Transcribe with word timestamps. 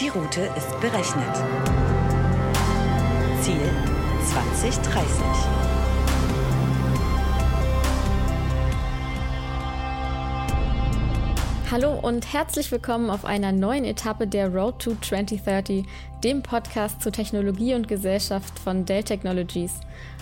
Die 0.00 0.08
Route 0.10 0.42
ist 0.56 0.80
berechnet. 0.80 1.34
Ziel 3.42 3.68
2030. 4.30 5.02
Hallo 11.72 11.98
und 11.98 12.32
herzlich 12.32 12.70
willkommen 12.70 13.10
auf 13.10 13.24
einer 13.24 13.50
neuen 13.50 13.84
Etappe 13.84 14.28
der 14.28 14.54
Road 14.54 14.78
to 14.78 14.94
2030, 15.00 15.84
dem 16.22 16.44
Podcast 16.44 17.02
zu 17.02 17.10
Technologie 17.10 17.74
und 17.74 17.88
Gesellschaft 17.88 18.56
von 18.60 18.84
Dell 18.84 19.02
Technologies. 19.02 19.80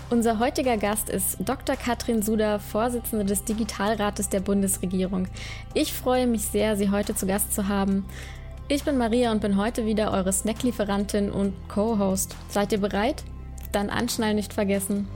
Unser 0.09 0.39
heutiger 0.39 0.79
Gast 0.79 1.11
ist 1.11 1.37
Dr. 1.41 1.77
Katrin 1.77 2.23
Suda, 2.23 2.61
Vorsitzende 2.61 3.27
des 3.27 3.45
Digitalrates 3.45 4.31
der 4.31 4.41
Bundesregierung. 4.41 5.29
Ich 5.75 5.93
freue 5.93 6.27
mich 6.27 6.47
sehr, 6.47 6.79
Sie 6.79 6.91
heute 6.91 7.15
zu 7.15 7.27
Gast 7.27 7.55
zu 7.55 7.69
haben. 7.69 8.07
Ich 8.69 8.83
bin 8.83 8.99
Maria 8.99 9.31
und 9.31 9.41
bin 9.41 9.57
heute 9.57 9.87
wieder 9.87 10.11
eure 10.11 10.33
Snacklieferantin 10.33 11.31
und 11.31 11.55
Co-Host. 11.69 12.35
Seid 12.49 12.73
ihr 12.73 12.81
bereit? 12.81 13.23
Dann 13.71 13.91
anschnallen 13.91 14.35
nicht 14.35 14.53
vergessen. 14.53 15.07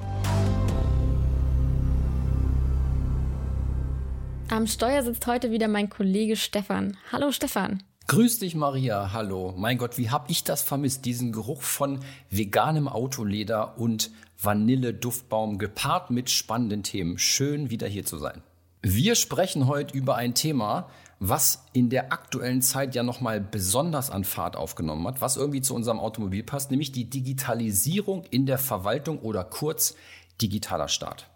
Am 4.51 4.69
Steuer 4.69 5.03
sitzt 5.03 5.27
heute 5.27 5.51
wieder 5.51 5.67
mein 5.67 5.91
Kollege 5.91 6.37
Stefan. 6.37 6.97
Hallo 7.11 7.33
Stefan. 7.33 7.83
Grüß 8.07 8.39
dich, 8.39 8.55
Maria. 8.55 9.13
Hallo. 9.13 9.53
Mein 9.57 9.79
Gott, 9.79 9.99
wie 9.99 10.11
hab 10.11 10.31
ich 10.31 10.45
das 10.45 10.63
vermisst? 10.63 11.05
Diesen 11.05 11.33
Geruch 11.33 11.63
von 11.63 11.99
veganem 12.31 12.87
Autoleder 12.87 13.77
und 13.79 14.13
Vanille-Duftbaum 14.41 15.59
gepaart 15.59 16.13
mit 16.13 16.31
spannenden 16.31 16.85
Themen. 16.85 17.19
Schön, 17.19 17.69
wieder 17.69 17.89
hier 17.89 18.05
zu 18.05 18.17
sein. 18.17 18.43
Wir 18.83 19.15
sprechen 19.15 19.67
heute 19.67 19.97
über 19.97 20.15
ein 20.15 20.35
Thema, 20.35 20.89
was 21.21 21.67
in 21.73 21.91
der 21.91 22.13
aktuellen 22.13 22.63
Zeit 22.63 22.95
ja 22.95 23.03
nochmal 23.03 23.41
besonders 23.41 24.11
an 24.11 24.25
Fahrt 24.25 24.57
aufgenommen 24.57 25.07
hat, 25.07 25.21
was 25.21 25.37
irgendwie 25.37 25.61
zu 25.61 25.75
unserem 25.75 26.01
Automobil 26.01 26.43
passt, 26.43 26.71
nämlich 26.71 26.93
die 26.93 27.09
Digitalisierung 27.09 28.25
in 28.31 28.47
der 28.47 28.59
Verwaltung 28.59 29.21
oder 29.21 29.45
kurz 29.45 29.95
digitaler 30.41 30.89
Staat. 30.89 31.29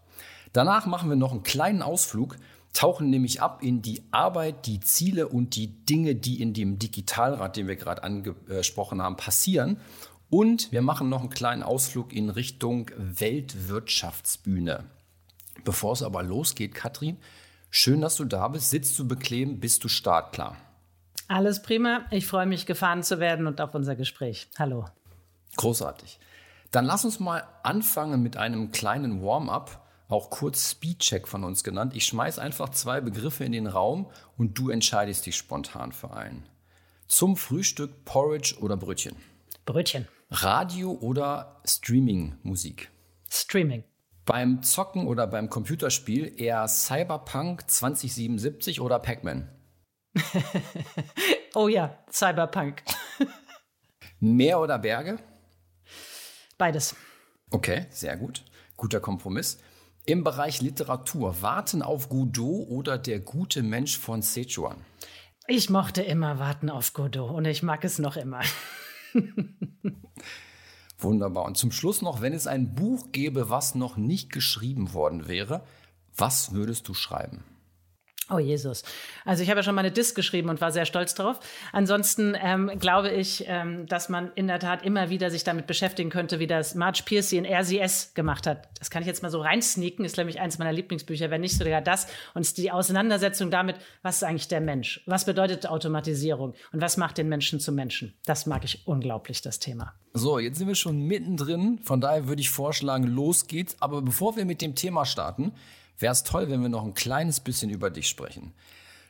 Danach 0.53 0.87
machen 0.87 1.11
wir 1.11 1.17
noch 1.17 1.33
einen 1.33 1.43
kleinen 1.43 1.83
Ausflug 1.83 2.37
tauchen 2.75 3.09
nämlich 3.09 3.41
ab 3.41 3.63
in 3.63 3.81
die 3.81 4.03
Arbeit, 4.11 4.67
die 4.67 4.81
Ziele 4.81 5.29
und 5.29 5.57
die 5.57 5.69
Dinge, 5.69 6.15
die 6.15 6.43
in 6.43 6.53
dem 6.53 6.79
Digitalrat, 6.79 7.57
den 7.57 7.69
wir 7.69 7.77
gerade 7.77 8.03
angesprochen 8.03 9.01
haben, 9.01 9.17
passieren. 9.17 9.79
Und 10.29 10.73
wir 10.73 10.83
machen 10.83 11.09
noch 11.09 11.21
einen 11.21 11.31
kleinen 11.31 11.63
Ausflug 11.63 12.13
in 12.13 12.29
Richtung 12.29 12.91
Weltwirtschaftsbühne. 12.97 14.85
Bevor 15.65 15.93
es 15.93 16.03
aber 16.03 16.23
losgeht, 16.25 16.75
Katrin, 16.75 17.17
schön, 17.75 18.01
dass 18.01 18.17
du 18.17 18.25
da 18.25 18.49
bist. 18.49 18.71
Sitzt 18.71 18.99
du 18.99 19.07
bequem? 19.07 19.61
Bist 19.61 19.85
du 19.85 19.89
startklar? 19.89 20.57
Alles 21.29 21.63
prima. 21.63 22.05
Ich 22.11 22.27
freue 22.27 22.47
mich, 22.47 22.67
gefahren 22.67 23.03
zu 23.03 23.19
werden 23.19 23.47
und 23.47 23.61
auf 23.61 23.75
unser 23.75 23.97
Gespräch. 23.97 24.49
Hallo. 24.59 24.87
Großartig. 25.57 26.19
Dann 26.71 26.85
lass 26.85 27.05
uns 27.05 27.21
mal 27.21 27.45
anfangen 27.63 28.23
mit 28.23 28.37
einem 28.37 28.73
kleinen 28.73 29.23
Warm-up 29.23 29.81
auch 30.09 30.31
kurz 30.31 30.71
Speedcheck 30.71 31.27
von 31.27 31.45
uns 31.45 31.65
genannt. 31.65 31.97
Ich 31.97 32.05
schmeiß 32.05 32.39
einfach 32.39 32.69
zwei 32.71 33.01
Begriffe 33.01 33.45
in 33.45 33.53
den 33.53 33.67
Raum 33.67 34.11
und 34.37 34.59
du 34.59 34.71
entscheidest 34.71 35.27
dich 35.27 35.37
spontan 35.37 35.93
für 35.93 36.13
einen. 36.13 36.47
Zum 37.09 37.37
Frühstück 37.37 38.05
Porridge 38.05 38.57
oder 38.61 38.77
Brötchen? 38.77 39.17
Brötchen. 39.65 40.07
Radio 40.31 40.93
oder 40.93 41.61
Streaming-Musik? 41.65 42.91
Streaming. 43.31 43.85
Beim 44.27 44.63
Zocken 44.63 45.07
oder 45.07 45.27
beim 45.27 45.51
Computerspiel 45.51 46.41
eher 46.41 46.67
Cyberpunk 46.67 47.71
2077 47.71 48.81
oder 48.81 48.99
Pac-Man? 48.99 49.51
oh 51.55 51.69
ja, 51.69 51.99
Cyberpunk. 52.11 52.83
Meer 54.21 54.61
oder 54.61 54.79
Berge? 54.79 55.19
Beides. 56.57 56.97
Okay, 57.51 57.87
sehr 57.91 58.17
gut. 58.17 58.45
Guter 58.77 59.01
Kompromiss. 59.01 59.59
Im 60.07 60.25
Bereich 60.25 60.63
Literatur, 60.63 61.43
Warten 61.43 61.83
auf 61.83 62.09
Godot 62.09 62.69
oder 62.69 62.97
Der 62.97 63.21
gute 63.21 63.63
Mensch 63.63 63.99
von 63.99 64.23
Sichuan? 64.23 64.85
Ich 65.49 65.69
mochte 65.69 66.03
immer 66.03 66.39
Warten 66.39 66.71
auf 66.71 66.95
Godot 66.95 67.31
und 67.31 67.45
ich 67.45 67.63
mag 67.63 67.85
es 67.85 67.99
noch 67.99 68.17
immer. 68.17 68.41
Wunderbar. 70.99 71.45
Und 71.45 71.57
zum 71.57 71.73
Schluss 71.73 72.03
noch, 72.03 72.21
wenn 72.21 72.33
es 72.33 72.47
ein 72.47 72.75
Buch 72.75 73.13
gäbe, 73.13 73.51
was 73.51 73.75
noch 73.75 73.97
nicht 73.97 74.31
geschrieben 74.31 74.93
worden 74.93 75.27
wäre, 75.29 75.63
was 76.17 76.53
würdest 76.53 76.89
du 76.89 76.95
schreiben? 76.95 77.45
Oh 78.31 78.39
Jesus. 78.39 78.85
Also 79.27 79.43
ich 79.43 79.51
habe 79.51 79.61
ja 79.61 79.63
schon 79.63 79.75
mal 79.75 79.83
eine 79.83 79.91
Disk 79.91 80.17
geschrieben 80.17 80.49
und 80.49 80.63
war 80.63 80.73
sehr 80.73 80.87
stolz 80.87 81.15
drauf. 81.15 81.41
Ansonsten 81.73 82.35
ähm, 82.41 82.71
glaube 82.79 83.11
ich, 83.11 83.45
ähm, 83.47 83.87
dass 83.87 84.09
man 84.09 84.33
in 84.35 84.47
der 84.47 84.59
Tat 84.59 84.83
immer 84.83 85.11
wieder 85.11 85.31
sich 85.31 85.45
damit 85.45 85.67
beschäftigen 85.67 86.09
könnte, 86.09 86.39
wie 86.39 86.47
das 86.47 86.75
Marge 86.75 87.03
Piercy 87.05 87.37
in 87.37 87.45
RCS 87.45 88.15
gemacht 88.15 88.47
hat. 88.47 88.69
Das 88.79 88.89
kann 88.89 89.03
ich 89.03 89.07
jetzt 89.07 89.23
mal 89.23 89.31
so 89.31 89.43
reinsneaken, 89.43 90.07
ist 90.07 90.17
nämlich 90.17 90.41
eins 90.41 90.57
meiner 90.57 90.73
Lieblingsbücher, 90.73 91.31
wenn 91.31 91.43
nicht 91.43 91.59
sogar 91.59 91.83
das. 91.83 92.07
Und 92.33 92.57
die 92.57 92.71
Auseinandersetzung 92.71 93.51
damit, 93.51 93.77
was 94.01 94.17
ist 94.17 94.23
eigentlich 94.25 94.49
der 94.49 94.63
Mensch? 94.63 95.03
Was 95.05 95.27
bedeutet 95.27 95.67
Automatisierung? 95.67 96.55
Und 96.73 96.81
was 96.81 96.97
macht 96.97 97.19
den 97.19 97.29
Menschen 97.29 97.61
zum 97.61 97.75
Menschen? 97.75 98.15
Das 98.25 98.47
mag 98.47 98.65
ich 98.65 98.87
unglaublich, 98.87 99.43
das 99.43 99.59
Thema. 99.59 99.93
So, 100.15 100.39
jetzt 100.39 100.59
sind 100.59 100.69
wir 100.69 100.77
schon 100.77 101.03
mittendrin. 101.03 101.79
Von 101.83 102.01
daher 102.01 102.27
würde 102.27 102.41
ich 102.41 102.49
vorschlagen, 102.49 103.05
los 103.05 103.49
geht's. 103.49 103.77
Aber 103.81 104.01
bevor 104.01 104.37
wir 104.37 104.47
mit 104.47 104.63
dem 104.63 104.75
Thema 104.75 105.05
starten, 105.05 105.53
wäre 105.99 106.13
es 106.13 106.25
toll, 106.25 106.51
wenn 106.51 106.63
wir 106.63 106.69
noch 106.69 106.85
ein 106.85 106.95
kleines 106.95 107.41
bisschen 107.41 107.71
über 107.71 107.91
dich 107.91 108.09
sprechen. 108.09 108.53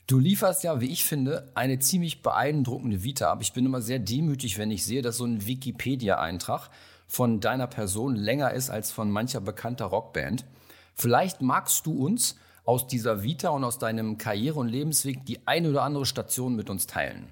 Du 0.06 0.18
lieferst 0.18 0.64
ja, 0.64 0.80
wie 0.80 0.90
ich 0.90 1.04
finde, 1.04 1.50
eine 1.54 1.78
ziemlich 1.78 2.22
beeindruckende 2.22 3.02
Vita 3.02 3.30
ab. 3.30 3.38
Ich 3.40 3.54
bin 3.54 3.64
immer 3.64 3.80
sehr 3.80 3.98
demütig, 3.98 4.58
wenn 4.58 4.70
ich 4.70 4.84
sehe, 4.84 5.00
dass 5.00 5.16
so 5.16 5.24
ein 5.24 5.46
Wikipedia-Eintrag 5.46 6.68
von 7.06 7.40
deiner 7.40 7.66
Person 7.66 8.14
länger 8.14 8.52
ist 8.52 8.68
als 8.68 8.90
von 8.90 9.10
mancher 9.10 9.40
bekannter 9.40 9.86
Rockband. 9.86 10.44
Vielleicht 10.94 11.40
magst 11.40 11.86
du 11.86 12.04
uns 12.04 12.36
aus 12.64 12.86
dieser 12.86 13.22
Vita 13.22 13.48
und 13.50 13.64
aus 13.64 13.78
deinem 13.78 14.18
Karriere- 14.18 14.58
und 14.58 14.68
Lebensweg 14.68 15.24
die 15.24 15.46
eine 15.46 15.70
oder 15.70 15.82
andere 15.82 16.06
Station 16.06 16.54
mit 16.54 16.70
uns 16.70 16.86
teilen. 16.86 17.28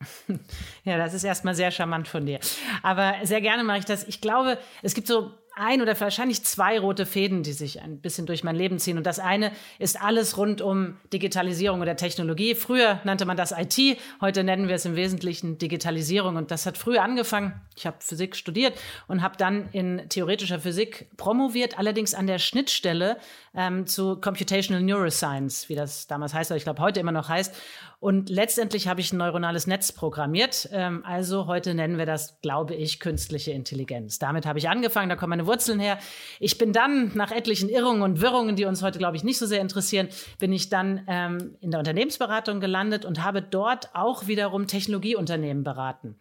Ja, 0.84 0.96
das 0.96 1.12
ist 1.12 1.24
erstmal 1.24 1.54
sehr 1.54 1.70
charmant 1.70 2.08
von 2.08 2.24
dir. 2.24 2.40
Aber 2.82 3.14
sehr 3.24 3.42
gerne 3.42 3.64
mache 3.64 3.80
ich 3.80 3.84
das. 3.84 4.04
Ich 4.04 4.22
glaube, 4.22 4.56
es 4.80 4.94
gibt 4.94 5.06
so 5.06 5.30
ein 5.56 5.82
oder 5.82 5.98
wahrscheinlich 5.98 6.44
zwei 6.44 6.78
rote 6.78 7.06
Fäden, 7.06 7.42
die 7.42 7.52
sich 7.52 7.80
ein 7.80 8.00
bisschen 8.00 8.26
durch 8.26 8.44
mein 8.44 8.56
Leben 8.56 8.78
ziehen. 8.78 8.96
Und 8.96 9.04
das 9.04 9.18
eine 9.18 9.52
ist 9.78 10.00
alles 10.00 10.36
rund 10.36 10.60
um 10.60 10.96
Digitalisierung 11.12 11.80
oder 11.80 11.96
Technologie. 11.96 12.54
Früher 12.54 13.00
nannte 13.04 13.26
man 13.26 13.36
das 13.36 13.52
IT, 13.52 13.98
heute 14.20 14.44
nennen 14.44 14.68
wir 14.68 14.74
es 14.74 14.84
im 14.84 14.96
Wesentlichen 14.96 15.58
Digitalisierung. 15.58 16.36
Und 16.36 16.50
das 16.50 16.66
hat 16.66 16.78
früher 16.78 17.02
angefangen. 17.02 17.60
Ich 17.76 17.86
habe 17.86 17.96
Physik 18.00 18.36
studiert 18.36 18.78
und 19.08 19.22
habe 19.22 19.36
dann 19.36 19.68
in 19.72 20.08
theoretischer 20.08 20.60
Physik 20.60 21.08
promoviert, 21.16 21.78
allerdings 21.78 22.14
an 22.14 22.26
der 22.26 22.38
Schnittstelle 22.38 23.18
ähm, 23.54 23.86
zu 23.86 24.16
Computational 24.20 24.82
Neuroscience, 24.82 25.68
wie 25.68 25.74
das 25.74 26.06
damals 26.06 26.34
heißt, 26.34 26.50
oder 26.50 26.58
ich 26.58 26.64
glaube 26.64 26.80
heute 26.80 27.00
immer 27.00 27.12
noch 27.12 27.28
heißt. 27.28 27.54
Und 28.00 28.30
letztendlich 28.30 28.88
habe 28.88 29.02
ich 29.02 29.12
ein 29.12 29.18
neuronales 29.18 29.66
Netz 29.66 29.92
programmiert. 29.92 30.70
Ähm, 30.72 31.04
also 31.04 31.46
heute 31.46 31.74
nennen 31.74 31.98
wir 31.98 32.06
das, 32.06 32.40
glaube 32.40 32.74
ich, 32.74 32.98
künstliche 32.98 33.52
Intelligenz. 33.52 34.18
Damit 34.18 34.46
habe 34.46 34.58
ich 34.58 34.70
angefangen, 34.70 35.10
da 35.10 35.16
kommen 35.16 35.30
meine 35.30 35.46
Wurzeln 35.46 35.78
her. 35.78 35.98
Ich 36.38 36.56
bin 36.56 36.72
dann 36.72 37.12
nach 37.14 37.30
etlichen 37.30 37.68
Irrungen 37.68 38.00
und 38.00 38.22
Wirrungen, 38.22 38.56
die 38.56 38.64
uns 38.64 38.82
heute, 38.82 38.98
glaube 38.98 39.18
ich, 39.18 39.24
nicht 39.24 39.38
so 39.38 39.44
sehr 39.44 39.60
interessieren, 39.60 40.08
bin 40.38 40.50
ich 40.50 40.70
dann 40.70 41.04
ähm, 41.08 41.56
in 41.60 41.70
der 41.70 41.78
Unternehmensberatung 41.78 42.60
gelandet 42.60 43.04
und 43.04 43.22
habe 43.22 43.42
dort 43.42 43.94
auch 43.94 44.26
wiederum 44.26 44.66
Technologieunternehmen 44.66 45.62
beraten 45.62 46.16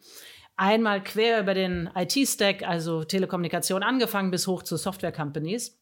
einmal 0.58 1.02
quer 1.02 1.40
über 1.40 1.54
den 1.54 1.90
IT-Stack, 1.96 2.64
also 2.64 3.06
Telekommunikation 3.06 3.82
angefangen 3.82 4.30
bis 4.30 4.46
hoch 4.46 4.62
zu 4.62 4.76
Software-Companies 4.76 5.80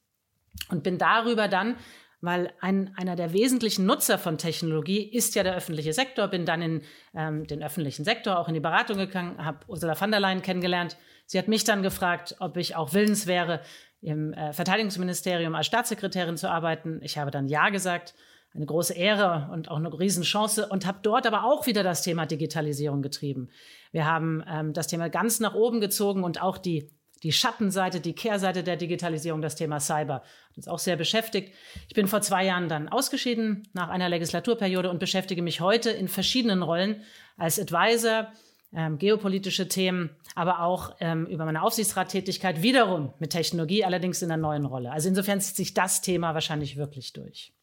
und 0.69 0.83
bin 0.83 0.99
darüber 0.99 1.47
dann 1.47 1.77
weil 2.21 2.51
ein, 2.61 2.93
einer 2.97 3.15
der 3.15 3.33
wesentlichen 3.33 3.85
Nutzer 3.85 4.17
von 4.17 4.37
Technologie 4.37 5.03
ist 5.03 5.35
ja 5.35 5.43
der 5.43 5.55
öffentliche 5.55 5.93
Sektor. 5.93 6.27
Bin 6.27 6.45
dann 6.45 6.61
in 6.61 6.81
ähm, 7.13 7.45
den 7.45 7.63
öffentlichen 7.63 8.05
Sektor, 8.05 8.39
auch 8.39 8.47
in 8.47 8.55
die 8.55 8.59
Beratung 8.59 8.97
gegangen, 8.97 9.43
habe 9.43 9.59
Ursula 9.67 9.95
von 9.95 10.11
der 10.11 10.19
Leyen 10.19 10.41
kennengelernt. 10.41 10.97
Sie 11.25 11.37
hat 11.37 11.47
mich 11.47 11.63
dann 11.63 11.83
gefragt, 11.83 12.35
ob 12.39 12.57
ich 12.57 12.75
auch 12.75 12.93
willens 12.93 13.27
wäre, 13.27 13.61
im 14.01 14.33
äh, 14.33 14.53
Verteidigungsministerium 14.53 15.55
als 15.55 15.67
Staatssekretärin 15.67 16.37
zu 16.37 16.49
arbeiten. 16.49 16.99
Ich 17.03 17.17
habe 17.17 17.31
dann 17.31 17.47
Ja 17.47 17.69
gesagt. 17.69 18.15
Eine 18.53 18.65
große 18.65 18.93
Ehre 18.93 19.49
und 19.51 19.69
auch 19.69 19.75
eine 19.75 19.91
Riesenchance 19.99 20.67
und 20.67 20.87
habe 20.87 20.99
dort 21.03 21.27
aber 21.27 21.43
auch 21.43 21.67
wieder 21.67 21.83
das 21.83 22.01
Thema 22.01 22.25
Digitalisierung 22.25 23.03
getrieben. 23.03 23.49
Wir 23.91 24.05
haben 24.05 24.43
ähm, 24.49 24.73
das 24.73 24.87
Thema 24.87 25.09
ganz 25.09 25.39
nach 25.39 25.53
oben 25.53 25.79
gezogen 25.79 26.23
und 26.23 26.41
auch 26.41 26.57
die 26.57 26.89
die 27.23 27.31
Schattenseite, 27.31 27.99
die 27.99 28.13
Kehrseite 28.13 28.63
der 28.63 28.77
Digitalisierung, 28.77 29.41
das 29.41 29.55
Thema 29.55 29.79
Cyber. 29.79 30.23
Hat 30.49 30.57
uns 30.57 30.67
auch 30.67 30.79
sehr 30.79 30.95
beschäftigt. 30.95 31.53
Ich 31.87 31.95
bin 31.95 32.07
vor 32.07 32.21
zwei 32.21 32.45
Jahren 32.45 32.69
dann 32.69 32.89
ausgeschieden 32.89 33.67
nach 33.73 33.89
einer 33.89 34.09
Legislaturperiode 34.09 34.89
und 34.89 34.99
beschäftige 34.99 35.41
mich 35.41 35.61
heute 35.61 35.89
in 35.89 36.07
verschiedenen 36.07 36.61
Rollen 36.61 37.01
als 37.37 37.59
Advisor, 37.59 38.31
ähm, 38.73 38.97
geopolitische 38.97 39.67
Themen, 39.67 40.09
aber 40.35 40.61
auch 40.61 40.95
ähm, 40.99 41.25
über 41.25 41.45
meine 41.45 41.61
Aufsichtsrattätigkeit 41.61 42.61
wiederum 42.61 43.13
mit 43.19 43.31
Technologie, 43.31 43.85
allerdings 43.85 44.21
in 44.21 44.31
einer 44.31 44.41
neuen 44.41 44.65
Rolle. 44.65 44.91
Also 44.91 45.09
insofern 45.09 45.39
zieht 45.39 45.55
sich 45.55 45.73
das 45.73 46.01
Thema 46.01 46.33
wahrscheinlich 46.33 46.77
wirklich 46.77 47.13
durch. 47.13 47.53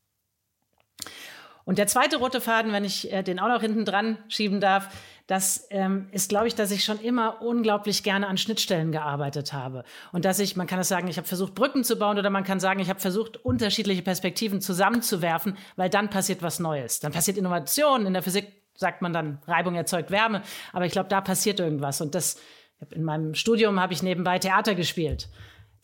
Und 1.65 1.79
der 1.79 1.87
zweite 1.87 2.17
rote 2.19 2.41
Faden, 2.41 2.73
wenn 2.73 2.85
ich 2.85 3.13
äh, 3.13 3.23
den 3.23 3.41
auch 3.41 3.49
noch 3.49 3.63
hinten 3.63 3.85
dran 3.85 4.19
schieben 4.29 4.61
darf, 4.61 4.89
das 5.27 5.67
ähm, 5.71 6.09
ist, 6.13 6.29
glaube 6.29 6.47
ich, 6.47 6.55
dass 6.55 6.71
ich 6.71 6.85
schon 6.85 7.01
immer 7.01 7.41
unglaublich 7.41 8.03
gerne 8.03 8.27
an 8.27 8.37
Schnittstellen 8.37 8.93
gearbeitet 8.93 9.55
habe. 9.55 9.85
Und 10.13 10.27
dass 10.27 10.39
ich, 10.39 10.57
man 10.57 10.67
kann 10.67 10.79
es 10.79 10.89
sagen, 10.89 11.09
ich 11.09 11.17
habe 11.17 11.27
versucht, 11.27 11.55
Brücken 11.55 11.83
zu 11.83 11.97
bauen 11.97 12.19
oder 12.19 12.29
man 12.29 12.45
kann 12.45 12.61
sagen, 12.61 12.81
ich 12.81 12.91
habe 12.91 13.01
versucht, 13.01 13.39
unterschiedliche 13.39 14.03
Perspektiven 14.03 14.61
zusammenzuwerfen, 14.61 15.57
weil 15.77 15.89
dann 15.89 16.11
passiert 16.11 16.43
was 16.43 16.61
Neues. 16.61 17.01
Dann 17.01 17.13
passiert 17.13 17.39
Innovation. 17.39 18.05
In 18.05 18.13
der 18.13 18.23
Physik 18.23 18.53
sagt 18.77 19.01
man 19.01 19.15
dann, 19.15 19.39
Reibung 19.47 19.75
erzeugt 19.77 20.11
Wärme. 20.11 20.43
Aber 20.75 20.85
ich 20.85 20.93
glaube, 20.93 21.09
da 21.09 21.23
passiert 21.23 21.59
irgendwas. 21.61 22.03
Und 22.03 22.15
das, 22.15 22.39
in 22.91 23.05
meinem 23.05 23.35
Studium 23.35 23.81
habe 23.81 23.95
ich 23.95 24.03
nebenbei 24.03 24.39
Theater 24.39 24.75
gespielt. 24.75 25.29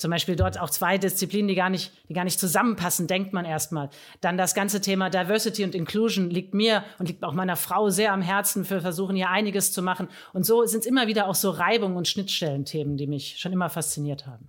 Zum 0.01 0.11
Beispiel 0.11 0.35
dort 0.35 0.59
auch 0.59 0.71
zwei 0.71 0.97
Disziplinen, 0.97 1.47
die 1.47 1.55
gar 1.55 1.69
nicht, 1.69 1.93
die 2.09 2.15
gar 2.15 2.25
nicht 2.25 2.41
zusammenpassen, 2.41 3.07
denkt 3.07 3.35
man 3.35 3.45
erstmal. 3.45 3.91
Dann 4.23 4.39
das 4.39 4.55
ganze 4.55 4.81
Thema 4.81 5.11
Diversity 5.11 5.63
und 5.63 5.75
Inclusion 5.75 6.31
liegt 6.31 6.55
mir 6.55 6.85
und 6.99 7.09
liegt 7.09 7.23
auch 7.23 7.35
meiner 7.35 7.57
Frau 7.57 7.91
sehr 7.91 8.15
am 8.15 8.23
Herzen. 8.23 8.69
Wir 8.71 8.81
versuchen 8.81 9.15
hier 9.15 9.29
einiges 9.29 9.75
zu 9.75 9.83
machen. 9.83 10.09
Und 10.33 10.47
so 10.47 10.65
sind 10.65 10.81
es 10.81 10.87
immer 10.87 11.07
wieder 11.07 11.29
auch 11.29 11.35
so 11.35 11.51
Reibung 11.51 11.97
und 11.97 12.09
Schnittstellenthemen, 12.09 12.97
die 12.97 13.07
mich 13.07 13.37
schon 13.39 13.53
immer 13.53 13.69
fasziniert 13.69 14.27
haben. 14.27 14.49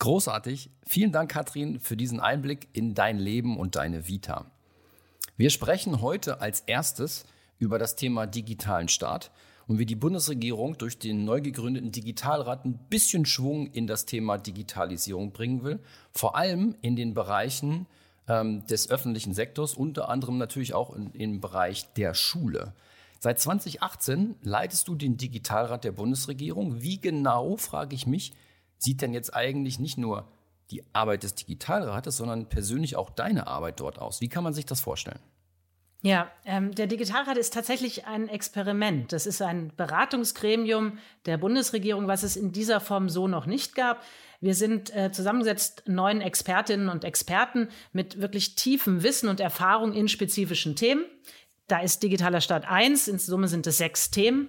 Großartig. 0.00 0.70
Vielen 0.84 1.12
Dank, 1.12 1.30
Katrin, 1.30 1.78
für 1.78 1.96
diesen 1.96 2.18
Einblick 2.18 2.66
in 2.72 2.94
dein 2.94 3.18
Leben 3.18 3.56
und 3.56 3.76
deine 3.76 4.08
Vita. 4.08 4.50
Wir 5.36 5.50
sprechen 5.50 6.00
heute 6.00 6.40
als 6.40 6.62
erstes 6.62 7.26
über 7.60 7.78
das 7.78 7.94
Thema 7.94 8.26
digitalen 8.26 8.88
Staat 8.88 9.30
und 9.72 9.78
wie 9.78 9.86
die 9.86 9.96
Bundesregierung 9.96 10.76
durch 10.76 10.98
den 10.98 11.24
neu 11.24 11.40
gegründeten 11.40 11.92
Digitalrat 11.92 12.66
ein 12.66 12.76
bisschen 12.90 13.24
Schwung 13.24 13.68
in 13.68 13.86
das 13.86 14.04
Thema 14.04 14.36
Digitalisierung 14.36 15.32
bringen 15.32 15.62
will, 15.62 15.80
vor 16.10 16.36
allem 16.36 16.76
in 16.82 16.94
den 16.94 17.14
Bereichen 17.14 17.86
ähm, 18.28 18.66
des 18.66 18.90
öffentlichen 18.90 19.32
Sektors, 19.32 19.72
unter 19.72 20.10
anderem 20.10 20.36
natürlich 20.36 20.74
auch 20.74 20.94
in, 20.94 21.10
im 21.12 21.40
Bereich 21.40 21.90
der 21.94 22.12
Schule. 22.12 22.74
Seit 23.18 23.40
2018 23.40 24.34
leitest 24.42 24.88
du 24.88 24.94
den 24.94 25.16
Digitalrat 25.16 25.84
der 25.84 25.92
Bundesregierung. 25.92 26.82
Wie 26.82 27.00
genau, 27.00 27.56
frage 27.56 27.94
ich 27.94 28.06
mich, 28.06 28.34
sieht 28.76 29.00
denn 29.00 29.14
jetzt 29.14 29.34
eigentlich 29.34 29.78
nicht 29.78 29.96
nur 29.96 30.28
die 30.70 30.84
Arbeit 30.92 31.22
des 31.22 31.34
Digitalrates, 31.34 32.18
sondern 32.18 32.46
persönlich 32.50 32.96
auch 32.96 33.08
deine 33.08 33.46
Arbeit 33.46 33.80
dort 33.80 33.98
aus? 33.98 34.20
Wie 34.20 34.28
kann 34.28 34.44
man 34.44 34.52
sich 34.52 34.66
das 34.66 34.82
vorstellen? 34.82 35.20
Ja, 36.04 36.32
ähm, 36.44 36.74
der 36.74 36.88
Digitalrat 36.88 37.38
ist 37.38 37.54
tatsächlich 37.54 38.06
ein 38.06 38.28
Experiment. 38.28 39.12
Das 39.12 39.24
ist 39.24 39.40
ein 39.40 39.72
Beratungsgremium 39.76 40.98
der 41.26 41.38
Bundesregierung, 41.38 42.08
was 42.08 42.24
es 42.24 42.34
in 42.34 42.50
dieser 42.50 42.80
Form 42.80 43.08
so 43.08 43.28
noch 43.28 43.46
nicht 43.46 43.76
gab. 43.76 44.02
Wir 44.40 44.56
sind 44.56 44.92
äh, 44.96 45.12
zusammengesetzt 45.12 45.84
neun 45.86 46.20
Expertinnen 46.20 46.88
und 46.88 47.04
Experten 47.04 47.68
mit 47.92 48.20
wirklich 48.20 48.56
tiefem 48.56 49.04
Wissen 49.04 49.28
und 49.28 49.38
Erfahrung 49.38 49.92
in 49.92 50.08
spezifischen 50.08 50.74
Themen. 50.74 51.04
Da 51.68 51.78
ist 51.78 52.02
digitaler 52.02 52.40
Staat 52.40 52.68
eins. 52.68 53.06
in 53.06 53.20
Summe 53.20 53.46
sind 53.46 53.68
es 53.68 53.78
sechs 53.78 54.10
Themen. 54.10 54.48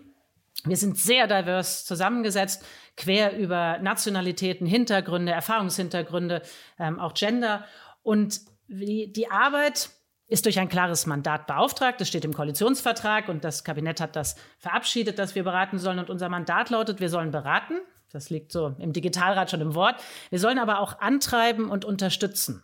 Wir 0.66 0.78
sind 0.78 0.98
sehr 0.98 1.28
divers 1.28 1.86
zusammengesetzt, 1.86 2.66
quer 2.98 3.38
über 3.38 3.78
Nationalitäten, 3.78 4.66
Hintergründe, 4.66 5.32
Erfahrungshintergründe, 5.32 6.42
ähm, 6.80 7.00
auch 7.00 7.14
Gender. 7.14 7.66
Und 8.02 8.42
die, 8.68 9.14
die 9.14 9.30
Arbeit 9.30 9.92
ist 10.34 10.46
durch 10.46 10.58
ein 10.60 10.68
klares 10.68 11.06
Mandat 11.06 11.46
beauftragt. 11.46 12.02
Das 12.02 12.08
steht 12.08 12.26
im 12.26 12.34
Koalitionsvertrag 12.34 13.30
und 13.30 13.44
das 13.44 13.64
Kabinett 13.64 14.02
hat 14.02 14.16
das 14.16 14.36
verabschiedet, 14.58 15.20
dass 15.20 15.36
wir 15.36 15.44
beraten 15.44 15.78
sollen. 15.78 16.00
Und 16.00 16.10
unser 16.10 16.28
Mandat 16.28 16.72
lautet, 16.72 17.00
wir 17.00 17.10
sollen 17.10 17.30
beraten. 17.30 17.76
Das 18.12 18.32
liegt 18.32 18.52
so 18.52 18.76
im 18.80 18.94
Digitalrat 18.94 19.52
schon 19.52 19.62
im 19.62 19.76
Wort. 19.76 20.02
Wir 20.32 20.40
sollen 20.40 20.58
aber 20.58 20.80
auch 20.80 21.00
antreiben 21.00 21.70
und 21.70 21.86
unterstützen. 21.86 22.64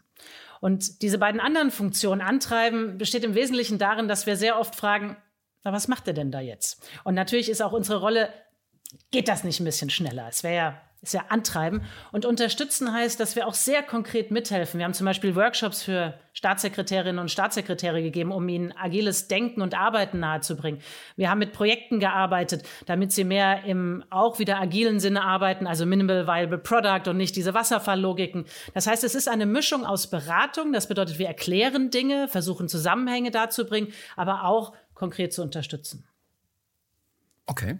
Und 0.61 1.03
diese 1.03 1.19
beiden 1.19 1.39
anderen 1.39 1.69
Funktionen, 1.69 2.21
antreiben, 2.21 2.97
besteht 2.97 3.23
im 3.23 3.35
Wesentlichen 3.35 3.77
darin, 3.77 4.07
dass 4.07 4.25
wir 4.25 4.35
sehr 4.35 4.59
oft 4.59 4.75
fragen, 4.75 5.15
na, 5.63 5.71
was 5.71 5.87
macht 5.87 6.07
er 6.07 6.13
denn 6.13 6.31
da 6.31 6.39
jetzt? 6.39 6.89
Und 7.03 7.13
natürlich 7.13 7.49
ist 7.49 7.61
auch 7.61 7.71
unsere 7.71 7.99
Rolle, 7.99 8.33
geht 9.11 9.27
das 9.27 9.43
nicht 9.43 9.59
ein 9.59 9.65
bisschen 9.65 9.91
schneller? 9.91 10.25
Es 10.27 10.41
wäre 10.41 10.55
ja 10.55 10.81
ist 11.01 11.13
ja 11.13 11.25
antreiben. 11.29 11.81
Und 12.11 12.25
unterstützen 12.25 12.91
heißt, 12.91 13.19
dass 13.19 13.35
wir 13.35 13.47
auch 13.47 13.53
sehr 13.53 13.83
konkret 13.83 14.31
mithelfen. 14.31 14.79
Wir 14.79 14.85
haben 14.85 14.93
zum 14.93 15.05
Beispiel 15.05 15.35
Workshops 15.35 15.81
für 15.81 16.19
Staatssekretärinnen 16.33 17.19
und 17.19 17.31
Staatssekretäre 17.31 18.01
gegeben, 18.01 18.31
um 18.31 18.47
ihnen 18.49 18.73
agiles 18.73 19.27
Denken 19.29 19.61
und 19.61 19.75
Arbeiten 19.75 20.19
nahezubringen. 20.19 20.81
Wir 21.15 21.29
haben 21.29 21.39
mit 21.39 21.53
Projekten 21.53 21.99
gearbeitet, 21.99 22.63
damit 22.85 23.13
sie 23.13 23.23
mehr 23.23 23.63
im 23.63 24.03
auch 24.09 24.39
wieder 24.39 24.59
agilen 24.59 24.99
Sinne 24.99 25.23
arbeiten, 25.23 25.67
also 25.67 25.85
Minimal 25.85 26.27
Viable 26.27 26.57
Product 26.57 27.09
und 27.09 27.15
nicht 27.17 27.35
diese 27.35 27.53
Wasserfalllogiken. 27.53 28.45
Das 28.73 28.85
heißt, 28.85 29.03
es 29.05 29.15
ist 29.15 29.29
eine 29.29 29.45
Mischung 29.45 29.85
aus 29.85 30.09
Beratung. 30.09 30.73
Das 30.73 30.87
bedeutet, 30.87 31.17
wir 31.17 31.27
erklären 31.27 31.91
Dinge, 31.91 32.27
versuchen 32.27 32.67
Zusammenhänge 32.67 33.31
darzubringen, 33.31 33.93
aber 34.17 34.43
auch 34.43 34.73
konkret 34.93 35.33
zu 35.33 35.43
unterstützen. 35.43 36.05
Okay. 37.45 37.79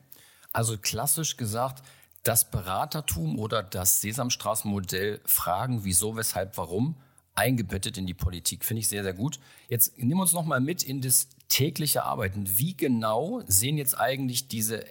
Also 0.52 0.78
klassisch 0.78 1.38
gesagt, 1.38 1.84
das 2.24 2.50
Beratertum 2.50 3.40
oder 3.40 3.64
das 3.64 4.02
Sesamstraßenmodell 4.02 5.22
Fragen, 5.26 5.84
wieso, 5.84 6.16
weshalb, 6.16 6.58
warum, 6.58 6.96
eingebettet 7.36 7.98
in 7.98 8.06
die 8.06 8.14
Politik. 8.14 8.66
Finde 8.66 8.82
ich 8.82 8.90
sehr, 8.90 9.04
sehr 9.04 9.14
gut. 9.14 9.40
Jetzt 9.70 9.98
nimm 9.98 10.20
uns 10.20 10.34
noch 10.34 10.46
mal 10.46 10.60
mit 10.60 10.84
in 10.84 11.02
das 11.02 11.30
tägliche 11.48 12.04
Arbeiten. 12.04 12.44
Wie 12.46 12.76
genau 12.76 13.42
sehen 13.48 13.78
jetzt 13.78 13.98
eigentlich 13.98 14.48
diese 14.48 14.84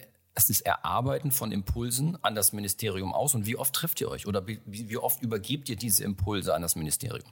das 0.46 0.60
Erarbeiten 0.60 1.32
von 1.32 1.50
Impulsen 1.50 2.16
an 2.22 2.36
das 2.36 2.52
Ministerium 2.52 3.12
aus 3.12 3.34
und 3.34 3.46
wie 3.46 3.56
oft 3.56 3.74
trefft 3.74 4.00
ihr 4.00 4.08
euch 4.08 4.26
oder 4.28 4.46
wie, 4.46 4.60
wie 4.66 4.96
oft 4.96 5.20
übergebt 5.20 5.68
ihr 5.68 5.74
diese 5.74 6.04
Impulse 6.04 6.54
an 6.54 6.62
das 6.62 6.76
Ministerium? 6.76 7.28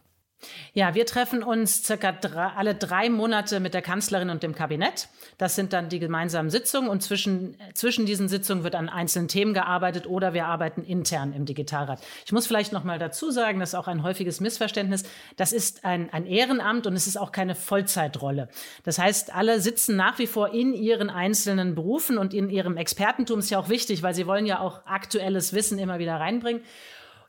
Ja, 0.74 0.94
wir 0.94 1.06
treffen 1.06 1.42
uns 1.42 1.84
circa 1.84 2.12
drei, 2.12 2.48
alle 2.48 2.74
drei 2.74 3.08
Monate 3.08 3.58
mit 3.60 3.72
der 3.72 3.80
Kanzlerin 3.80 4.28
und 4.28 4.42
dem 4.42 4.54
Kabinett. 4.54 5.08
Das 5.38 5.56
sind 5.56 5.72
dann 5.72 5.88
die 5.88 5.98
gemeinsamen 5.98 6.50
Sitzungen 6.50 6.90
und 6.90 7.02
zwischen, 7.02 7.56
zwischen 7.72 8.04
diesen 8.04 8.28
Sitzungen 8.28 8.62
wird 8.62 8.74
an 8.74 8.90
einzelnen 8.90 9.28
Themen 9.28 9.54
gearbeitet 9.54 10.06
oder 10.06 10.34
wir 10.34 10.46
arbeiten 10.46 10.84
intern 10.84 11.32
im 11.32 11.46
Digitalrat. 11.46 12.00
Ich 12.26 12.32
muss 12.32 12.46
vielleicht 12.46 12.72
noch 12.72 12.84
mal 12.84 12.98
dazu 12.98 13.30
sagen, 13.30 13.58
das 13.58 13.70
ist 13.70 13.74
auch 13.74 13.88
ein 13.88 14.02
häufiges 14.02 14.40
Missverständnis. 14.40 15.04
Das 15.36 15.52
ist 15.52 15.84
ein, 15.84 16.12
ein 16.12 16.26
Ehrenamt 16.26 16.86
und 16.86 16.94
es 16.94 17.06
ist 17.06 17.16
auch 17.16 17.32
keine 17.32 17.54
Vollzeitrolle. 17.54 18.48
Das 18.84 18.98
heißt, 18.98 19.34
alle 19.34 19.60
sitzen 19.60 19.96
nach 19.96 20.18
wie 20.18 20.26
vor 20.26 20.52
in 20.52 20.74
ihren 20.74 21.08
einzelnen 21.08 21.74
Berufen 21.74 22.18
und 22.18 22.34
in 22.34 22.50
ihrem 22.50 22.76
Expertentum 22.76 23.38
ist 23.38 23.48
ja 23.48 23.58
auch 23.58 23.70
wichtig, 23.70 24.02
weil 24.02 24.14
sie 24.14 24.26
wollen 24.26 24.44
ja 24.44 24.60
auch 24.60 24.84
aktuelles 24.84 25.54
Wissen 25.54 25.78
immer 25.78 25.98
wieder 25.98 26.16
reinbringen. 26.16 26.62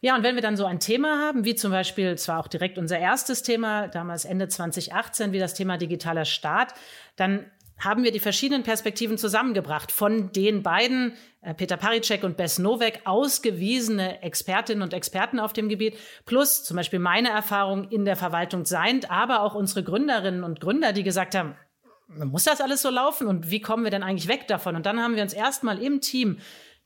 Ja, 0.02 0.16
und 0.16 0.24
wenn 0.24 0.36
wir 0.36 0.42
dann 0.42 0.58
so 0.58 0.66
ein 0.66 0.80
Thema 0.80 1.20
haben, 1.26 1.44
wie 1.44 1.56
zum 1.56 1.72
Beispiel, 1.72 2.18
zwar 2.18 2.40
auch 2.40 2.48
direkt 2.48 2.78
unser 2.78 3.00
erstes 3.00 3.42
Thema, 3.42 3.88
damals 3.88 4.26
Ende 4.26 4.48
2018, 4.48 5.32
wie 5.32 5.40
das 5.40 5.56
Thema 5.56 5.78
digitaler 5.78 6.26
Staat, 6.26 6.74
dann 7.16 7.46
haben 7.80 8.04
wir 8.04 8.12
die 8.12 8.20
verschiedenen 8.20 8.64
Perspektiven 8.64 9.18
zusammengebracht 9.18 9.92
von 9.92 10.32
den 10.32 10.64
beiden, 10.64 11.14
äh, 11.42 11.54
Peter 11.54 11.78
Paricek 11.78 12.24
und 12.24 12.38
Bess 12.38 12.58
Nowek, 12.58 13.02
ausgewiesene 13.06 14.24
Expertinnen 14.24 14.82
und 14.82 14.94
Experten 14.94 15.40
auf 15.40 15.54
dem 15.54 15.70
Gebiet, 15.70 15.96
plus 16.26 16.64
zum 16.64 16.76
Beispiel 16.78 17.00
meine 17.00 17.30
Erfahrung 17.30 17.90
in 17.90 18.06
der 18.06 18.16
Verwaltung 18.16 18.66
seiend, 18.66 19.12
aber 19.12 19.42
auch 19.42 19.54
unsere 19.54 19.84
Gründerinnen 19.84 20.44
und 20.44 20.60
Gründer, 20.60 20.92
die 20.92 21.04
gesagt 21.04 21.36
haben, 21.36 21.56
muss 22.08 22.46
das 22.46 22.62
alles 22.62 22.82
so 22.82 22.90
laufen 22.90 23.28
und 23.28 23.52
wie 23.52 23.60
kommen 23.60 23.84
wir 23.84 23.92
denn 23.92 24.04
eigentlich 24.04 24.30
weg 24.30 24.48
davon? 24.48 24.76
Und 24.76 24.86
dann 24.86 25.02
haben 25.02 25.16
wir 25.16 25.24
uns 25.24 25.34
erstmal 25.34 25.78
im 25.80 26.02
Team 26.02 26.40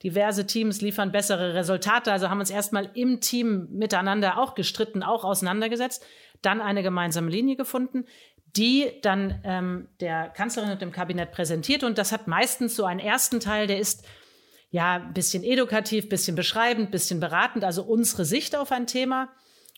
diverse 0.04 0.46
Teams 0.48 0.82
liefern 0.82 1.12
bessere 1.12 1.54
Resultate. 1.54 2.12
Also 2.12 2.30
haben 2.30 2.40
uns 2.40 2.50
erstmal 2.50 2.90
im 2.94 3.22
Team 3.22 3.68
miteinander 3.72 4.38
auch 4.38 4.56
gestritten, 4.56 5.04
auch 5.04 5.24
auseinandergesetzt, 5.24 6.04
dann 6.42 6.62
eine 6.62 6.84
gemeinsame 6.84 7.30
Linie 7.30 7.56
gefunden, 7.56 8.06
die 8.56 8.92
dann 9.02 9.40
ähm, 9.44 9.88
der 10.00 10.30
Kanzlerin 10.30 10.72
und 10.72 10.82
dem 10.82 10.92
Kabinett 10.92 11.32
präsentiert. 11.32 11.84
Und 11.84 11.98
das 11.98 12.12
hat 12.12 12.28
meistens 12.28 12.76
so 12.76 12.86
einen 12.86 13.00
ersten 13.00 13.40
Teil, 13.40 13.68
der 13.68 13.80
ist 13.80 14.06
ja 14.72 14.96
ein 14.96 15.14
bisschen 15.14 15.44
edukativ, 15.44 16.10
bisschen 16.10 16.36
beschreibend, 16.36 16.92
bisschen 16.92 17.20
beratend, 17.20 17.64
also 17.64 17.84
unsere 17.84 18.26
Sicht 18.26 18.56
auf 18.56 18.72
ein 18.72 18.88
Thema. 18.88 19.30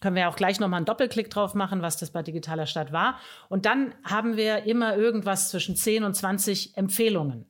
Können 0.02 0.16
wir 0.16 0.28
auch 0.30 0.36
gleich 0.36 0.60
nochmal 0.60 0.78
einen 0.78 0.86
Doppelklick 0.86 1.30
drauf 1.30 1.54
machen, 1.54 1.82
was 1.82 1.98
das 1.98 2.12
bei 2.12 2.24
Digitaler 2.24 2.66
Stadt 2.66 2.92
war. 2.92 3.20
Und 3.50 3.66
dann 3.66 3.96
haben 4.04 4.38
wir 4.38 4.64
immer 4.64 4.96
irgendwas 4.98 5.50
zwischen 5.50 5.76
10 5.76 6.04
und 6.04 6.14
20 6.14 6.78
Empfehlungen, 6.78 7.46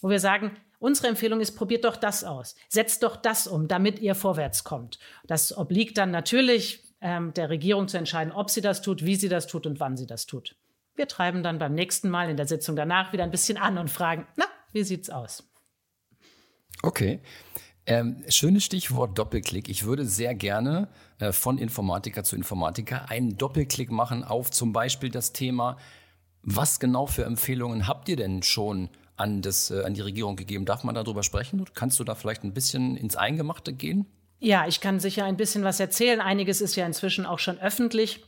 wo 0.00 0.08
wir 0.08 0.20
sagen, 0.20 0.56
Unsere 0.78 1.08
Empfehlung 1.08 1.40
ist, 1.40 1.52
probiert 1.52 1.84
doch 1.84 1.96
das 1.96 2.22
aus. 2.22 2.54
Setzt 2.68 3.02
doch 3.02 3.16
das 3.16 3.46
um, 3.46 3.66
damit 3.66 3.98
ihr 3.98 4.14
vorwärts 4.14 4.62
kommt. 4.62 4.98
Das 5.26 5.56
obliegt 5.56 5.98
dann 5.98 6.10
natürlich 6.10 6.84
ähm, 7.00 7.34
der 7.34 7.50
Regierung 7.50 7.88
zu 7.88 7.98
entscheiden, 7.98 8.32
ob 8.32 8.50
sie 8.50 8.60
das 8.60 8.82
tut, 8.82 9.04
wie 9.04 9.16
sie 9.16 9.28
das 9.28 9.46
tut 9.46 9.66
und 9.66 9.80
wann 9.80 9.96
sie 9.96 10.06
das 10.06 10.26
tut. 10.26 10.56
Wir 10.94 11.08
treiben 11.08 11.42
dann 11.42 11.58
beim 11.58 11.74
nächsten 11.74 12.10
Mal 12.10 12.30
in 12.30 12.36
der 12.36 12.46
Sitzung 12.46 12.76
danach 12.76 13.12
wieder 13.12 13.24
ein 13.24 13.30
bisschen 13.30 13.56
an 13.56 13.78
und 13.78 13.90
fragen, 13.90 14.26
na, 14.36 14.46
wie 14.72 14.84
sieht's 14.84 15.10
aus? 15.10 15.48
Okay. 16.82 17.20
Ähm, 17.86 18.22
schönes 18.28 18.64
Stichwort 18.64 19.18
Doppelklick. 19.18 19.68
Ich 19.68 19.84
würde 19.84 20.04
sehr 20.04 20.34
gerne 20.34 20.88
äh, 21.18 21.32
von 21.32 21.56
Informatiker 21.56 22.22
zu 22.22 22.36
Informatiker 22.36 23.08
einen 23.08 23.38
Doppelklick 23.38 23.90
machen 23.90 24.24
auf 24.24 24.50
zum 24.50 24.72
Beispiel 24.72 25.10
das 25.10 25.32
Thema, 25.32 25.78
was 26.42 26.80
genau 26.80 27.06
für 27.06 27.24
Empfehlungen 27.24 27.88
habt 27.88 28.08
ihr 28.08 28.16
denn 28.16 28.42
schon 28.42 28.90
an, 29.18 29.42
das, 29.42 29.70
äh, 29.70 29.82
an 29.82 29.94
die 29.94 30.00
Regierung 30.00 30.36
gegeben. 30.36 30.64
Darf 30.64 30.84
man 30.84 30.94
darüber 30.94 31.22
sprechen? 31.22 31.64
Kannst 31.74 31.98
du 32.00 32.04
da 32.04 32.14
vielleicht 32.14 32.44
ein 32.44 32.54
bisschen 32.54 32.96
ins 32.96 33.16
Eingemachte 33.16 33.72
gehen? 33.72 34.06
Ja, 34.40 34.66
ich 34.66 34.80
kann 34.80 35.00
sicher 35.00 35.24
ein 35.24 35.36
bisschen 35.36 35.64
was 35.64 35.80
erzählen. 35.80 36.20
Einiges 36.20 36.60
ist 36.60 36.76
ja 36.76 36.86
inzwischen 36.86 37.26
auch 37.26 37.38
schon 37.38 37.58
öffentlich. 37.58 38.24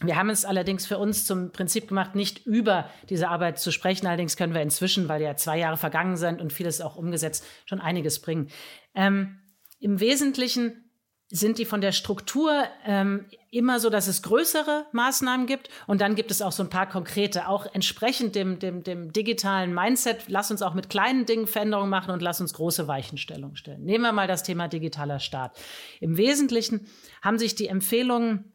Wir 0.00 0.16
haben 0.16 0.30
es 0.30 0.44
allerdings 0.44 0.86
für 0.86 0.98
uns 0.98 1.24
zum 1.24 1.52
Prinzip 1.52 1.88
gemacht, 1.88 2.14
nicht 2.14 2.44
über 2.46 2.90
diese 3.08 3.28
Arbeit 3.28 3.58
zu 3.58 3.70
sprechen. 3.70 4.06
Allerdings 4.06 4.36
können 4.36 4.54
wir 4.54 4.60
inzwischen, 4.60 5.08
weil 5.08 5.22
ja 5.22 5.36
zwei 5.36 5.58
Jahre 5.58 5.76
vergangen 5.76 6.16
sind 6.16 6.40
und 6.40 6.52
vieles 6.52 6.80
auch 6.80 6.96
umgesetzt, 6.96 7.44
schon 7.64 7.80
einiges 7.80 8.20
bringen. 8.20 8.48
Ähm, 8.94 9.38
Im 9.78 10.00
Wesentlichen 10.00 10.85
sind 11.28 11.58
die 11.58 11.64
von 11.64 11.80
der 11.80 11.90
Struktur 11.92 12.64
ähm, 12.84 13.26
immer 13.50 13.80
so, 13.80 13.90
dass 13.90 14.06
es 14.06 14.22
größere 14.22 14.86
Maßnahmen 14.92 15.46
gibt 15.46 15.70
und 15.86 16.00
dann 16.00 16.14
gibt 16.14 16.30
es 16.30 16.40
auch 16.40 16.52
so 16.52 16.62
ein 16.62 16.70
paar 16.70 16.88
konkrete, 16.88 17.48
auch 17.48 17.66
entsprechend 17.72 18.36
dem, 18.36 18.60
dem, 18.60 18.84
dem 18.84 19.12
digitalen 19.12 19.74
Mindset. 19.74 20.28
Lass 20.28 20.52
uns 20.52 20.62
auch 20.62 20.74
mit 20.74 20.88
kleinen 20.88 21.26
Dingen 21.26 21.48
Veränderungen 21.48 21.90
machen 21.90 22.12
und 22.12 22.22
lass 22.22 22.40
uns 22.40 22.54
große 22.54 22.86
Weichenstellungen 22.86 23.56
stellen. 23.56 23.82
Nehmen 23.82 24.04
wir 24.04 24.12
mal 24.12 24.28
das 24.28 24.44
Thema 24.44 24.68
digitaler 24.68 25.18
Staat. 25.18 25.58
Im 26.00 26.16
Wesentlichen 26.16 26.86
haben 27.22 27.38
sich 27.38 27.56
die 27.56 27.66
Empfehlungen 27.66 28.52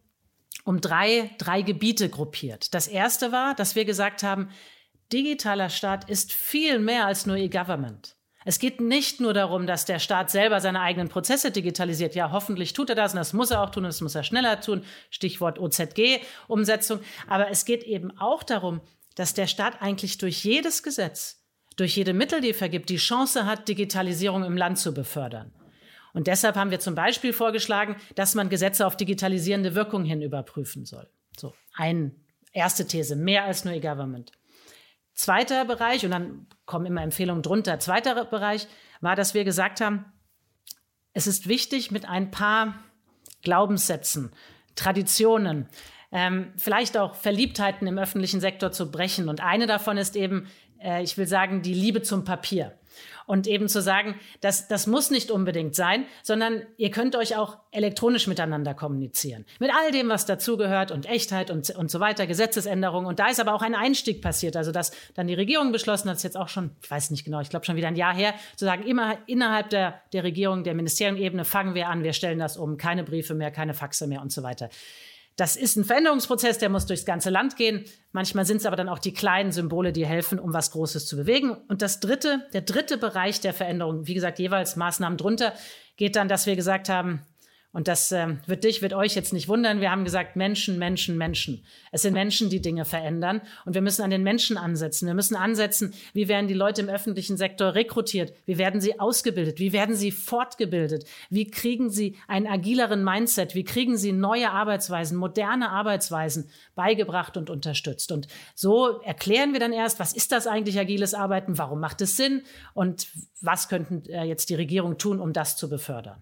um 0.64 0.80
drei, 0.80 1.32
drei 1.40 1.64
Gebiete 1.64 2.08
gruppiert. 2.08 2.74
Das 2.74 2.88
erste 2.88 3.32
war, 3.34 3.56
dass 3.56 3.76
wir 3.76 3.84
gesagt 3.84 4.24
haben, 4.24 4.50
digitaler 5.12 5.70
Staat 5.70 6.10
ist 6.10 6.32
viel 6.32 6.80
mehr 6.80 7.06
als 7.06 7.26
nur 7.26 7.36
E-Government. 7.36 8.16
Es 8.44 8.60
geht 8.60 8.82
nicht 8.82 9.20
nur 9.20 9.34
darum, 9.34 9.68
dass 9.68 9.86
der 9.86 10.00
Staat 10.00 10.32
selber 10.32 10.60
seine 10.62 10.82
eigenen 10.82 11.10
Prozesse 11.10 11.52
digitalisiert. 11.52 12.16
Ja, 12.16 12.32
hoffentlich 12.32 12.74
tut 12.74 12.90
er 12.90 12.96
das 12.96 13.14
und 13.14 13.18
das 13.18 13.34
muss 13.34 13.52
er 13.52 13.62
auch 13.62 13.70
tun 13.70 13.84
und 13.84 13.90
das 13.90 14.02
muss 14.02 14.16
er 14.16 14.24
schneller 14.24 14.60
tun. 14.62 14.84
Stichwort 15.10 15.60
OZG-Umsetzung. 15.60 17.02
Aber 17.28 17.50
es 17.50 17.66
geht 17.66 17.84
eben 17.84 18.18
auch 18.18 18.44
darum, 18.44 18.82
dass 19.16 19.34
der 19.34 19.48
Staat 19.48 19.82
eigentlich 19.82 20.18
durch 20.18 20.44
jedes 20.44 20.82
Gesetz, 20.84 21.46
durch 21.76 21.96
jede 21.96 22.14
Mittel, 22.14 22.42
die 22.42 22.50
er 22.50 22.56
vergibt, 22.56 22.90
die 22.90 22.98
Chance 22.98 23.46
hat, 23.46 23.68
Digitalisierung 23.68 24.44
im 24.44 24.58
Land 24.58 24.80
zu 24.80 24.94
befördern. 24.94 25.54
Und 26.14 26.28
deshalb 26.28 26.56
haben 26.56 26.72
wir 26.72 26.80
zum 26.80 26.96
Beispiel 26.96 27.34
vorgeschlagen, 27.34 27.96
dass 28.16 28.36
man 28.36 28.50
Gesetze 28.50 28.86
auf 28.86 28.98
digitalisierende 28.98 29.76
Wirkung 29.76 30.04
hin 30.04 30.22
überprüfen 30.22 30.86
soll. 30.86 31.10
So, 31.38 31.54
eine 31.74 32.12
erste 32.52 32.86
These, 32.86 33.16
mehr 33.16 33.46
als 33.46 33.64
nur 33.64 33.74
E-Government. 33.74 34.32
Zweiter 35.22 35.66
Bereich, 35.66 36.04
und 36.04 36.10
dann 36.10 36.48
kommen 36.66 36.88
immer 36.88 37.04
Empfehlungen 37.04 37.44
drunter, 37.44 37.78
zweiter 37.78 38.26
Bereich 38.26 38.68
war, 39.02 39.16
dass 39.16 39.36
wir 39.36 39.44
gesagt 39.44 39.80
haben, 39.80 40.12
es 41.14 41.28
ist 41.28 41.48
wichtig, 41.48 41.92
mit 41.92 42.10
ein 42.10 42.32
paar 42.32 42.74
Glaubenssätzen, 43.44 44.32
Traditionen, 44.74 45.68
ähm, 46.12 46.52
vielleicht 46.58 46.98
auch 46.98 47.14
Verliebtheiten 47.14 47.88
im 47.88 48.00
öffentlichen 48.00 48.42
Sektor 48.42 48.72
zu 48.72 48.90
brechen. 48.90 49.30
Und 49.30 49.42
eine 49.42 49.68
davon 49.68 50.00
ist 50.00 50.16
eben, 50.16 50.48
äh, 50.80 51.04
ich 51.04 51.20
will 51.20 51.28
sagen, 51.28 51.62
die 51.62 51.76
Liebe 51.76 52.02
zum 52.02 52.24
Papier. 52.24 52.76
Und 53.32 53.48
eben 53.48 53.70
zu 53.70 53.82
sagen, 53.82 54.16
das, 54.42 54.68
das 54.68 54.88
muss 54.88 55.10
nicht 55.10 55.32
unbedingt 55.32 55.74
sein, 55.74 56.06
sondern 56.22 56.64
ihr 56.76 56.92
könnt 56.92 57.16
euch 57.16 57.38
auch 57.38 57.60
elektronisch 57.72 58.28
miteinander 58.28 58.74
kommunizieren. 58.74 59.46
Mit 59.58 59.72
all 59.74 59.92
dem, 59.92 60.10
was 60.10 60.26
dazugehört 60.26 60.92
und 60.92 61.06
Echtheit 61.06 61.50
und, 61.50 61.70
und 61.70 61.90
so 61.90 62.02
weiter, 62.02 62.28
Gesetzesänderungen. 62.28 63.08
Und 63.08 63.20
da 63.20 63.30
ist 63.30 63.40
aber 63.40 63.54
auch 63.54 63.62
ein 63.62 63.74
Einstieg 63.74 64.22
passiert. 64.22 64.58
Also, 64.58 64.74
dass 64.74 64.92
dann 65.14 65.28
die 65.28 65.34
Regierung 65.34 65.72
beschlossen 65.72 66.10
hat, 66.10 66.18
ist 66.18 66.24
jetzt 66.24 66.36
auch 66.36 66.50
schon, 66.50 66.72
ich 66.84 66.92
weiß 66.92 67.10
nicht 67.12 67.24
genau, 67.24 67.40
ich 67.40 67.50
glaube 67.50 67.66
schon 67.66 67.78
wieder 67.78 67.88
ein 67.88 67.96
Jahr 67.96 68.14
her, 68.14 68.34
zu 68.58 68.66
sagen, 68.66 68.84
immer 68.84 69.18
innerhalb 69.28 69.70
der, 69.70 70.02
der 70.12 70.26
Regierung, 70.26 70.66
der 70.66 70.74
Ministeriumebene 70.74 71.46
fangen 71.46 71.74
wir 71.74 71.88
an, 71.88 72.04
wir 72.04 72.12
stellen 72.12 72.38
das 72.38 72.58
um, 72.58 72.76
keine 72.76 73.06
Briefe 73.06 73.34
mehr, 73.34 73.50
keine 73.50 73.74
Faxe 73.74 74.08
mehr 74.08 74.22
und 74.22 74.34
so 74.34 74.44
weiter. 74.44 74.68
Das 75.38 75.56
ist 75.56 75.78
ein 75.78 75.86
Veränderungsprozess, 75.86 76.58
der 76.58 76.70
muss 76.70 76.86
durchs 76.86 77.06
ganze 77.06 77.30
Land 77.30 77.56
gehen. 77.56 77.86
Manchmal 78.12 78.46
sind 78.46 78.58
es 78.58 78.66
aber 78.66 78.76
dann 78.76 78.90
auch 78.90 79.00
die 79.00 79.14
kleinen 79.14 79.52
Symbole, 79.52 79.94
die 79.94 80.06
helfen, 80.06 80.40
um 80.40 80.54
was 80.54 80.72
Großes 80.72 81.08
zu 81.08 81.16
bewegen. 81.16 81.52
Und 81.52 81.82
das 81.82 82.00
dritte, 82.00 82.46
der 82.54 82.62
dritte 82.62 82.98
Bereich 82.98 83.40
der 83.40 83.54
Veränderung, 83.54 84.08
wie 84.08 84.14
gesagt, 84.14 84.40
jeweils 84.40 84.76
Maßnahmen 84.76 85.18
drunter, 85.18 85.54
geht 85.96 86.16
dann, 86.16 86.28
dass 86.28 86.46
wir 86.46 86.56
gesagt 86.56 86.90
haben, 86.90 87.26
und 87.74 87.88
das 87.88 88.12
äh, 88.12 88.36
wird 88.48 88.66
dich, 88.66 88.82
wird 88.82 88.94
euch 88.94 89.16
jetzt 89.16 89.32
nicht 89.32 89.48
wundern. 89.48 89.80
Wir 89.80 89.92
haben 89.92 90.04
gesagt, 90.04 90.36
Menschen, 90.36 90.78
Menschen, 90.78 91.18
Menschen. 91.18 91.64
Es 91.94 92.02
sind 92.02 92.14
Menschen, 92.14 92.50
die 92.50 92.62
Dinge 92.62 92.84
verändern. 92.84 93.42
Und 93.66 93.76
wir 93.76 93.82
müssen 93.82 94.02
an 94.02 94.10
den 94.10 94.24
Menschen 94.24 94.58
ansetzen. 94.58 95.08
Wir 95.08 95.14
müssen 95.14 95.38
ansetzen, 95.38 95.94
wie 96.14 96.28
werden 96.28 96.50
die 96.50 96.54
Leute 96.54 96.82
im 96.82 96.90
öffentlichen 96.90 97.38
Sektor 97.38 97.74
rekrutiert? 97.74 98.34
Wie 98.46 98.58
werden 98.58 98.82
sie 98.82 99.00
ausgebildet? 99.00 99.60
Wie 99.60 99.72
werden 99.72 99.96
sie 99.96 100.12
fortgebildet? 100.12 101.06
Wie 101.30 101.50
kriegen 101.50 101.90
sie 101.90 102.18
einen 102.28 102.46
agileren 102.46 103.06
Mindset? 103.06 103.56
Wie 103.56 103.64
kriegen 103.64 103.96
sie 103.96 104.12
neue 104.12 104.52
Arbeitsweisen, 104.52 105.18
moderne 105.18 105.70
Arbeitsweisen 105.70 106.50
beigebracht 106.76 107.38
und 107.38 107.50
unterstützt? 107.50 108.12
Und 108.12 108.28
so 108.54 109.00
erklären 109.02 109.54
wir 109.54 109.62
dann 109.62 109.72
erst, 109.72 109.98
was 109.98 110.12
ist 110.12 110.34
das 110.34 110.46
eigentlich 110.46 110.78
agiles 110.78 111.14
Arbeiten? 111.14 111.58
Warum 111.58 111.80
macht 111.80 112.02
es 112.02 112.18
Sinn? 112.18 112.42
Und 112.74 113.08
was 113.40 113.70
könnten 113.70 114.04
äh, 114.10 114.26
jetzt 114.26 114.50
die 114.50 114.56
Regierung 114.56 114.98
tun, 114.98 115.22
um 115.22 115.32
das 115.32 115.56
zu 115.56 115.70
befördern? 115.70 116.22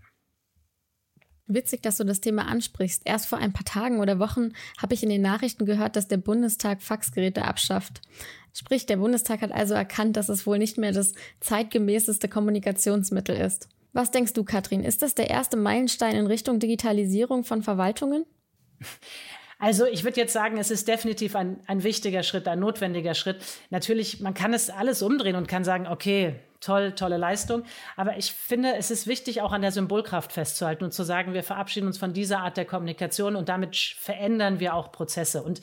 Witzig, 1.52 1.82
dass 1.82 1.98
du 1.98 2.04
das 2.04 2.22
Thema 2.22 2.48
ansprichst. 2.48 3.02
Erst 3.06 3.26
vor 3.26 3.40
ein 3.40 3.54
paar 3.54 3.66
Tagen 3.66 4.00
oder 4.00 4.20
Wochen 4.20 4.54
habe 4.78 4.94
ich 4.94 5.02
in 5.02 5.10
den 5.10 5.24
Nachrichten 5.24 5.66
gehört, 5.66 5.96
dass 5.96 6.08
der 6.08 6.18
Bundestag 6.18 6.84
Faxgeräte 6.84 7.44
abschafft. 7.44 8.02
Sprich, 8.54 8.86
der 8.86 8.98
Bundestag 8.98 9.42
hat 9.42 9.52
also 9.52 9.74
erkannt, 9.74 10.16
dass 10.16 10.30
es 10.30 10.46
wohl 10.46 10.60
nicht 10.60 10.78
mehr 10.78 10.92
das 10.92 11.14
zeitgemäßeste 11.40 12.28
Kommunikationsmittel 12.28 13.36
ist. 13.36 13.68
Was 13.94 14.12
denkst 14.12 14.34
du, 14.34 14.44
Katrin? 14.44 14.84
Ist 14.84 15.02
das 15.02 15.16
der 15.16 15.32
erste 15.32 15.58
Meilenstein 15.58 16.16
in 16.16 16.28
Richtung 16.28 16.60
Digitalisierung 16.60 17.44
von 17.44 17.64
Verwaltungen? 17.64 18.26
Also 19.60 19.86
ich 19.86 20.06
würde 20.06 20.20
jetzt 20.20 20.32
sagen, 20.32 20.58
es 20.58 20.72
ist 20.72 20.88
definitiv 20.88 21.36
ein, 21.36 21.60
ein 21.68 21.84
wichtiger 21.84 22.24
Schritt, 22.24 22.48
ein 22.48 22.60
notwendiger 22.60 23.14
Schritt. 23.14 23.38
Natürlich, 23.70 24.22
man 24.22 24.34
kann 24.34 24.54
es 24.54 24.70
alles 24.70 25.02
umdrehen 25.02 25.36
und 25.36 25.50
kann 25.50 25.66
sagen, 25.66 25.86
okay, 25.86 26.36
toll, 26.62 26.94
tolle 26.94 27.18
Leistung. 27.18 27.64
Aber 27.98 28.18
ich 28.18 28.32
finde, 28.32 28.76
es 28.78 28.90
ist 28.90 29.06
wichtig, 29.06 29.42
auch 29.42 29.52
an 29.52 29.62
der 29.62 29.74
Symbolkraft 29.74 30.32
festzuhalten 30.32 30.86
und 30.86 30.94
zu 30.94 31.04
sagen, 31.04 31.34
wir 31.34 31.44
verabschieden 31.44 31.88
uns 31.88 31.98
von 31.98 32.14
dieser 32.14 32.40
Art 32.40 32.56
der 32.56 32.66
Kommunikation 32.66 33.36
und 33.36 33.50
damit 33.50 33.76
verändern 33.76 34.62
wir 34.62 34.74
auch 34.74 34.94
Prozesse. 34.94 35.44
Und 35.44 35.60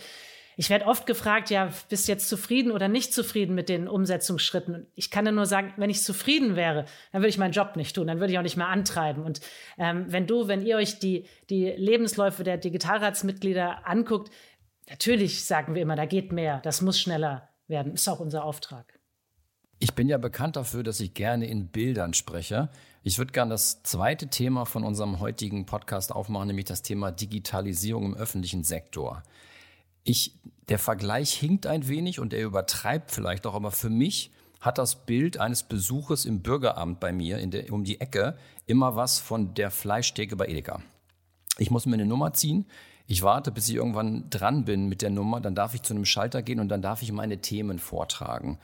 ich 0.58 0.70
werde 0.70 0.86
oft 0.86 1.06
gefragt, 1.06 1.50
ja, 1.50 1.70
bist 1.90 2.08
jetzt 2.08 2.30
zufrieden 2.30 2.72
oder 2.72 2.88
nicht 2.88 3.12
zufrieden 3.12 3.54
mit 3.54 3.68
den 3.68 3.88
Umsetzungsschritten? 3.88 4.86
Ich 4.94 5.10
kann 5.10 5.32
nur 5.34 5.44
sagen, 5.44 5.74
wenn 5.76 5.90
ich 5.90 6.02
zufrieden 6.02 6.56
wäre, 6.56 6.86
dann 7.12 7.20
würde 7.20 7.28
ich 7.28 7.36
meinen 7.36 7.52
Job 7.52 7.76
nicht 7.76 7.94
tun, 7.94 8.06
dann 8.06 8.20
würde 8.20 8.32
ich 8.32 8.38
auch 8.38 8.42
nicht 8.42 8.56
mehr 8.56 8.68
antreiben. 8.68 9.22
Und 9.22 9.40
ähm, 9.76 10.06
wenn 10.08 10.26
du, 10.26 10.48
wenn 10.48 10.64
ihr 10.64 10.76
euch 10.76 10.98
die, 10.98 11.26
die 11.50 11.66
Lebensläufe 11.66 12.42
der 12.42 12.56
Digitalratsmitglieder 12.56 13.86
anguckt, 13.86 14.32
natürlich 14.88 15.44
sagen 15.44 15.74
wir 15.74 15.82
immer, 15.82 15.94
da 15.94 16.06
geht 16.06 16.32
mehr, 16.32 16.60
das 16.62 16.80
muss 16.80 16.98
schneller 16.98 17.50
werden, 17.68 17.92
ist 17.92 18.08
auch 18.08 18.20
unser 18.20 18.42
Auftrag. 18.42 18.98
Ich 19.78 19.94
bin 19.94 20.08
ja 20.08 20.16
bekannt 20.16 20.56
dafür, 20.56 20.82
dass 20.82 21.00
ich 21.00 21.12
gerne 21.12 21.46
in 21.46 21.68
Bildern 21.68 22.14
spreche. 22.14 22.70
Ich 23.02 23.18
würde 23.18 23.32
gerne 23.32 23.50
das 23.50 23.82
zweite 23.82 24.28
Thema 24.28 24.64
von 24.64 24.84
unserem 24.84 25.20
heutigen 25.20 25.66
Podcast 25.66 26.12
aufmachen, 26.12 26.46
nämlich 26.46 26.64
das 26.64 26.80
Thema 26.80 27.10
Digitalisierung 27.10 28.06
im 28.06 28.14
öffentlichen 28.14 28.64
Sektor. 28.64 29.22
Ich, 30.08 30.36
der 30.68 30.78
Vergleich 30.78 31.32
hinkt 31.32 31.66
ein 31.66 31.88
wenig 31.88 32.20
und 32.20 32.32
er 32.32 32.44
übertreibt 32.44 33.10
vielleicht 33.10 33.44
auch, 33.44 33.54
aber 33.54 33.72
für 33.72 33.90
mich 33.90 34.30
hat 34.60 34.78
das 34.78 35.04
Bild 35.04 35.38
eines 35.38 35.64
Besuches 35.64 36.24
im 36.24 36.42
Bürgeramt 36.42 37.00
bei 37.00 37.12
mir 37.12 37.38
in 37.38 37.50
der, 37.50 37.72
um 37.72 37.82
die 37.82 38.00
Ecke 38.00 38.38
immer 38.66 38.94
was 38.94 39.18
von 39.18 39.54
der 39.54 39.70
Fleischtheke 39.70 40.36
bei 40.36 40.46
Edeka. 40.46 40.80
Ich 41.58 41.70
muss 41.70 41.86
mir 41.86 41.94
eine 41.94 42.06
Nummer 42.06 42.32
ziehen. 42.32 42.66
Ich 43.08 43.22
warte, 43.22 43.50
bis 43.50 43.68
ich 43.68 43.74
irgendwann 43.74 44.30
dran 44.30 44.64
bin 44.64 44.88
mit 44.88 45.02
der 45.02 45.10
Nummer. 45.10 45.40
Dann 45.40 45.56
darf 45.56 45.74
ich 45.74 45.82
zu 45.82 45.92
einem 45.92 46.04
Schalter 46.04 46.42
gehen 46.42 46.60
und 46.60 46.68
dann 46.68 46.82
darf 46.82 47.02
ich 47.02 47.10
meine 47.10 47.40
Themen 47.40 47.80
vortragen. 47.80 48.58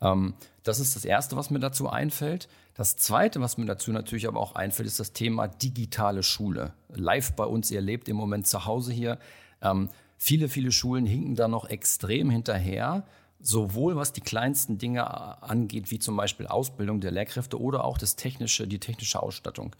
Ähm, 0.00 0.34
das 0.64 0.80
ist 0.80 0.96
das 0.96 1.04
Erste, 1.04 1.36
was 1.36 1.50
mir 1.50 1.60
dazu 1.60 1.88
einfällt. 1.88 2.48
Das 2.74 2.96
Zweite, 2.96 3.40
was 3.40 3.56
mir 3.56 3.66
dazu 3.66 3.92
natürlich 3.92 4.26
aber 4.26 4.40
auch 4.40 4.54
einfällt, 4.56 4.88
ist 4.88 5.00
das 5.00 5.12
Thema 5.12 5.46
digitale 5.46 6.22
Schule. 6.24 6.72
Live 6.90 7.32
bei 7.34 7.44
uns, 7.44 7.70
ihr 7.70 7.80
lebt 7.80 8.08
im 8.08 8.16
Moment 8.16 8.46
zu 8.46 8.66
Hause 8.66 8.92
hier. 8.92 9.18
Ähm, 9.62 9.90
Viele, 10.18 10.48
viele 10.48 10.72
Schulen 10.72 11.06
hinken 11.06 11.36
da 11.36 11.46
noch 11.46 11.70
extrem 11.70 12.28
hinterher, 12.28 13.06
sowohl 13.40 13.94
was 13.94 14.12
die 14.12 14.20
kleinsten 14.20 14.76
Dinge 14.76 15.42
angeht, 15.42 15.92
wie 15.92 16.00
zum 16.00 16.16
Beispiel 16.16 16.48
Ausbildung 16.48 17.00
der 17.00 17.12
Lehrkräfte 17.12 17.60
oder 17.60 17.84
auch 17.84 17.98
das 17.98 18.16
technische, 18.16 18.66
die 18.66 18.80
technische 18.80 19.22
Ausstattung. 19.22 19.76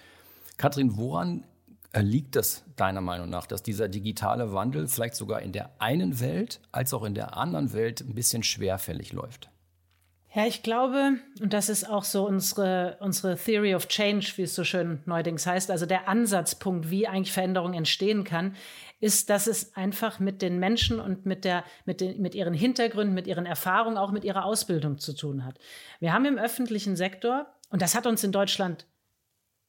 Kathrin, 0.56 0.96
woran 0.96 1.44
liegt 1.92 2.36
es 2.36 2.64
deiner 2.76 3.00
Meinung 3.00 3.28
nach, 3.30 3.46
dass 3.46 3.62
dieser 3.62 3.88
digitale 3.88 4.52
Wandel 4.52 4.86
vielleicht 4.86 5.16
sogar 5.16 5.42
in 5.42 5.52
der 5.52 5.70
einen 5.80 6.20
Welt 6.20 6.60
als 6.70 6.94
auch 6.94 7.02
in 7.02 7.14
der 7.14 7.36
anderen 7.36 7.72
Welt 7.72 8.00
ein 8.00 8.14
bisschen 8.14 8.44
schwerfällig 8.44 9.12
läuft? 9.12 9.50
Ja, 10.38 10.46
ich 10.46 10.62
glaube, 10.62 11.14
und 11.40 11.52
das 11.52 11.68
ist 11.68 11.90
auch 11.90 12.04
so 12.04 12.24
unsere, 12.24 12.96
unsere 13.00 13.36
Theory 13.36 13.74
of 13.74 13.88
Change, 13.88 14.34
wie 14.36 14.42
es 14.42 14.54
so 14.54 14.62
schön 14.62 15.00
neuerdings 15.04 15.44
heißt, 15.48 15.68
also 15.68 15.84
der 15.84 16.06
Ansatzpunkt, 16.06 16.90
wie 16.90 17.08
eigentlich 17.08 17.32
Veränderung 17.32 17.74
entstehen 17.74 18.22
kann, 18.22 18.54
ist, 19.00 19.30
dass 19.30 19.48
es 19.48 19.74
einfach 19.74 20.20
mit 20.20 20.40
den 20.40 20.60
Menschen 20.60 21.00
und 21.00 21.26
mit, 21.26 21.44
der, 21.44 21.64
mit, 21.86 22.00
den, 22.00 22.22
mit 22.22 22.36
ihren 22.36 22.54
Hintergründen, 22.54 23.16
mit 23.16 23.26
ihren 23.26 23.46
Erfahrungen, 23.46 23.98
auch 23.98 24.12
mit 24.12 24.22
ihrer 24.22 24.44
Ausbildung 24.44 24.98
zu 24.98 25.12
tun 25.12 25.44
hat. 25.44 25.58
Wir 25.98 26.12
haben 26.12 26.24
im 26.24 26.38
öffentlichen 26.38 26.94
Sektor, 26.94 27.52
und 27.70 27.82
das 27.82 27.96
hat 27.96 28.06
uns 28.06 28.22
in 28.22 28.30
Deutschland 28.30 28.86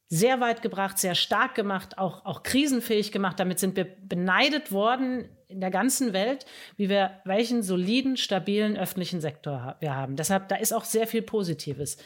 sehr 0.09 0.41
weit 0.41 0.63
gebracht, 0.63 0.97
sehr 0.97 1.13
stark 1.13 1.53
gemacht, 1.53 1.97
auch, 1.99 2.25
auch 2.25 2.41
krisenfähig 2.41 3.11
gemacht. 3.11 3.39
Damit 3.39 3.59
sind 3.59 3.75
wir 3.75 3.85
beneidet 3.85 4.71
worden 4.71 5.29
in 5.47 5.61
der 5.61 5.69
ganzen 5.69 6.13
Welt, 6.13 6.45
wie 6.77 6.89
wir 6.89 7.21
welchen 7.25 7.61
soliden, 7.61 8.17
stabilen 8.17 8.75
öffentlichen 8.75 9.21
Sektor 9.21 9.77
wir 9.79 9.95
haben. 9.95 10.15
Deshalb, 10.15 10.47
da 10.47 10.55
ist 10.55 10.73
auch 10.73 10.83
sehr 10.83 11.07
viel 11.07 11.21
Positives. 11.21 11.97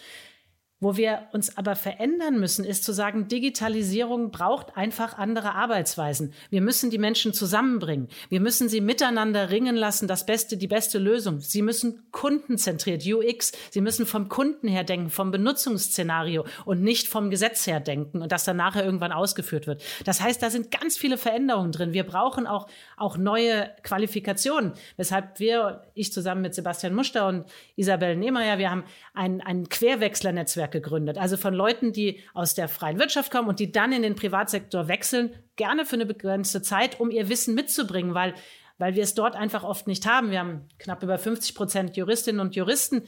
Wo 0.84 0.98
wir 0.98 1.30
uns 1.32 1.58
aber 1.58 1.78
verändern 1.78 2.42
müssen, 2.42 2.66
ist 2.66 2.84
zu 2.84 2.92
sagen, 2.92 3.30
Digitalisierung 3.30 4.32
braucht 4.32 4.76
einfach 4.76 5.18
andere 5.18 5.56
Arbeitsweisen. 5.56 6.34
Wir 6.50 6.60
müssen 6.60 6.90
die 6.90 6.98
Menschen 6.98 7.32
zusammenbringen. 7.32 8.10
Wir 8.28 8.42
müssen 8.42 8.68
sie 8.68 8.82
miteinander 8.82 9.50
ringen 9.50 9.78
lassen, 9.78 10.10
das 10.10 10.26
Beste, 10.26 10.58
die 10.58 10.68
beste 10.68 11.00
Lösung. 11.00 11.40
Sie 11.40 11.62
müssen 11.62 12.12
kundenzentriert, 12.12 13.06
UX. 13.06 13.54
Sie 13.70 13.80
müssen 13.80 14.06
vom 14.06 14.28
Kunden 14.28 14.68
her 14.68 14.84
denken, 14.84 15.10
vom 15.10 15.32
Benutzungsszenario 15.32 16.44
und 16.66 16.82
nicht 16.82 17.08
vom 17.08 17.30
Gesetz 17.30 17.66
her 17.66 17.80
denken 17.80 18.22
und 18.22 18.34
das 18.34 18.44
dann 18.44 18.58
nachher 18.58 18.84
irgendwann 18.84 19.14
ausgeführt 19.14 19.68
wird. 19.68 19.82
Das 20.04 20.20
heißt, 20.20 20.44
da 20.44 20.50
sind 20.50 20.70
ganz 20.70 20.98
viele 20.98 21.18
Veränderungen 21.18 21.72
drin. 21.72 21.94
Wir 21.94 22.04
brauchen 22.04 22.46
auch, 22.46 22.68
auch 22.98 23.16
neue 23.16 23.72
Qualifikationen, 23.84 24.74
weshalb 24.98 25.40
wir, 25.40 25.86
ich 25.94 26.12
zusammen 26.12 26.42
mit 26.42 26.54
Sebastian 26.54 26.94
Muster 26.94 27.30
und 27.30 27.46
Isabel 27.78 28.18
Nehmeyer, 28.18 28.58
wir 28.58 28.70
haben 28.70 28.84
ein, 29.14 29.40
ein 29.40 29.70
Querwechslernetzwerk 29.70 30.73
gegründet. 30.74 31.18
Also 31.18 31.38
von 31.38 31.54
Leuten, 31.54 31.94
die 31.94 32.20
aus 32.34 32.54
der 32.54 32.68
freien 32.68 33.00
Wirtschaft 33.00 33.32
kommen 33.32 33.48
und 33.48 33.60
die 33.60 33.72
dann 33.72 33.94
in 33.94 34.02
den 34.02 34.16
Privatsektor 34.16 34.90
wechseln, 34.90 35.34
gerne 35.56 35.86
für 35.86 35.96
eine 35.96 36.06
begrenzte 36.06 36.62
Zeit, 36.62 37.00
um 37.00 37.10
ihr 37.10 37.30
Wissen 37.30 37.56
mitzubringen, 37.56 38.14
weil 38.14 38.34
weil 38.80 38.96
wir 38.96 39.04
es 39.04 39.14
dort 39.14 39.36
einfach 39.36 39.64
oft 39.64 39.88
nicht 39.88 40.06
haben. 40.06 40.32
Wir 40.32 40.40
haben 40.40 40.68
knapp 40.80 41.04
über 41.04 41.18
50 41.18 41.56
Prozent 41.56 41.96
Juristinnen 41.96 42.42
und 42.42 42.56
Juristen 42.56 43.04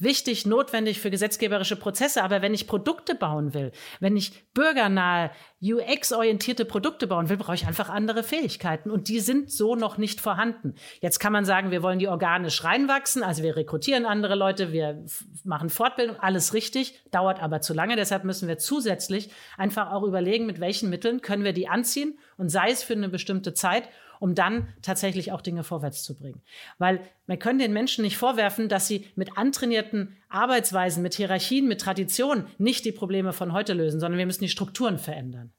wichtig, 0.00 0.46
notwendig 0.46 1.00
für 1.00 1.10
gesetzgeberische 1.10 1.76
Prozesse. 1.76 2.24
Aber 2.24 2.42
wenn 2.42 2.54
ich 2.54 2.66
Produkte 2.66 3.14
bauen 3.14 3.54
will, 3.54 3.70
wenn 4.00 4.16
ich 4.16 4.52
bürgernahe, 4.52 5.30
UX-orientierte 5.62 6.64
Produkte 6.64 7.06
bauen 7.06 7.28
will, 7.28 7.36
brauche 7.36 7.54
ich 7.54 7.66
einfach 7.66 7.90
andere 7.90 8.22
Fähigkeiten. 8.22 8.90
Und 8.90 9.08
die 9.08 9.20
sind 9.20 9.50
so 9.50 9.76
noch 9.76 9.98
nicht 9.98 10.20
vorhanden. 10.20 10.74
Jetzt 11.00 11.18
kann 11.18 11.32
man 11.32 11.44
sagen, 11.44 11.70
wir 11.70 11.82
wollen 11.82 11.98
die 11.98 12.08
organisch 12.08 12.64
reinwachsen. 12.64 13.22
Also 13.22 13.42
wir 13.42 13.56
rekrutieren 13.56 14.06
andere 14.06 14.34
Leute, 14.34 14.72
wir 14.72 15.04
machen 15.44 15.68
Fortbildung, 15.68 16.18
alles 16.18 16.54
richtig, 16.54 17.04
dauert 17.10 17.42
aber 17.42 17.60
zu 17.60 17.74
lange. 17.74 17.96
Deshalb 17.96 18.24
müssen 18.24 18.48
wir 18.48 18.58
zusätzlich 18.58 19.30
einfach 19.58 19.92
auch 19.92 20.02
überlegen, 20.02 20.46
mit 20.46 20.60
welchen 20.60 20.88
Mitteln 20.88 21.20
können 21.20 21.44
wir 21.44 21.52
die 21.52 21.68
anziehen 21.68 22.18
und 22.38 22.48
sei 22.48 22.70
es 22.70 22.82
für 22.82 22.94
eine 22.94 23.08
bestimmte 23.08 23.52
Zeit 23.52 23.88
um 24.20 24.36
dann 24.36 24.68
tatsächlich 24.82 25.32
auch 25.32 25.40
Dinge 25.40 25.64
vorwärts 25.64 26.04
zu 26.04 26.14
bringen. 26.14 26.40
Weil 26.78 27.00
man 27.26 27.40
können 27.40 27.58
den 27.58 27.72
Menschen 27.72 28.04
nicht 28.04 28.16
vorwerfen, 28.16 28.68
dass 28.68 28.86
sie 28.86 29.06
mit 29.16 29.36
antrainierten 29.36 30.16
Arbeitsweisen, 30.28 31.02
mit 31.02 31.14
Hierarchien, 31.14 31.66
mit 31.66 31.80
Traditionen 31.80 32.46
nicht 32.58 32.84
die 32.84 32.92
Probleme 32.92 33.32
von 33.32 33.52
heute 33.52 33.72
lösen, 33.72 33.98
sondern 33.98 34.18
wir 34.18 34.26
müssen 34.26 34.44
die 34.44 34.48
Strukturen 34.48 34.98
verändern. 34.98 35.52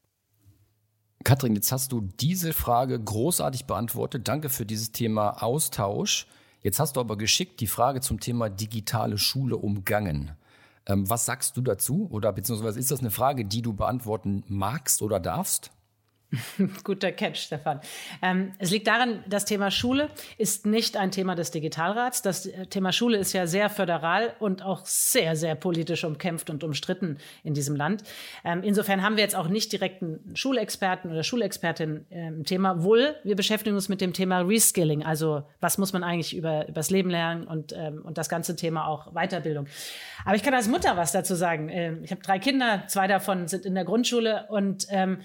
Katrin, 1.24 1.54
jetzt 1.54 1.70
hast 1.70 1.92
du 1.92 2.00
diese 2.00 2.52
Frage 2.52 2.98
großartig 2.98 3.66
beantwortet. 3.66 4.26
Danke 4.26 4.48
für 4.48 4.64
dieses 4.64 4.92
Thema 4.92 5.42
Austausch. 5.42 6.26
Jetzt 6.62 6.78
hast 6.78 6.96
du 6.96 7.00
aber 7.00 7.18
geschickt 7.18 7.60
die 7.60 7.66
Frage 7.66 8.00
zum 8.00 8.20
Thema 8.20 8.48
digitale 8.48 9.18
Schule 9.18 9.56
umgangen. 9.56 10.32
Ähm, 10.86 11.08
was 11.08 11.26
sagst 11.26 11.56
du 11.56 11.60
dazu? 11.60 12.08
Oder 12.10 12.32
beziehungsweise 12.32 12.78
ist 12.78 12.90
das 12.90 13.00
eine 13.00 13.10
Frage, 13.10 13.44
die 13.44 13.62
du 13.62 13.72
beantworten 13.72 14.44
magst 14.48 15.02
oder 15.02 15.20
darfst? 15.20 15.72
Guter 16.84 17.12
Catch, 17.12 17.36
Stefan. 17.36 17.80
Ähm, 18.22 18.52
es 18.58 18.70
liegt 18.70 18.86
daran, 18.86 19.22
das 19.28 19.44
Thema 19.44 19.70
Schule 19.70 20.08
ist 20.38 20.66
nicht 20.66 20.96
ein 20.96 21.10
Thema 21.10 21.34
des 21.34 21.50
Digitalrats. 21.50 22.22
Das 22.22 22.46
äh, 22.46 22.66
Thema 22.66 22.92
Schule 22.92 23.18
ist 23.18 23.32
ja 23.32 23.46
sehr 23.46 23.68
föderal 23.68 24.34
und 24.38 24.62
auch 24.62 24.86
sehr, 24.86 25.36
sehr 25.36 25.54
politisch 25.54 26.04
umkämpft 26.04 26.50
und 26.50 26.64
umstritten 26.64 27.18
in 27.44 27.54
diesem 27.54 27.76
Land. 27.76 28.02
Ähm, 28.44 28.62
insofern 28.62 29.02
haben 29.02 29.16
wir 29.16 29.22
jetzt 29.22 29.36
auch 29.36 29.48
nicht 29.48 29.72
direkt 29.72 30.02
einen 30.02 30.34
Schulexperten 30.34 31.10
oder 31.10 31.22
Schulexpertin 31.22 32.06
äh, 32.10 32.28
im 32.28 32.44
Thema. 32.44 32.82
Wohl, 32.82 33.14
wir 33.24 33.36
beschäftigen 33.36 33.76
uns 33.76 33.88
mit 33.88 34.00
dem 34.00 34.12
Thema 34.12 34.40
Reskilling. 34.40 35.04
Also, 35.04 35.42
was 35.60 35.78
muss 35.78 35.92
man 35.92 36.02
eigentlich 36.02 36.34
über, 36.36 36.68
übers 36.68 36.90
Leben 36.90 37.10
lernen 37.10 37.46
und, 37.46 37.74
ähm, 37.76 38.02
und 38.02 38.16
das 38.16 38.28
ganze 38.28 38.56
Thema 38.56 38.86
auch 38.86 39.12
Weiterbildung. 39.12 39.66
Aber 40.24 40.36
ich 40.36 40.42
kann 40.42 40.54
als 40.54 40.68
Mutter 40.68 40.96
was 40.96 41.12
dazu 41.12 41.34
sagen. 41.34 41.68
Ähm, 41.68 42.04
ich 42.04 42.10
habe 42.10 42.22
drei 42.22 42.38
Kinder, 42.38 42.84
zwei 42.86 43.06
davon 43.06 43.48
sind 43.48 43.66
in 43.66 43.74
der 43.74 43.84
Grundschule 43.84 44.46
und 44.48 44.86
ähm, 44.90 45.18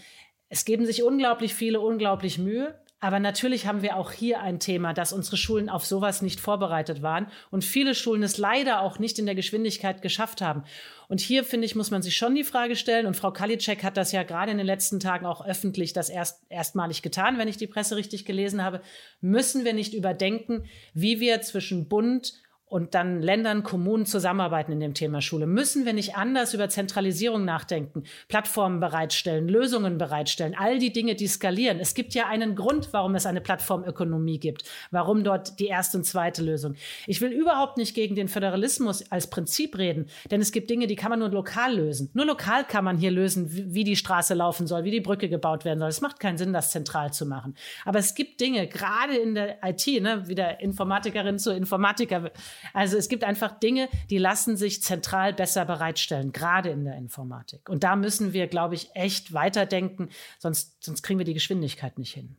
es 0.49 0.65
geben 0.65 0.85
sich 0.85 1.03
unglaublich 1.03 1.53
viele 1.53 1.79
unglaublich 1.79 2.37
Mühe. 2.37 2.75
Aber 2.99 3.19
natürlich 3.19 3.67
haben 3.67 3.83
wir 3.83 3.95
auch 3.95 4.11
hier 4.11 4.41
ein 4.41 4.59
Thema, 4.59 4.91
dass 4.91 5.13
unsere 5.13 5.37
Schulen 5.37 5.69
auf 5.69 5.85
sowas 5.85 6.23
nicht 6.23 6.39
vorbereitet 6.39 7.03
waren 7.03 7.27
und 7.51 7.63
viele 7.63 7.93
Schulen 7.93 8.23
es 8.23 8.39
leider 8.39 8.81
auch 8.81 8.97
nicht 8.97 9.19
in 9.19 9.27
der 9.27 9.35
Geschwindigkeit 9.35 10.01
geschafft 10.01 10.41
haben. 10.41 10.63
Und 11.07 11.21
hier, 11.21 11.43
finde 11.43 11.67
ich, 11.67 11.75
muss 11.75 11.91
man 11.91 12.01
sich 12.01 12.17
schon 12.17 12.33
die 12.33 12.43
Frage 12.43 12.75
stellen, 12.75 13.05
und 13.05 13.15
Frau 13.15 13.31
Kalitschek 13.31 13.83
hat 13.83 13.97
das 13.97 14.11
ja 14.13 14.23
gerade 14.23 14.51
in 14.51 14.57
den 14.57 14.65
letzten 14.65 14.99
Tagen 14.99 15.27
auch 15.27 15.45
öffentlich 15.45 15.93
das 15.93 16.09
erst, 16.09 16.41
erstmalig 16.49 17.03
getan, 17.03 17.37
wenn 17.37 17.47
ich 17.47 17.57
die 17.57 17.67
Presse 17.67 17.95
richtig 17.97 18.25
gelesen 18.25 18.63
habe, 18.63 18.81
müssen 19.21 19.63
wir 19.63 19.73
nicht 19.73 19.93
überdenken, 19.93 20.65
wie 20.95 21.19
wir 21.19 21.41
zwischen 21.41 21.87
Bund 21.87 22.33
und 22.69 22.95
dann 22.95 23.21
Ländern, 23.21 23.63
Kommunen 23.63 24.05
zusammenarbeiten 24.05 24.73
in 24.73 24.81
dem 24.81 24.93
Thema 24.93 25.21
Schule. 25.21 25.47
Müssen 25.47 25.85
wir 25.85 25.93
nicht 25.93 26.17
anders 26.17 26.53
über 26.53 26.67
Zentralisierung 26.67 27.45
nachdenken, 27.45 28.03
Plattformen 28.27 28.81
bereitstellen, 28.81 29.47
Lösungen 29.47 29.97
bereitstellen, 29.97 30.53
all 30.57 30.77
die 30.77 30.91
Dinge, 30.91 31.15
die 31.15 31.27
skalieren. 31.27 31.79
Es 31.79 31.93
gibt 31.93 32.13
ja 32.13 32.27
einen 32.27 32.55
Grund, 32.55 32.89
warum 32.91 33.15
es 33.15 33.25
eine 33.25 33.39
Plattformökonomie 33.39 34.39
gibt, 34.39 34.63
warum 34.91 35.23
dort 35.23 35.59
die 35.59 35.67
erste 35.67 35.97
und 35.97 36.03
zweite 36.03 36.43
Lösung. 36.43 36.75
Ich 37.05 37.21
will 37.21 37.31
überhaupt 37.31 37.77
nicht 37.77 37.95
gegen 37.95 38.15
den 38.15 38.27
Föderalismus 38.27 39.09
als 39.11 39.29
Prinzip 39.29 39.77
reden, 39.77 40.07
denn 40.29 40.41
es 40.41 40.51
gibt 40.51 40.69
Dinge, 40.69 40.87
die 40.87 40.97
kann 40.97 41.09
man 41.09 41.19
nur 41.19 41.29
lokal 41.29 41.75
lösen. 41.75 42.09
Nur 42.13 42.25
lokal 42.25 42.65
kann 42.65 42.83
man 42.83 42.97
hier 42.97 43.11
lösen, 43.11 43.47
wie 43.49 43.85
die 43.85 43.95
Straße 43.95 44.33
laufen 44.33 44.67
soll, 44.67 44.83
wie 44.83 44.91
die 44.91 44.99
Brücke 44.99 45.29
gebaut 45.29 45.63
werden 45.63 45.79
soll. 45.79 45.89
Es 45.89 46.01
macht 46.01 46.19
keinen 46.19 46.37
Sinn, 46.37 46.51
das 46.51 46.71
zentral 46.71 47.13
zu 47.13 47.25
machen. 47.25 47.55
Aber 47.85 47.99
es 47.99 48.13
gibt 48.13 48.41
Dinge, 48.41 48.67
gerade 48.67 49.15
in 49.15 49.35
der 49.35 49.59
IT, 49.63 49.87
ne, 50.01 50.27
wieder 50.27 50.59
Informatikerin 50.59 51.39
zu 51.39 51.51
Informatiker, 51.51 52.31
also 52.73 52.97
es 52.97 53.09
gibt 53.09 53.23
einfach 53.23 53.59
Dinge, 53.59 53.89
die 54.09 54.17
lassen 54.17 54.57
sich 54.57 54.81
zentral 54.81 55.33
besser 55.33 55.65
bereitstellen, 55.65 56.31
gerade 56.31 56.69
in 56.69 56.85
der 56.85 56.95
Informatik. 56.95 57.69
Und 57.69 57.83
da 57.83 57.95
müssen 57.95 58.33
wir, 58.33 58.47
glaube 58.47 58.75
ich, 58.75 58.89
echt 58.95 59.33
weiterdenken, 59.33 60.09
sonst, 60.39 60.83
sonst 60.83 61.01
kriegen 61.03 61.19
wir 61.19 61.25
die 61.25 61.33
Geschwindigkeit 61.33 61.97
nicht 61.97 62.13
hin. 62.13 62.37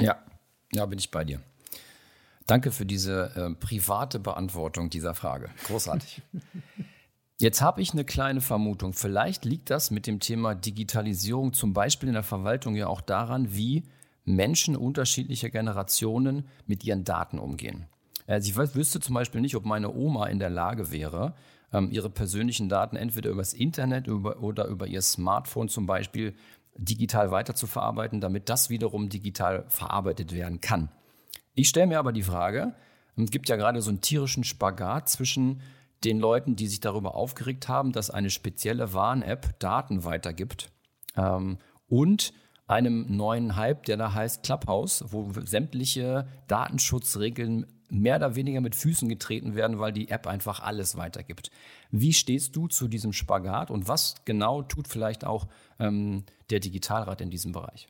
Ja, 0.00 0.22
ja, 0.72 0.86
bin 0.86 0.98
ich 0.98 1.10
bei 1.10 1.24
dir. 1.24 1.40
Danke 2.46 2.72
für 2.72 2.86
diese 2.86 3.32
äh, 3.36 3.54
private 3.54 4.18
Beantwortung 4.18 4.90
dieser 4.90 5.14
Frage. 5.14 5.50
Großartig. 5.66 6.22
Jetzt 7.38 7.62
habe 7.62 7.80
ich 7.80 7.92
eine 7.92 8.04
kleine 8.04 8.42
Vermutung. 8.42 8.92
Vielleicht 8.92 9.46
liegt 9.46 9.70
das 9.70 9.90
mit 9.90 10.06
dem 10.06 10.20
Thema 10.20 10.54
Digitalisierung 10.54 11.54
zum 11.54 11.72
Beispiel 11.72 12.08
in 12.08 12.14
der 12.14 12.22
Verwaltung 12.22 12.76
ja 12.76 12.86
auch 12.86 13.00
daran, 13.00 13.54
wie 13.54 13.84
Menschen 14.24 14.76
unterschiedlicher 14.76 15.48
Generationen 15.48 16.46
mit 16.66 16.84
ihren 16.84 17.04
Daten 17.04 17.38
umgehen. 17.38 17.86
Also 18.30 18.48
ich 18.48 18.74
wüsste 18.74 19.00
zum 19.00 19.14
Beispiel 19.14 19.40
nicht, 19.40 19.56
ob 19.56 19.64
meine 19.64 19.92
Oma 19.92 20.26
in 20.26 20.38
der 20.38 20.50
Lage 20.50 20.92
wäre, 20.92 21.34
ähm, 21.72 21.90
ihre 21.90 22.10
persönlichen 22.10 22.68
Daten 22.68 22.96
entweder 22.96 23.30
übers 23.30 23.52
Internet 23.52 24.08
oder 24.08 24.66
über 24.66 24.86
ihr 24.86 25.02
Smartphone 25.02 25.68
zum 25.68 25.86
Beispiel 25.86 26.34
digital 26.76 27.30
weiterzuverarbeiten, 27.32 28.20
damit 28.20 28.48
das 28.48 28.70
wiederum 28.70 29.08
digital 29.08 29.64
verarbeitet 29.68 30.32
werden 30.32 30.60
kann. 30.60 30.90
Ich 31.54 31.68
stelle 31.68 31.88
mir 31.88 31.98
aber 31.98 32.12
die 32.12 32.22
Frage, 32.22 32.74
es 33.16 33.30
gibt 33.30 33.48
ja 33.48 33.56
gerade 33.56 33.82
so 33.82 33.90
einen 33.90 34.00
tierischen 34.00 34.44
Spagat 34.44 35.08
zwischen 35.08 35.60
den 36.04 36.20
Leuten, 36.20 36.56
die 36.56 36.68
sich 36.68 36.80
darüber 36.80 37.16
aufgeregt 37.16 37.68
haben, 37.68 37.92
dass 37.92 38.10
eine 38.10 38.30
spezielle 38.30 38.94
Warn-App 38.94 39.58
Daten 39.58 40.04
weitergibt 40.04 40.70
ähm, 41.16 41.58
und 41.88 42.32
einem 42.68 43.16
neuen 43.16 43.56
Hype, 43.56 43.84
der 43.84 43.96
da 43.96 44.14
heißt 44.14 44.44
Clubhouse, 44.44 45.04
wo 45.08 45.32
sämtliche 45.44 46.28
Datenschutzregeln 46.46 47.66
mehr 47.90 48.16
oder 48.16 48.34
weniger 48.36 48.60
mit 48.60 48.74
Füßen 48.74 49.08
getreten 49.08 49.54
werden, 49.54 49.78
weil 49.78 49.92
die 49.92 50.08
App 50.08 50.26
einfach 50.26 50.60
alles 50.60 50.96
weitergibt. 50.96 51.50
Wie 51.90 52.12
stehst 52.12 52.56
du 52.56 52.68
zu 52.68 52.88
diesem 52.88 53.12
Spagat 53.12 53.70
und 53.70 53.88
was 53.88 54.14
genau 54.24 54.62
tut 54.62 54.88
vielleicht 54.88 55.24
auch 55.24 55.48
ähm, 55.78 56.24
der 56.50 56.60
Digitalrat 56.60 57.20
in 57.20 57.30
diesem 57.30 57.52
Bereich? 57.52 57.88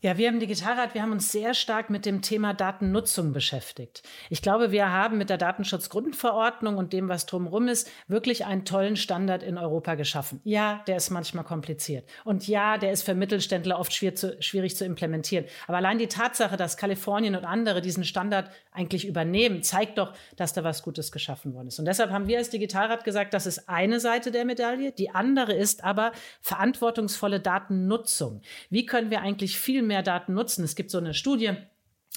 Ja, 0.00 0.16
wir 0.16 0.28
im 0.28 0.38
Digitalrat, 0.38 0.94
wir 0.94 1.02
haben 1.02 1.10
uns 1.10 1.32
sehr 1.32 1.54
stark 1.54 1.90
mit 1.90 2.06
dem 2.06 2.22
Thema 2.22 2.54
Datennutzung 2.54 3.32
beschäftigt. 3.32 4.04
Ich 4.30 4.42
glaube, 4.42 4.70
wir 4.70 4.92
haben 4.92 5.18
mit 5.18 5.28
der 5.28 5.38
Datenschutzgrundverordnung 5.38 6.76
und 6.76 6.92
dem, 6.92 7.08
was 7.08 7.26
drumherum 7.26 7.66
ist, 7.66 7.90
wirklich 8.06 8.46
einen 8.46 8.64
tollen 8.64 8.94
Standard 8.94 9.42
in 9.42 9.58
Europa 9.58 9.96
geschaffen. 9.96 10.40
Ja, 10.44 10.84
der 10.86 10.98
ist 10.98 11.10
manchmal 11.10 11.42
kompliziert. 11.42 12.08
Und 12.24 12.46
ja, 12.46 12.78
der 12.78 12.92
ist 12.92 13.02
für 13.02 13.16
Mittelständler 13.16 13.76
oft 13.76 13.92
schwierig 13.92 14.18
zu, 14.18 14.40
schwierig 14.40 14.76
zu 14.76 14.84
implementieren. 14.84 15.46
Aber 15.66 15.78
allein 15.78 15.98
die 15.98 16.06
Tatsache, 16.06 16.56
dass 16.56 16.76
Kalifornien 16.76 17.34
und 17.34 17.44
andere 17.44 17.80
diesen 17.80 18.04
Standard 18.04 18.52
eigentlich 18.70 19.04
übernehmen, 19.04 19.64
zeigt 19.64 19.98
doch, 19.98 20.12
dass 20.36 20.52
da 20.52 20.62
was 20.62 20.84
Gutes 20.84 21.10
geschaffen 21.10 21.54
worden 21.54 21.66
ist. 21.66 21.80
Und 21.80 21.86
deshalb 21.86 22.12
haben 22.12 22.28
wir 22.28 22.38
als 22.38 22.50
Digitalrat 22.50 23.02
gesagt, 23.02 23.34
das 23.34 23.46
ist 23.46 23.68
eine 23.68 23.98
Seite 23.98 24.30
der 24.30 24.44
Medaille. 24.44 24.92
Die 24.92 25.10
andere 25.10 25.54
ist 25.54 25.82
aber 25.82 26.12
verantwortungsvolle 26.40 27.40
Datennutzung. 27.40 28.42
Wie 28.70 28.86
können 28.86 29.10
wir 29.10 29.22
eigentlich 29.22 29.58
viel 29.58 29.87
mehr 29.88 30.04
Daten 30.04 30.34
nutzen. 30.34 30.64
Es 30.64 30.76
gibt 30.76 30.90
so 30.90 30.98
eine 30.98 31.14
Studie, 31.14 31.56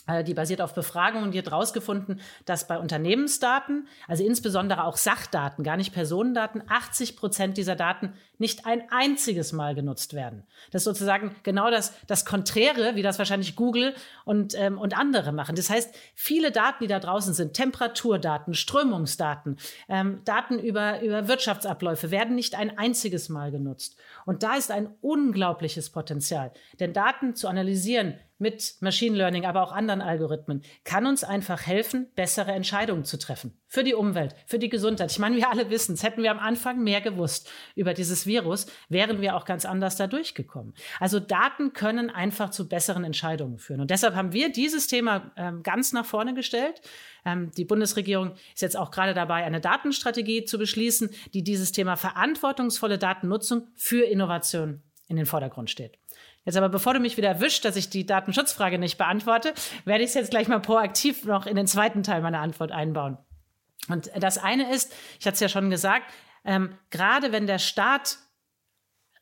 äh, 0.08 0.24
die 0.24 0.34
basiert 0.34 0.62
auf 0.62 0.74
Befragungen 0.74 1.26
und 1.26 1.32
die 1.34 1.38
hat 1.38 1.46
herausgefunden, 1.46 2.22
dass 2.46 2.68
bei 2.68 2.80
Unternehmensdaten, 2.80 3.88
also 4.08 4.24
insbesondere 4.24 4.84
auch 4.84 4.98
Sachdaten, 4.98 5.64
gar 5.64 5.78
nicht 5.78 5.94
Personendaten, 5.94 6.64
80 6.68 7.16
Prozent 7.16 7.58
dieser 7.58 7.76
Daten 7.76 8.14
nicht 8.40 8.66
ein 8.66 8.82
einziges 8.90 9.54
Mal 9.54 9.76
genutzt 9.76 10.16
werden. 10.16 10.44
Das 10.72 10.82
ist 10.82 10.86
sozusagen 10.86 11.36
genau 11.44 11.70
das, 11.70 11.94
das 12.08 12.26
Konträre, 12.26 12.96
wie 12.96 13.04
das 13.04 13.20
wahrscheinlich 13.20 13.56
Google 13.56 13.94
und, 14.26 14.56
ähm, 14.58 14.80
und 14.80 14.98
andere 14.98 15.32
machen. 15.32 15.56
Das 15.56 15.70
heißt, 15.70 15.94
viele 16.16 16.52
Daten, 16.52 16.84
die 16.84 16.88
da 16.88 17.00
draußen 17.00 17.36
sind, 17.36 17.54
Temperaturdaten, 17.54 18.56
Strömungsdaten, 18.56 19.58
ähm, 19.88 20.22
Daten 20.26 20.58
über, 20.58 21.02
über 21.02 21.28
Wirtschaftsabläufe, 21.28 22.10
werden 22.10 22.34
nicht 22.34 22.56
ein 22.56 22.76
einziges 22.80 23.30
Mal 23.30 23.52
genutzt. 23.52 23.98
Und 24.26 24.44
da 24.44 24.56
ist 24.56 24.72
ein 24.72 24.90
unglaubliches 25.02 25.90
Potenzial. 25.90 26.52
Denn 26.80 26.94
Daten 26.94 27.36
zu 27.36 27.48
analysieren, 27.48 28.16
mit 28.42 28.78
Machine 28.80 29.16
Learning, 29.16 29.46
aber 29.46 29.62
auch 29.62 29.72
anderen 29.72 30.02
Algorithmen, 30.02 30.64
kann 30.84 31.06
uns 31.06 31.24
einfach 31.24 31.68
helfen, 31.68 32.08
bessere 32.16 32.52
Entscheidungen 32.52 33.06
zu 33.06 33.20
treffen. 33.20 33.56
Für 33.68 33.84
die 33.84 33.94
Umwelt, 33.94 34.36
für 34.48 34.58
die 34.58 34.68
Gesundheit. 34.68 35.12
Ich 35.12 35.20
meine, 35.20 35.38
wir 35.38 35.50
alle 35.52 35.70
wissen 35.70 35.94
es. 35.94 36.02
Hätten 36.02 36.24
wir 36.24 36.32
am 36.32 36.40
Anfang 36.40 36.84
mehr 36.84 37.02
gewusst 37.02 37.52
über 37.76 37.94
dieses 37.94 38.26
Virus, 38.26 38.66
wären 38.90 39.22
wir 39.22 39.36
auch 39.36 39.46
ganz 39.46 39.64
anders 39.64 39.96
da 39.96 40.08
durchgekommen. 40.08 40.74
Also 41.00 41.20
Daten 41.20 41.74
können 41.74 42.10
einfach 42.10 42.50
zu 42.50 42.68
besseren 42.68 43.04
Entscheidungen 43.04 43.60
führen. 43.60 43.80
Und 43.80 43.92
deshalb 43.92 44.16
haben 44.16 44.34
wir 44.34 44.52
dieses 44.52 44.88
Thema 44.88 45.32
ähm, 45.38 45.62
ganz 45.62 45.94
nach 45.94 46.06
vorne 46.06 46.34
gestellt. 46.34 46.82
Ähm, 47.26 47.52
die 47.52 47.66
Bundesregierung 47.66 48.34
ist 48.54 48.62
jetzt 48.62 48.78
auch 48.78 48.92
gerade 48.92 49.14
dabei, 49.14 49.44
eine 49.44 49.62
Datenstrategie 49.62 50.46
zu 50.46 50.58
beschließen, 50.58 51.10
die 51.34 51.44
dieses 51.44 51.72
Thema 51.72 51.96
verantwortungsvolle 51.96 52.98
Datennutzung 52.98 53.68
für 53.76 54.06
Innovation 54.06 54.82
in 55.08 55.18
den 55.18 55.26
Vordergrund 55.26 55.70
steht. 55.70 55.98
Jetzt 56.44 56.58
aber, 56.58 56.70
bevor 56.70 56.94
du 56.94 57.00
mich 57.00 57.18
wieder 57.18 57.30
erwischt, 57.30 57.66
dass 57.66 57.76
ich 57.76 57.90
die 57.90 58.06
Datenschutzfrage 58.06 58.80
nicht 58.80 58.98
beantworte, 58.98 59.54
werde 59.86 60.04
ich 60.04 60.10
es 60.10 60.16
jetzt 60.16 60.32
gleich 60.32 60.48
mal 60.48 60.60
proaktiv 60.60 61.26
noch 61.26 61.46
in 61.46 61.56
den 61.56 61.68
zweiten 61.68 62.02
Teil 62.02 62.22
meiner 62.22 62.40
Antwort 62.40 62.72
einbauen. 62.72 63.18
Und 63.88 64.12
das 64.20 64.38
eine 64.38 64.74
ist, 64.74 64.94
ich 65.20 65.28
hatte 65.28 65.36
es 65.36 65.40
ja 65.40 65.50
schon 65.50 65.70
gesagt, 65.70 66.12
ähm, 66.44 66.76
gerade 66.90 67.32
wenn 67.32 67.46
der 67.46 67.60
Staat 67.60 68.18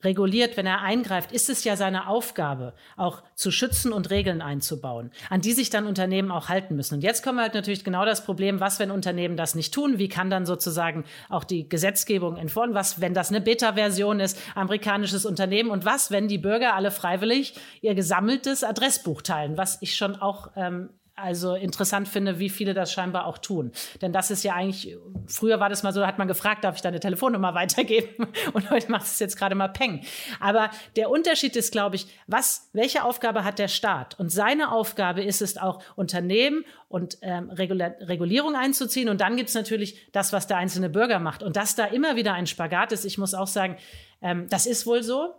reguliert, 0.03 0.57
wenn 0.57 0.65
er 0.65 0.81
eingreift, 0.81 1.31
ist 1.31 1.49
es 1.49 1.63
ja 1.63 1.75
seine 1.75 2.07
Aufgabe, 2.07 2.73
auch 2.95 3.23
zu 3.35 3.51
schützen 3.51 3.91
und 3.91 4.09
Regeln 4.09 4.41
einzubauen, 4.41 5.11
an 5.29 5.41
die 5.41 5.51
sich 5.51 5.69
dann 5.69 5.87
Unternehmen 5.87 6.31
auch 6.31 6.49
halten 6.49 6.75
müssen. 6.75 6.95
Und 6.95 7.03
jetzt 7.03 7.23
kommen 7.23 7.37
wir 7.37 7.43
halt 7.43 7.53
natürlich 7.53 7.83
genau 7.83 8.05
das 8.05 8.23
Problem, 8.23 8.59
was, 8.59 8.79
wenn 8.79 8.91
Unternehmen 8.91 9.37
das 9.37 9.55
nicht 9.55 9.73
tun? 9.73 9.97
Wie 9.97 10.09
kann 10.09 10.29
dann 10.29 10.45
sozusagen 10.45 11.03
auch 11.29 11.43
die 11.43 11.67
Gesetzgebung 11.67 12.37
entfolgen? 12.37 12.73
Was, 12.73 13.01
wenn 13.01 13.13
das 13.13 13.29
eine 13.29 13.41
Beta-Version 13.41 14.19
ist, 14.19 14.39
amerikanisches 14.55 15.25
Unternehmen? 15.25 15.69
Und 15.69 15.85
was, 15.85 16.11
wenn 16.11 16.27
die 16.27 16.37
Bürger 16.37 16.75
alle 16.75 16.91
freiwillig 16.91 17.55
ihr 17.81 17.95
gesammeltes 17.95 18.63
Adressbuch 18.63 19.21
teilen? 19.21 19.57
Was 19.57 19.77
ich 19.81 19.95
schon 19.95 20.15
auch 20.15 20.51
ähm, 20.55 20.89
also 21.21 21.55
interessant 21.55 22.07
finde, 22.07 22.39
wie 22.39 22.49
viele 22.49 22.73
das 22.73 22.91
scheinbar 22.91 23.25
auch 23.25 23.37
tun. 23.37 23.71
Denn 24.01 24.13
das 24.13 24.31
ist 24.31 24.43
ja 24.43 24.53
eigentlich, 24.53 24.97
früher 25.27 25.59
war 25.59 25.69
das 25.69 25.83
mal 25.83 25.93
so, 25.93 25.99
da 25.99 26.07
hat 26.07 26.17
man 26.17 26.27
gefragt, 26.27 26.63
darf 26.63 26.75
ich 26.75 26.81
deine 26.81 26.99
Telefonnummer 26.99 27.53
weitergeben? 27.55 28.27
Und 28.53 28.69
heute 28.69 28.91
macht 28.91 29.05
es 29.05 29.19
jetzt 29.19 29.37
gerade 29.37 29.55
mal 29.55 29.69
Peng. 29.69 30.01
Aber 30.39 30.69
der 30.95 31.09
Unterschied 31.09 31.55
ist, 31.55 31.71
glaube 31.71 31.95
ich, 31.95 32.07
was, 32.27 32.69
welche 32.73 33.03
Aufgabe 33.03 33.43
hat 33.43 33.59
der 33.59 33.67
Staat? 33.67 34.19
Und 34.19 34.29
seine 34.29 34.71
Aufgabe 34.71 35.23
ist 35.23 35.41
es 35.41 35.57
auch, 35.57 35.83
Unternehmen 35.95 36.65
und 36.87 37.17
ähm, 37.21 37.49
Regulierung 37.51 38.55
einzuziehen. 38.55 39.09
Und 39.09 39.21
dann 39.21 39.37
gibt 39.37 39.49
es 39.49 39.55
natürlich 39.55 40.09
das, 40.11 40.33
was 40.33 40.47
der 40.47 40.57
einzelne 40.57 40.89
Bürger 40.89 41.19
macht. 41.19 41.43
Und 41.43 41.55
dass 41.55 41.75
da 41.75 41.85
immer 41.85 42.15
wieder 42.15 42.33
ein 42.33 42.47
Spagat 42.47 42.91
ist, 42.91 43.05
ich 43.05 43.17
muss 43.17 43.33
auch 43.33 43.47
sagen, 43.47 43.77
ähm, 44.21 44.47
das 44.49 44.65
ist 44.65 44.85
wohl 44.85 45.03
so. 45.03 45.35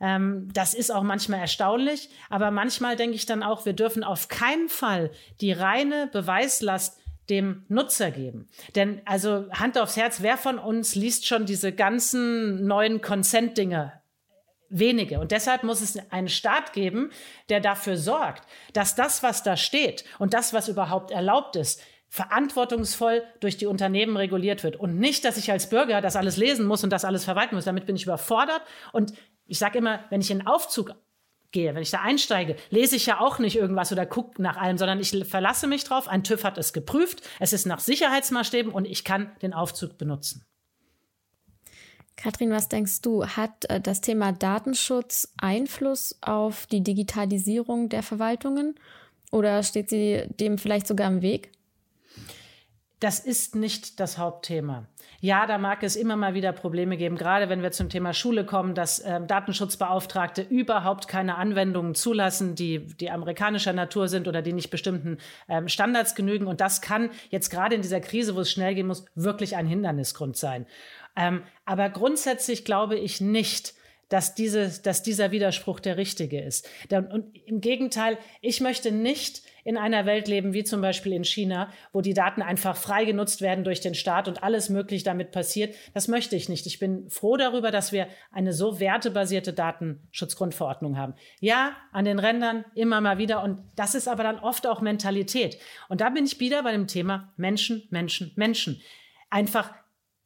Ähm, 0.00 0.48
das 0.52 0.74
ist 0.74 0.92
auch 0.92 1.02
manchmal 1.02 1.40
erstaunlich, 1.40 2.10
aber 2.28 2.50
manchmal 2.50 2.96
denke 2.96 3.16
ich 3.16 3.26
dann 3.26 3.42
auch, 3.42 3.64
wir 3.64 3.72
dürfen 3.72 4.04
auf 4.04 4.28
keinen 4.28 4.68
Fall 4.68 5.10
die 5.40 5.52
reine 5.52 6.08
Beweislast 6.12 6.98
dem 7.30 7.64
Nutzer 7.68 8.10
geben. 8.10 8.48
Denn 8.74 9.02
also 9.04 9.46
Hand 9.52 9.78
aufs 9.78 9.96
Herz, 9.96 10.22
wer 10.22 10.36
von 10.36 10.58
uns 10.58 10.94
liest 10.94 11.26
schon 11.26 11.46
diese 11.46 11.72
ganzen 11.72 12.66
neuen 12.66 13.00
Consent-Dinge 13.00 13.92
wenige. 14.68 15.20
Und 15.20 15.32
deshalb 15.32 15.62
muss 15.62 15.80
es 15.80 15.98
einen 16.10 16.28
Staat 16.28 16.72
geben, 16.72 17.10
der 17.48 17.60
dafür 17.60 17.96
sorgt, 17.96 18.46
dass 18.72 18.94
das, 18.94 19.22
was 19.22 19.42
da 19.42 19.56
steht 19.56 20.04
und 20.18 20.34
das, 20.34 20.52
was 20.52 20.68
überhaupt 20.68 21.10
erlaubt 21.10 21.56
ist, 21.56 21.80
verantwortungsvoll 22.08 23.22
durch 23.40 23.56
die 23.56 23.66
Unternehmen 23.66 24.16
reguliert 24.16 24.62
wird. 24.62 24.76
Und 24.76 24.98
nicht, 24.98 25.24
dass 25.24 25.36
ich 25.36 25.50
als 25.50 25.68
Bürger 25.68 26.00
das 26.00 26.16
alles 26.16 26.36
lesen 26.36 26.66
muss 26.66 26.84
und 26.84 26.90
das 26.90 27.04
alles 27.04 27.24
verwalten 27.24 27.54
muss. 27.54 27.64
Damit 27.64 27.86
bin 27.86 27.96
ich 27.96 28.04
überfordert. 28.04 28.62
Und 28.92 29.12
ich 29.46 29.58
sage 29.58 29.78
immer, 29.78 30.00
wenn 30.10 30.20
ich 30.20 30.30
in 30.30 30.38
den 30.38 30.46
Aufzug 30.46 30.94
gehe, 31.52 31.74
wenn 31.74 31.82
ich 31.82 31.90
da 31.90 32.00
einsteige, 32.00 32.56
lese 32.70 32.96
ich 32.96 33.06
ja 33.06 33.20
auch 33.20 33.38
nicht 33.38 33.56
irgendwas 33.56 33.92
oder 33.92 34.04
gucke 34.06 34.42
nach 34.42 34.56
allem, 34.56 34.78
sondern 34.78 35.00
ich 35.00 35.10
verlasse 35.26 35.66
mich 35.66 35.84
drauf. 35.84 36.08
Ein 36.08 36.24
TÜV 36.24 36.44
hat 36.44 36.58
es 36.58 36.72
geprüft, 36.72 37.22
es 37.40 37.52
ist 37.52 37.66
nach 37.66 37.80
Sicherheitsmaßstäben 37.80 38.72
und 38.72 38.84
ich 38.84 39.04
kann 39.04 39.30
den 39.42 39.54
Aufzug 39.54 39.96
benutzen. 39.98 40.44
Kathrin, 42.16 42.50
was 42.50 42.68
denkst 42.68 43.02
du, 43.02 43.26
hat 43.26 43.66
äh, 43.68 43.80
das 43.80 44.00
Thema 44.00 44.32
Datenschutz 44.32 45.32
Einfluss 45.36 46.18
auf 46.22 46.66
die 46.66 46.82
Digitalisierung 46.82 47.88
der 47.90 48.02
Verwaltungen 48.02 48.74
oder 49.30 49.62
steht 49.62 49.90
sie 49.90 50.24
dem 50.40 50.58
vielleicht 50.58 50.86
sogar 50.86 51.08
im 51.08 51.20
Weg? 51.20 51.52
Das 53.00 53.18
ist 53.20 53.54
nicht 53.54 54.00
das 54.00 54.16
Hauptthema. 54.16 54.86
Ja, 55.20 55.46
da 55.46 55.58
mag 55.58 55.82
es 55.82 55.96
immer 55.96 56.16
mal 56.16 56.32
wieder 56.32 56.52
Probleme 56.52 56.96
geben, 56.96 57.16
gerade 57.16 57.50
wenn 57.50 57.62
wir 57.62 57.70
zum 57.70 57.90
Thema 57.90 58.14
Schule 58.14 58.46
kommen, 58.46 58.74
dass 58.74 59.00
äh, 59.00 59.20
Datenschutzbeauftragte 59.20 60.40
überhaupt 60.42 61.06
keine 61.06 61.36
Anwendungen 61.36 61.94
zulassen, 61.94 62.54
die, 62.54 62.86
die 62.86 63.10
amerikanischer 63.10 63.74
Natur 63.74 64.08
sind 64.08 64.28
oder 64.28 64.40
die 64.40 64.54
nicht 64.54 64.70
bestimmten 64.70 65.18
ähm, 65.48 65.68
Standards 65.68 66.14
genügen. 66.14 66.46
Und 66.46 66.62
das 66.62 66.80
kann 66.80 67.10
jetzt 67.28 67.50
gerade 67.50 67.74
in 67.74 67.82
dieser 67.82 68.00
Krise, 68.00 68.34
wo 68.34 68.40
es 68.40 68.50
schnell 68.50 68.74
gehen 68.74 68.86
muss, 68.86 69.04
wirklich 69.14 69.56
ein 69.56 69.66
Hindernisgrund 69.66 70.38
sein. 70.38 70.66
Ähm, 71.16 71.42
aber 71.66 71.90
grundsätzlich 71.90 72.64
glaube 72.64 72.96
ich 72.96 73.20
nicht, 73.20 73.74
dass, 74.08 74.34
diese, 74.34 74.70
dass 74.82 75.02
dieser 75.02 75.32
Widerspruch 75.32 75.80
der 75.80 75.96
richtige 75.96 76.40
ist. 76.40 76.68
Und 76.90 77.36
im 77.46 77.60
Gegenteil, 77.60 78.18
ich 78.40 78.60
möchte 78.60 78.92
nicht 78.92 79.42
in 79.66 79.76
einer 79.76 80.06
Welt 80.06 80.28
leben, 80.28 80.52
wie 80.52 80.62
zum 80.62 80.80
Beispiel 80.80 81.12
in 81.12 81.24
China, 81.24 81.72
wo 81.92 82.00
die 82.00 82.14
Daten 82.14 82.40
einfach 82.40 82.76
frei 82.76 83.04
genutzt 83.04 83.40
werden 83.40 83.64
durch 83.64 83.80
den 83.80 83.94
Staat 83.94 84.28
und 84.28 84.44
alles 84.44 84.68
möglich 84.68 85.02
damit 85.02 85.32
passiert. 85.32 85.74
Das 85.92 86.06
möchte 86.06 86.36
ich 86.36 86.48
nicht. 86.48 86.66
Ich 86.66 86.78
bin 86.78 87.10
froh 87.10 87.36
darüber, 87.36 87.72
dass 87.72 87.90
wir 87.90 88.06
eine 88.30 88.52
so 88.52 88.78
wertebasierte 88.78 89.52
Datenschutzgrundverordnung 89.52 90.96
haben. 90.96 91.14
Ja, 91.40 91.72
an 91.90 92.04
den 92.04 92.20
Rändern 92.20 92.64
immer 92.76 93.00
mal 93.00 93.18
wieder. 93.18 93.42
Und 93.42 93.58
das 93.74 93.96
ist 93.96 94.06
aber 94.06 94.22
dann 94.22 94.38
oft 94.38 94.68
auch 94.68 94.80
Mentalität. 94.80 95.58
Und 95.88 96.00
da 96.00 96.10
bin 96.10 96.26
ich 96.26 96.38
wieder 96.38 96.62
bei 96.62 96.70
dem 96.70 96.86
Thema 96.86 97.32
Menschen, 97.36 97.88
Menschen, 97.90 98.30
Menschen. 98.36 98.80
Einfach 99.30 99.74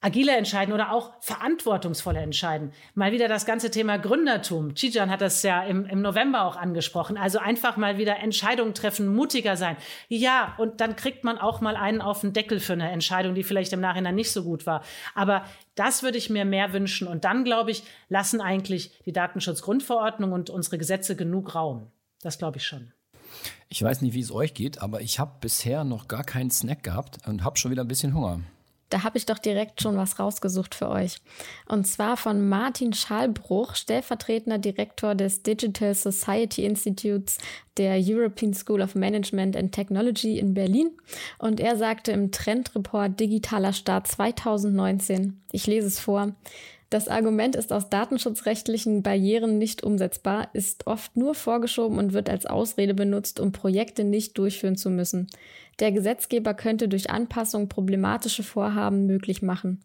agile 0.01 0.37
entscheiden 0.37 0.73
oder 0.73 0.93
auch 0.93 1.13
verantwortungsvolle 1.21 2.21
entscheiden. 2.21 2.73
Mal 2.95 3.13
wieder 3.13 3.29
das 3.29 3.45
ganze 3.45 3.71
Thema 3.71 3.99
Gründertum. 3.99 4.75
Chijan 4.75 5.11
hat 5.11 5.21
das 5.21 5.43
ja 5.43 5.63
im, 5.63 5.85
im 5.87 6.01
November 6.01 6.45
auch 6.45 6.57
angesprochen. 6.57 7.17
Also 7.17 7.39
einfach 7.39 7.77
mal 7.77 7.99
wieder 7.99 8.19
Entscheidungen 8.19 8.75
treffen, 8.75 9.15
mutiger 9.15 9.57
sein. 9.57 9.77
Ja, 10.09 10.55
und 10.59 10.81
dann 10.81 10.97
kriegt 10.97 11.25
man 11.25 11.39
auch 11.39 11.61
mal 11.61 11.77
einen 11.77 12.01
auf 12.01 12.23
den 12.23 12.33
Deckel 12.33 12.61
für 12.61 12.73
eine 12.73 12.91
Entscheidung, 12.91 13.35
die 13.35 13.43
vielleicht 13.43 13.73
im 13.73 13.81
Nachhinein 13.81 14.15
nicht 14.15 14.33
so 14.33 14.43
gut 14.43 14.67
war. 14.67 14.83
Aber 15.15 15.45
das 15.75 16.03
würde 16.03 16.19
ich 16.19 16.31
mir 16.31 16.45
mehr 16.45 16.73
wünschen. 16.73 17.07
Und 17.07 17.25
dann, 17.25 17.45
glaube 17.45 17.71
ich, 17.71 17.83
lassen 18.09 18.41
eigentlich 18.41 18.93
die 19.05 19.13
Datenschutzgrundverordnung 19.13 20.33
und 20.33 20.51
unsere 20.51 20.79
Gesetze 20.79 21.15
genug 21.15 21.55
Raum. 21.55 21.89
Das 22.23 22.39
glaube 22.39 22.57
ich 22.59 22.65
schon. 22.65 22.93
Ich 23.69 23.83
weiß 23.83 24.03
nicht, 24.03 24.15
wie 24.15 24.21
es 24.21 24.33
euch 24.33 24.55
geht, 24.55 24.83
aber 24.83 25.01
ich 25.01 25.19
habe 25.19 25.37
bisher 25.41 25.85
noch 25.85 26.09
gar 26.09 26.25
keinen 26.25 26.51
Snack 26.51 26.83
gehabt 26.83 27.19
und 27.27 27.45
habe 27.45 27.59
schon 27.59 27.71
wieder 27.71 27.85
ein 27.85 27.89
bisschen 27.89 28.15
Hunger. 28.15 28.41
Da 28.91 29.05
habe 29.05 29.19
ich 29.19 29.25
doch 29.25 29.39
direkt 29.39 29.81
schon 29.81 29.97
was 29.97 30.19
rausgesucht 30.19 30.75
für 30.75 30.89
euch. 30.89 31.19
Und 31.67 31.87
zwar 31.87 32.17
von 32.17 32.49
Martin 32.49 32.93
Schalbruch, 32.93 33.77
stellvertretender 33.77 34.59
Direktor 34.59 35.15
des 35.15 35.43
Digital 35.43 35.95
Society 35.95 36.65
Institutes 36.65 37.39
der 37.77 37.99
European 37.99 38.53
School 38.53 38.83
of 38.83 38.97
Management 38.97 39.57
and 39.57 39.73
Technology 39.73 40.39
in 40.39 40.55
Berlin. 40.55 40.91
Und 41.39 41.61
er 41.61 41.77
sagte 41.77 42.11
im 42.11 42.33
Trendreport 42.33 43.19
Digitaler 43.19 43.73
Staat 43.73 44.09
2019, 44.09 45.41
ich 45.53 45.67
lese 45.67 45.87
es 45.87 46.01
vor, 46.01 46.35
das 46.91 47.07
Argument 47.07 47.55
ist 47.55 47.73
aus 47.73 47.89
datenschutzrechtlichen 47.89 49.05
Barrieren 49.05 49.59
nicht 49.59 49.85
umsetzbar, 49.85 50.51
ist 50.55 50.89
oft 50.89 51.17
nur 51.17 51.37
vorgeschoben 51.37 51.99
und 51.99 52.13
wird 52.13 52.29
als 52.29 52.47
Ausrede 52.47 52.95
benutzt, 52.95 53.39
um 53.39 53.53
Projekte 53.53 54.03
nicht 54.03 54.37
durchführen 54.37 54.77
zu 54.77 54.91
müssen. 54.91 55.29
Der 55.79 55.93
Gesetzgeber 55.93 56.53
könnte 56.53 56.89
durch 56.89 57.09
Anpassung 57.09 57.69
problematische 57.69 58.43
Vorhaben 58.43 59.07
möglich 59.07 59.41
machen. 59.41 59.81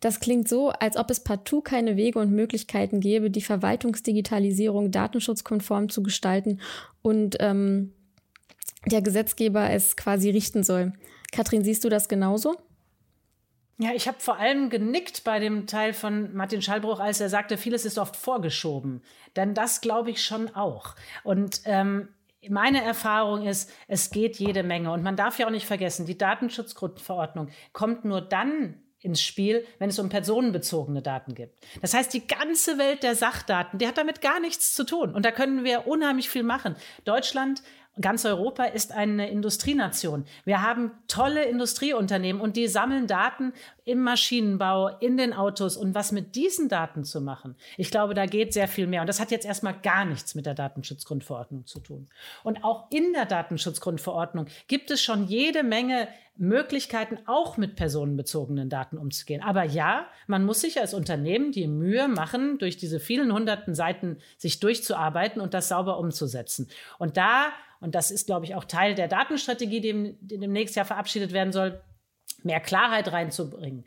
Das 0.00 0.20
klingt 0.20 0.46
so, 0.46 0.68
als 0.68 0.98
ob 0.98 1.10
es 1.10 1.20
partout 1.20 1.62
keine 1.62 1.96
Wege 1.96 2.18
und 2.18 2.30
Möglichkeiten 2.30 3.00
gäbe, 3.00 3.30
die 3.30 3.40
Verwaltungsdigitalisierung 3.40 4.90
datenschutzkonform 4.90 5.88
zu 5.88 6.02
gestalten 6.02 6.60
und 7.00 7.36
ähm, 7.40 7.94
der 8.84 9.00
Gesetzgeber 9.00 9.70
es 9.70 9.96
quasi 9.96 10.28
richten 10.28 10.62
soll. 10.62 10.92
Katrin, 11.32 11.64
siehst 11.64 11.84
du 11.84 11.88
das 11.88 12.08
genauso? 12.08 12.56
Ja, 13.78 13.92
ich 13.92 14.06
habe 14.06 14.20
vor 14.20 14.38
allem 14.38 14.70
genickt 14.70 15.24
bei 15.24 15.40
dem 15.40 15.66
Teil 15.66 15.92
von 15.92 16.34
Martin 16.34 16.62
Schallbruch, 16.62 17.00
als 17.00 17.20
er 17.20 17.28
sagte, 17.28 17.58
vieles 17.58 17.84
ist 17.84 17.98
oft 17.98 18.14
vorgeschoben. 18.14 19.02
Denn 19.34 19.54
das 19.54 19.80
glaube 19.80 20.10
ich 20.10 20.22
schon 20.22 20.54
auch. 20.54 20.94
Und 21.24 21.62
ähm, 21.64 22.08
meine 22.48 22.82
Erfahrung 22.82 23.46
ist, 23.46 23.72
es 23.88 24.10
geht 24.10 24.36
jede 24.36 24.62
Menge. 24.62 24.92
Und 24.92 25.02
man 25.02 25.16
darf 25.16 25.38
ja 25.38 25.46
auch 25.46 25.50
nicht 25.50 25.66
vergessen, 25.66 26.06
die 26.06 26.18
Datenschutzgrundverordnung 26.18 27.48
kommt 27.72 28.04
nur 28.04 28.20
dann 28.20 28.80
ins 29.00 29.20
Spiel, 29.20 29.66
wenn 29.78 29.90
es 29.90 29.98
um 29.98 30.08
personenbezogene 30.08 31.02
Daten 31.02 31.34
geht. 31.34 31.52
Das 31.82 31.92
heißt, 31.92 32.14
die 32.14 32.26
ganze 32.26 32.78
Welt 32.78 33.02
der 33.02 33.14
Sachdaten, 33.14 33.78
die 33.78 33.86
hat 33.86 33.98
damit 33.98 34.22
gar 34.22 34.40
nichts 34.40 34.72
zu 34.72 34.84
tun. 34.84 35.14
Und 35.14 35.26
da 35.26 35.30
können 35.30 35.62
wir 35.62 35.86
unheimlich 35.86 36.30
viel 36.30 36.42
machen. 36.42 36.74
Deutschland 37.04 37.62
Ganz 38.00 38.24
Europa 38.24 38.64
ist 38.64 38.90
eine 38.90 39.30
Industrienation. 39.30 40.24
Wir 40.44 40.62
haben 40.62 40.90
tolle 41.06 41.44
Industrieunternehmen 41.44 42.42
und 42.42 42.56
die 42.56 42.66
sammeln 42.66 43.06
Daten 43.06 43.52
im 43.84 44.02
Maschinenbau, 44.02 44.88
in 44.98 45.16
den 45.16 45.32
Autos 45.32 45.76
und 45.76 45.94
was 45.94 46.10
mit 46.10 46.34
diesen 46.34 46.68
Daten 46.68 47.04
zu 47.04 47.20
machen. 47.20 47.54
Ich 47.76 47.92
glaube, 47.92 48.14
da 48.14 48.26
geht 48.26 48.52
sehr 48.52 48.66
viel 48.66 48.88
mehr. 48.88 49.02
Und 49.02 49.06
das 49.06 49.20
hat 49.20 49.30
jetzt 49.30 49.46
erstmal 49.46 49.74
gar 49.80 50.04
nichts 50.04 50.34
mit 50.34 50.44
der 50.44 50.54
Datenschutzgrundverordnung 50.54 51.66
zu 51.66 51.78
tun. 51.78 52.08
Und 52.42 52.64
auch 52.64 52.90
in 52.90 53.12
der 53.12 53.26
Datenschutzgrundverordnung 53.26 54.46
gibt 54.66 54.90
es 54.90 55.00
schon 55.00 55.28
jede 55.28 55.62
Menge 55.62 56.08
Möglichkeiten, 56.36 57.18
auch 57.26 57.58
mit 57.58 57.76
personenbezogenen 57.76 58.68
Daten 58.68 58.98
umzugehen. 58.98 59.40
Aber 59.40 59.62
ja, 59.62 60.08
man 60.26 60.44
muss 60.44 60.62
sich 60.62 60.80
als 60.80 60.94
Unternehmen 60.94 61.52
die 61.52 61.68
Mühe 61.68 62.08
machen, 62.08 62.58
durch 62.58 62.76
diese 62.76 62.98
vielen 62.98 63.32
hunderten 63.32 63.74
Seiten 63.74 64.18
sich 64.36 64.58
durchzuarbeiten 64.58 65.40
und 65.40 65.54
das 65.54 65.68
sauber 65.68 65.98
umzusetzen. 65.98 66.68
Und 66.98 67.16
da 67.16 67.52
und 67.84 67.94
das 67.94 68.10
ist, 68.10 68.26
glaube 68.26 68.46
ich, 68.46 68.54
auch 68.54 68.64
Teil 68.64 68.94
der 68.94 69.08
Datenstrategie, 69.08 69.80
die, 69.80 70.16
die 70.20 70.38
demnächst 70.38 70.74
ja 70.74 70.84
verabschiedet 70.84 71.32
werden 71.32 71.52
soll, 71.52 71.80
mehr 72.42 72.60
Klarheit 72.60 73.12
reinzubringen 73.12 73.84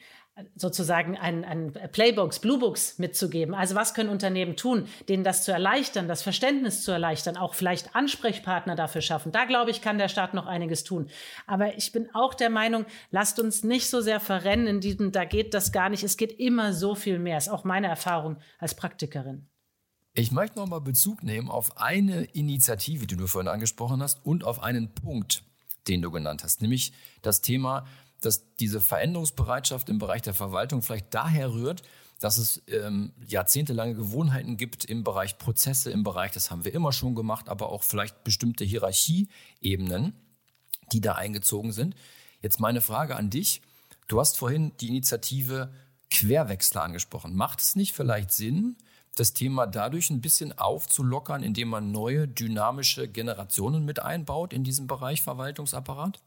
sozusagen 0.55 1.17
ein, 1.17 1.43
ein 1.43 1.73
Playbooks, 1.91 2.39
Bluebooks 2.39 2.99
mitzugeben. 2.99 3.55
Also 3.55 3.75
was 3.75 3.93
können 3.93 4.09
Unternehmen 4.09 4.55
tun, 4.55 4.87
denen 5.09 5.23
das 5.23 5.43
zu 5.43 5.51
erleichtern, 5.51 6.07
das 6.07 6.21
Verständnis 6.21 6.83
zu 6.83 6.91
erleichtern, 6.91 7.37
auch 7.37 7.55
vielleicht 7.55 7.95
Ansprechpartner 7.95 8.75
dafür 8.75 9.01
schaffen. 9.01 9.31
Da 9.31 9.45
glaube 9.45 9.71
ich, 9.71 9.81
kann 9.81 9.97
der 9.97 10.09
Staat 10.09 10.33
noch 10.33 10.45
einiges 10.45 10.83
tun. 10.83 11.09
Aber 11.47 11.75
ich 11.75 11.91
bin 11.91 12.13
auch 12.13 12.35
der 12.35 12.51
Meinung, 12.51 12.85
lasst 13.09 13.39
uns 13.39 13.63
nicht 13.63 13.89
so 13.89 13.99
sehr 13.99 14.19
verrennen 14.19 14.67
in 14.67 14.79
diesem, 14.79 15.11
da 15.11 15.25
geht 15.25 15.53
das 15.53 15.71
gar 15.71 15.89
nicht. 15.89 16.03
Es 16.03 16.17
geht 16.17 16.39
immer 16.39 16.71
so 16.73 16.93
viel 16.93 17.17
mehr. 17.17 17.37
Ist 17.37 17.49
auch 17.49 17.63
meine 17.63 17.87
Erfahrung 17.87 18.37
als 18.59 18.75
Praktikerin. 18.75 19.47
Ich 20.17 20.31
möchte 20.31 20.57
nochmal 20.57 20.81
Bezug 20.81 21.21
nehmen 21.21 21.47
auf 21.47 21.77
eine 21.77 22.23
Initiative, 22.23 23.05
die 23.05 23.15
du 23.15 23.27
vorhin 23.27 23.47
angesprochen 23.47 24.01
hast, 24.01 24.25
und 24.25 24.43
auf 24.43 24.63
einen 24.63 24.89
Punkt, 24.89 25.43
den 25.87 26.01
du 26.01 26.09
genannt 26.09 26.43
hast, 26.43 26.63
nämlich 26.63 26.91
das 27.21 27.41
Thema, 27.41 27.85
dass 28.21 28.55
diese 28.55 28.81
Veränderungsbereitschaft 28.81 29.89
im 29.89 29.99
Bereich 29.99 30.23
der 30.23 30.33
Verwaltung 30.33 30.81
vielleicht 30.81 31.13
daher 31.13 31.53
rührt, 31.53 31.83
dass 32.19 32.39
es 32.39 32.63
ähm, 32.65 33.13
jahrzehntelange 33.27 33.93
Gewohnheiten 33.93 34.57
gibt 34.57 34.85
im 34.85 35.03
Bereich 35.03 35.37
Prozesse, 35.37 35.91
im 35.91 36.03
Bereich, 36.03 36.31
das 36.31 36.49
haben 36.49 36.65
wir 36.65 36.73
immer 36.73 36.93
schon 36.93 37.13
gemacht, 37.13 37.47
aber 37.47 37.69
auch 37.69 37.83
vielleicht 37.83 38.23
bestimmte 38.23 38.65
Hierarchieebenen, 38.65 40.13
die 40.93 41.01
da 41.01 41.13
eingezogen 41.13 41.73
sind. 41.73 41.95
Jetzt 42.41 42.59
meine 42.59 42.81
Frage 42.81 43.17
an 43.17 43.29
dich. 43.29 43.61
Du 44.07 44.19
hast 44.19 44.39
vorhin 44.39 44.71
die 44.81 44.87
Initiative 44.87 45.71
Querwechsler 46.09 46.81
angesprochen. 46.81 47.35
Macht 47.35 47.61
es 47.61 47.75
nicht 47.75 47.93
vielleicht 47.93 48.31
Sinn, 48.31 48.77
das 49.19 49.33
Thema 49.33 49.67
dadurch 49.67 50.09
ein 50.09 50.21
bisschen 50.21 50.57
aufzulockern, 50.57 51.43
indem 51.43 51.69
man 51.69 51.91
neue 51.91 52.27
dynamische 52.27 53.07
Generationen 53.07 53.85
mit 53.85 53.99
einbaut 53.99 54.53
in 54.53 54.63
diesem 54.63 54.87
Bereich 54.87 55.21
Verwaltungsapparat? 55.21 56.19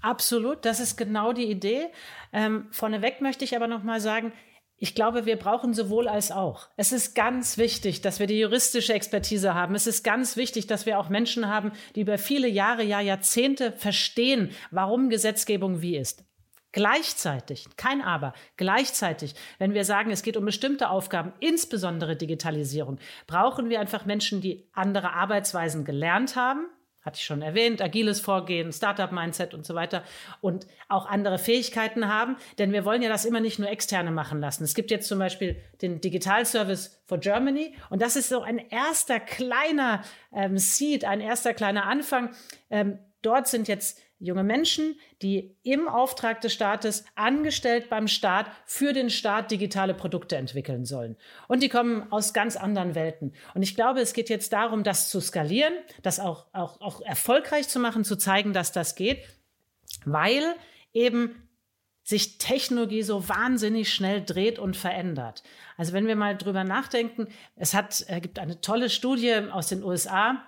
Absolut, 0.00 0.64
das 0.64 0.80
ist 0.80 0.96
genau 0.96 1.32
die 1.32 1.50
Idee. 1.50 1.88
Ähm, 2.32 2.66
vorneweg 2.70 3.20
möchte 3.20 3.44
ich 3.44 3.56
aber 3.56 3.66
noch 3.66 3.82
mal 3.82 4.00
sagen, 4.00 4.32
ich 4.80 4.94
glaube, 4.94 5.26
wir 5.26 5.36
brauchen 5.36 5.74
sowohl 5.74 6.06
als 6.06 6.30
auch. 6.30 6.68
Es 6.76 6.92
ist 6.92 7.16
ganz 7.16 7.58
wichtig, 7.58 8.00
dass 8.00 8.20
wir 8.20 8.28
die 8.28 8.38
juristische 8.38 8.94
Expertise 8.94 9.54
haben. 9.54 9.74
Es 9.74 9.88
ist 9.88 10.04
ganz 10.04 10.36
wichtig, 10.36 10.68
dass 10.68 10.86
wir 10.86 11.00
auch 11.00 11.08
Menschen 11.08 11.48
haben, 11.48 11.72
die 11.96 12.02
über 12.02 12.16
viele 12.16 12.46
Jahre, 12.46 12.84
ja 12.84 13.00
Jahrzehnte 13.00 13.72
verstehen, 13.72 14.50
warum 14.70 15.10
Gesetzgebung 15.10 15.82
wie 15.82 15.96
ist. 15.96 16.24
Gleichzeitig, 16.72 17.66
kein 17.76 18.02
Aber, 18.02 18.34
gleichzeitig, 18.56 19.34
wenn 19.58 19.72
wir 19.72 19.84
sagen, 19.84 20.10
es 20.10 20.22
geht 20.22 20.36
um 20.36 20.44
bestimmte 20.44 20.90
Aufgaben, 20.90 21.32
insbesondere 21.40 22.14
Digitalisierung, 22.14 22.98
brauchen 23.26 23.70
wir 23.70 23.80
einfach 23.80 24.04
Menschen, 24.04 24.42
die 24.42 24.68
andere 24.74 25.14
Arbeitsweisen 25.14 25.84
gelernt 25.86 26.36
haben, 26.36 26.66
hatte 27.00 27.16
ich 27.16 27.24
schon 27.24 27.40
erwähnt, 27.40 27.80
agiles 27.80 28.20
Vorgehen, 28.20 28.70
Startup-Mindset 28.70 29.54
und 29.54 29.64
so 29.64 29.74
weiter 29.74 30.04
und 30.42 30.66
auch 30.88 31.06
andere 31.06 31.38
Fähigkeiten 31.38 32.06
haben, 32.06 32.36
denn 32.58 32.72
wir 32.72 32.84
wollen 32.84 33.00
ja 33.00 33.08
das 33.08 33.24
immer 33.24 33.40
nicht 33.40 33.58
nur 33.58 33.70
externe 33.70 34.10
machen 34.10 34.40
lassen. 34.40 34.64
Es 34.64 34.74
gibt 34.74 34.90
jetzt 34.90 35.08
zum 35.08 35.18
Beispiel 35.18 35.56
den 35.80 36.02
Digital 36.02 36.44
Service 36.44 37.00
for 37.06 37.16
Germany 37.18 37.74
und 37.88 38.02
das 38.02 38.14
ist 38.16 38.28
so 38.28 38.42
ein 38.42 38.58
erster 38.58 39.20
kleiner 39.20 40.02
ähm, 40.32 40.58
Seed, 40.58 41.06
ein 41.06 41.20
erster 41.20 41.54
kleiner 41.54 41.86
Anfang. 41.86 42.34
Ähm, 42.68 42.98
dort 43.22 43.48
sind 43.48 43.68
jetzt 43.68 44.02
junge 44.20 44.42
Menschen, 44.42 44.98
die 45.22 45.56
im 45.62 45.88
Auftrag 45.88 46.40
des 46.40 46.52
Staates 46.52 47.04
angestellt 47.14 47.88
beim 47.88 48.08
Staat 48.08 48.46
für 48.64 48.92
den 48.92 49.10
Staat 49.10 49.50
digitale 49.50 49.94
Produkte 49.94 50.36
entwickeln 50.36 50.84
sollen. 50.84 51.16
Und 51.46 51.62
die 51.62 51.68
kommen 51.68 52.10
aus 52.10 52.32
ganz 52.32 52.56
anderen 52.56 52.94
Welten. 52.94 53.32
Und 53.54 53.62
ich 53.62 53.74
glaube, 53.74 54.00
es 54.00 54.12
geht 54.12 54.28
jetzt 54.28 54.52
darum, 54.52 54.82
das 54.82 55.08
zu 55.08 55.20
skalieren, 55.20 55.74
das 56.02 56.18
auch, 56.18 56.46
auch, 56.52 56.80
auch 56.80 57.00
erfolgreich 57.00 57.68
zu 57.68 57.78
machen, 57.78 58.04
zu 58.04 58.16
zeigen, 58.16 58.52
dass 58.52 58.72
das 58.72 58.96
geht, 58.96 59.22
weil 60.04 60.42
eben 60.92 61.48
sich 62.02 62.38
Technologie 62.38 63.02
so 63.02 63.28
wahnsinnig 63.28 63.92
schnell 63.92 64.24
dreht 64.24 64.58
und 64.58 64.78
verändert. 64.78 65.42
Also 65.76 65.92
wenn 65.92 66.06
wir 66.06 66.16
mal 66.16 66.36
drüber 66.38 66.64
nachdenken, 66.64 67.28
es 67.54 67.74
hat, 67.74 68.02
äh, 68.08 68.20
gibt 68.20 68.38
eine 68.38 68.62
tolle 68.62 68.88
Studie 68.88 69.34
aus 69.52 69.68
den 69.68 69.84
USA, 69.84 70.42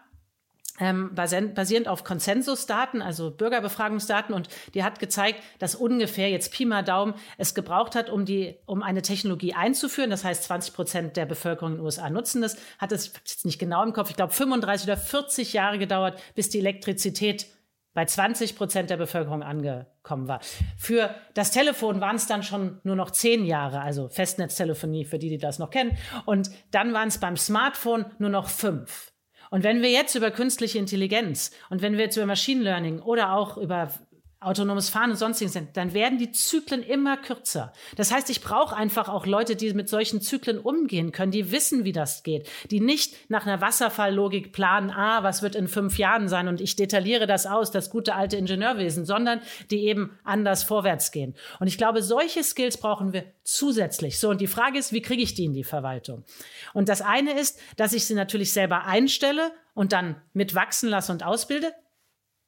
ähm, 0.80 1.14
basierend 1.14 1.86
auf 1.86 2.02
Konsensusdaten, 2.02 3.02
also 3.02 3.30
Bürgerbefragungsdaten. 3.30 4.34
Und 4.34 4.48
die 4.74 4.82
hat 4.82 4.98
gezeigt, 4.98 5.40
dass 5.58 5.74
ungefähr 5.74 6.30
jetzt 6.30 6.52
Pi 6.52 6.64
mal 6.64 6.82
Daumen 6.82 7.14
es 7.38 7.54
gebraucht 7.54 7.94
hat, 7.94 8.10
um, 8.10 8.24
die, 8.24 8.56
um 8.66 8.82
eine 8.82 9.02
Technologie 9.02 9.54
einzuführen. 9.54 10.10
Das 10.10 10.24
heißt, 10.24 10.44
20 10.44 10.74
Prozent 10.74 11.16
der 11.16 11.26
Bevölkerung 11.26 11.72
in 11.72 11.78
den 11.78 11.84
USA 11.84 12.10
nutzen 12.10 12.42
das. 12.42 12.56
Hat 12.78 12.92
es 12.92 13.12
jetzt 13.26 13.44
nicht 13.44 13.58
genau 13.58 13.84
im 13.84 13.92
Kopf, 13.92 14.10
ich 14.10 14.16
glaube 14.16 14.32
35 14.32 14.88
oder 14.88 14.96
40 14.96 15.52
Jahre 15.52 15.78
gedauert, 15.78 16.20
bis 16.34 16.48
die 16.48 16.58
Elektrizität 16.58 17.46
bei 17.92 18.04
20 18.04 18.56
Prozent 18.56 18.90
der 18.90 18.96
Bevölkerung 18.96 19.42
angekommen 19.42 20.28
war. 20.28 20.40
Für 20.76 21.14
das 21.34 21.50
Telefon 21.50 22.00
waren 22.00 22.16
es 22.16 22.26
dann 22.26 22.42
schon 22.42 22.80
nur 22.84 22.94
noch 22.94 23.10
zehn 23.10 23.44
Jahre, 23.44 23.80
also 23.80 24.08
Festnetztelefonie 24.08 25.04
für 25.04 25.18
die, 25.18 25.28
die 25.28 25.38
das 25.38 25.58
noch 25.58 25.70
kennen. 25.70 25.98
Und 26.24 26.50
dann 26.70 26.92
waren 26.92 27.08
es 27.08 27.18
beim 27.18 27.36
Smartphone 27.36 28.06
nur 28.18 28.30
noch 28.30 28.48
fünf. 28.48 29.09
Und 29.50 29.64
wenn 29.64 29.82
wir 29.82 29.90
jetzt 29.90 30.14
über 30.14 30.30
künstliche 30.30 30.78
Intelligenz 30.78 31.50
und 31.68 31.82
wenn 31.82 31.94
wir 31.94 32.04
jetzt 32.04 32.16
über 32.16 32.26
Machine 32.26 32.62
Learning 32.62 33.00
oder 33.00 33.32
auch 33.32 33.56
über 33.56 33.92
autonomes 34.40 34.88
Fahren 34.88 35.10
und 35.10 35.16
sonstiges 35.16 35.52
sind, 35.52 35.76
dann 35.76 35.92
werden 35.92 36.18
die 36.18 36.32
Zyklen 36.32 36.82
immer 36.82 37.18
kürzer. 37.18 37.72
Das 37.96 38.10
heißt, 38.10 38.30
ich 38.30 38.40
brauche 38.40 38.74
einfach 38.74 39.08
auch 39.08 39.26
Leute, 39.26 39.54
die 39.54 39.72
mit 39.74 39.90
solchen 39.90 40.22
Zyklen 40.22 40.58
umgehen 40.58 41.12
können, 41.12 41.30
die 41.30 41.52
wissen, 41.52 41.84
wie 41.84 41.92
das 41.92 42.22
geht, 42.22 42.48
die 42.70 42.80
nicht 42.80 43.30
nach 43.30 43.46
einer 43.46 43.60
Wasserfalllogik 43.60 44.52
planen, 44.52 44.90
ah, 44.90 45.22
was 45.22 45.42
wird 45.42 45.54
in 45.56 45.68
fünf 45.68 45.98
Jahren 45.98 46.28
sein 46.28 46.48
und 46.48 46.62
ich 46.62 46.74
detailliere 46.74 47.26
das 47.26 47.46
aus, 47.46 47.70
das 47.70 47.90
gute 47.90 48.14
alte 48.14 48.38
Ingenieurwesen, 48.38 49.04
sondern 49.04 49.40
die 49.70 49.84
eben 49.84 50.18
anders 50.24 50.64
vorwärts 50.64 51.12
gehen. 51.12 51.34
Und 51.58 51.66
ich 51.66 51.76
glaube, 51.76 52.02
solche 52.02 52.42
Skills 52.42 52.78
brauchen 52.78 53.12
wir 53.12 53.24
zusätzlich. 53.44 54.18
So, 54.18 54.30
und 54.30 54.40
die 54.40 54.46
Frage 54.46 54.78
ist, 54.78 54.92
wie 54.92 55.02
kriege 55.02 55.22
ich 55.22 55.34
die 55.34 55.44
in 55.44 55.52
die 55.52 55.64
Verwaltung? 55.64 56.24
Und 56.72 56.88
das 56.88 57.02
eine 57.02 57.38
ist, 57.38 57.60
dass 57.76 57.92
ich 57.92 58.06
sie 58.06 58.14
natürlich 58.14 58.52
selber 58.52 58.86
einstelle 58.86 59.52
und 59.74 59.92
dann 59.92 60.20
mitwachsen 60.32 60.88
lasse 60.88 61.12
und 61.12 61.24
ausbilde. 61.24 61.74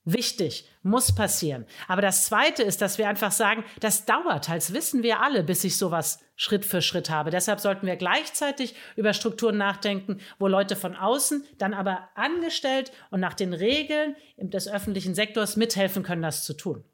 Wichtig, 0.04 0.68
muss 0.82 1.14
passieren. 1.14 1.64
Aber 1.86 2.02
das 2.02 2.24
Zweite 2.26 2.64
ist, 2.64 2.82
dass 2.82 2.98
wir 2.98 3.08
einfach 3.08 3.30
sagen, 3.30 3.64
das 3.78 4.04
dauert, 4.04 4.50
als 4.50 4.72
wissen 4.72 5.04
wir 5.04 5.20
alle, 5.20 5.44
bis 5.44 5.62
ich 5.62 5.76
sowas 5.76 6.18
Schritt 6.34 6.64
für 6.64 6.82
Schritt 6.82 7.08
habe. 7.08 7.30
Deshalb 7.30 7.60
sollten 7.60 7.86
wir 7.86 7.94
gleichzeitig 7.94 8.74
über 8.96 9.12
Strukturen 9.12 9.56
nachdenken, 9.58 10.18
wo 10.40 10.48
Leute 10.48 10.74
von 10.74 10.96
außen 10.96 11.44
dann 11.56 11.72
aber 11.72 12.08
angestellt 12.16 12.90
und 13.10 13.20
nach 13.20 13.34
den 13.34 13.54
Regeln 13.54 14.16
des 14.38 14.66
öffentlichen 14.66 15.14
Sektors 15.14 15.56
mithelfen 15.56 16.02
können, 16.02 16.22
das 16.22 16.44
zu 16.44 16.54
tun. 16.54 16.84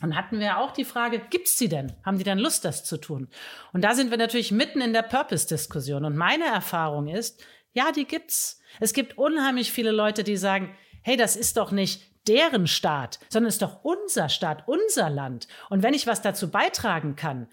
Und 0.00 0.14
hatten 0.14 0.38
wir 0.38 0.58
auch 0.58 0.70
die 0.70 0.84
Frage, 0.84 1.20
gibt's 1.30 1.58
sie 1.58 1.68
denn? 1.68 1.92
Haben 2.04 2.18
die 2.18 2.24
denn 2.24 2.38
Lust, 2.38 2.64
das 2.64 2.84
zu 2.84 2.98
tun? 2.98 3.26
Und 3.72 3.82
da 3.82 3.94
sind 3.94 4.12
wir 4.12 4.16
natürlich 4.16 4.52
mitten 4.52 4.80
in 4.80 4.92
der 4.92 5.02
Purpose-Diskussion. 5.02 6.04
Und 6.04 6.16
meine 6.16 6.44
Erfahrung 6.44 7.08
ist, 7.08 7.42
ja, 7.72 7.90
die 7.90 8.04
gibt's. 8.04 8.60
Es 8.78 8.92
gibt 8.92 9.18
unheimlich 9.18 9.72
viele 9.72 9.90
Leute, 9.90 10.22
die 10.22 10.36
sagen, 10.36 10.76
hey, 11.02 11.16
das 11.16 11.34
ist 11.34 11.56
doch 11.56 11.72
nicht 11.72 12.07
deren 12.26 12.66
Staat, 12.66 13.18
sondern 13.28 13.48
es 13.48 13.56
ist 13.56 13.62
doch 13.62 13.84
unser 13.84 14.28
Staat, 14.28 14.66
unser 14.66 15.10
Land. 15.10 15.48
Und 15.70 15.82
wenn 15.82 15.94
ich 15.94 16.06
was 16.06 16.22
dazu 16.22 16.50
beitragen 16.50 17.16
kann, 17.16 17.48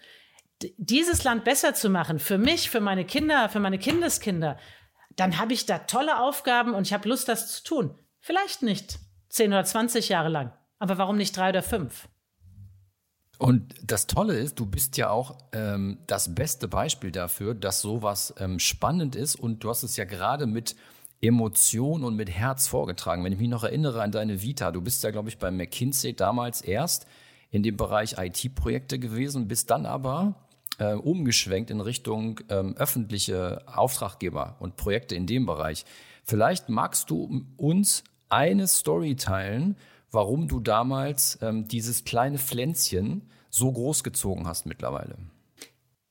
dieses 0.78 1.24
Land 1.24 1.44
besser 1.44 1.74
zu 1.74 1.90
machen, 1.90 2.18
für 2.18 2.38
mich, 2.38 2.70
für 2.70 2.80
meine 2.80 3.04
Kinder, 3.04 3.48
für 3.48 3.60
meine 3.60 3.78
Kindeskinder, 3.78 4.58
dann 5.16 5.38
habe 5.38 5.52
ich 5.52 5.66
da 5.66 5.78
tolle 5.80 6.20
Aufgaben 6.20 6.74
und 6.74 6.86
ich 6.86 6.92
habe 6.92 7.08
Lust, 7.08 7.28
das 7.28 7.52
zu 7.52 7.64
tun. 7.64 7.98
Vielleicht 8.20 8.62
nicht 8.62 8.98
10 9.30 9.52
oder 9.52 9.64
20 9.64 10.08
Jahre 10.08 10.28
lang, 10.28 10.52
aber 10.78 10.98
warum 10.98 11.16
nicht 11.16 11.36
drei 11.36 11.50
oder 11.50 11.62
fünf? 11.62 12.08
Und 13.38 13.74
das 13.84 14.06
Tolle 14.06 14.38
ist, 14.38 14.58
du 14.58 14.66
bist 14.66 14.96
ja 14.96 15.10
auch 15.10 15.36
ähm, 15.52 15.98
das 16.06 16.34
beste 16.34 16.68
Beispiel 16.68 17.10
dafür, 17.10 17.54
dass 17.54 17.82
sowas 17.82 18.34
ähm, 18.38 18.58
spannend 18.58 19.14
ist. 19.14 19.34
Und 19.34 19.62
du 19.62 19.68
hast 19.68 19.82
es 19.82 19.96
ja 19.96 20.04
gerade 20.04 20.46
mit 20.46 20.74
Emotion 21.20 22.04
und 22.04 22.16
mit 22.16 22.30
Herz 22.30 22.68
vorgetragen. 22.68 23.24
Wenn 23.24 23.32
ich 23.32 23.38
mich 23.38 23.48
noch 23.48 23.64
erinnere 23.64 24.02
an 24.02 24.12
deine 24.12 24.42
Vita, 24.42 24.70
du 24.70 24.80
bist 24.80 25.02
ja, 25.02 25.10
glaube 25.10 25.28
ich, 25.28 25.38
bei 25.38 25.50
McKinsey 25.50 26.14
damals 26.14 26.60
erst 26.60 27.06
in 27.50 27.62
dem 27.62 27.76
Bereich 27.76 28.16
IT-Projekte 28.18 28.98
gewesen, 28.98 29.48
bist 29.48 29.70
dann 29.70 29.86
aber 29.86 30.34
äh, 30.78 30.92
umgeschwenkt 30.92 31.70
in 31.70 31.80
Richtung 31.80 32.40
ähm, 32.48 32.76
öffentliche 32.76 33.62
Auftraggeber 33.66 34.56
und 34.58 34.76
Projekte 34.76 35.14
in 35.14 35.26
dem 35.26 35.46
Bereich. 35.46 35.84
Vielleicht 36.24 36.68
magst 36.68 37.10
du 37.10 37.46
uns 37.56 38.04
eine 38.28 38.66
Story 38.66 39.16
teilen, 39.16 39.76
warum 40.10 40.48
du 40.48 40.60
damals 40.60 41.38
ähm, 41.40 41.68
dieses 41.68 42.04
kleine 42.04 42.38
Pflänzchen 42.38 43.30
so 43.48 43.72
groß 43.72 44.04
gezogen 44.04 44.46
hast 44.46 44.66
mittlerweile. 44.66 45.16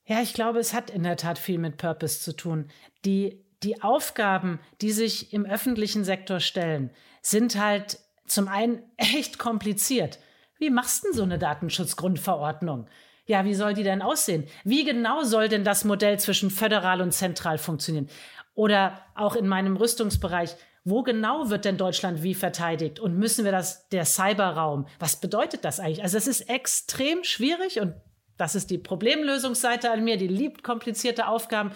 Ja, 0.08 0.22
ich 0.22 0.34
glaube, 0.34 0.60
es 0.60 0.74
hat 0.74 0.90
in 0.90 1.04
der 1.04 1.18
Tat 1.18 1.38
viel 1.40 1.58
mit 1.58 1.78
Purpose 1.78 2.20
zu 2.22 2.36
tun. 2.36 2.70
Die, 3.06 3.44
die 3.66 3.82
Aufgaben, 3.82 4.60
die 4.82 4.92
sich 4.92 5.34
im 5.34 5.46
öffentlichen 5.46 6.04
Sektor 6.04 6.40
stellen, 6.40 6.92
sind 7.22 7.60
halt 7.60 8.00
zum 8.28 8.48
einen 8.48 8.84
echt 8.98 9.40
kompliziert. 9.40 10.20
Wie 10.58 10.70
machst 10.70 11.04
du 11.04 11.08
denn 11.08 11.18
so 11.18 11.24
eine 11.24 11.40
Datenschutzgrundverordnung? 11.40 12.88
Ja, 13.26 13.44
wie 13.44 13.56
soll 13.56 13.74
die 13.74 13.84
denn 13.84 14.04
aussehen? 14.04 14.46
Wie 14.64 14.84
genau 14.84 15.24
soll 15.24 15.50
denn 15.50 15.64
das 15.64 15.84
Modell 15.84 16.20
zwischen 16.20 16.52
föderal 16.52 17.02
und 17.02 17.12
zentral 17.12 17.58
funktionieren? 17.58 18.08
Oder 18.54 19.02
auch 19.16 19.36
in 19.36 19.48
meinem 19.48 19.76
Rüstungsbereich, 19.76 20.56
wo 20.84 21.02
genau 21.02 21.50
wird 21.50 21.66
denn 21.66 21.78
Deutschland 21.78 22.22
wie 22.22 22.36
verteidigt? 22.36 23.00
Und 23.00 23.18
müssen 23.18 23.44
wir 23.44 23.52
das, 23.52 23.90
der 23.90 24.06
Cyberraum, 24.06 24.86
was 25.00 25.20
bedeutet 25.20 25.66
das 25.66 25.80
eigentlich? 25.80 26.04
Also 26.04 26.18
es 26.18 26.28
ist 26.28 26.50
extrem 26.50 27.24
schwierig 27.24 27.82
und 27.82 27.96
das 28.38 28.56
ist 28.56 28.70
die 28.70 28.78
Problemlösungsseite 28.78 29.92
an 29.92 30.04
mir, 30.04 30.18
die 30.18 30.28
liebt 30.28 30.64
komplizierte 30.64 31.28
Aufgaben, 31.28 31.72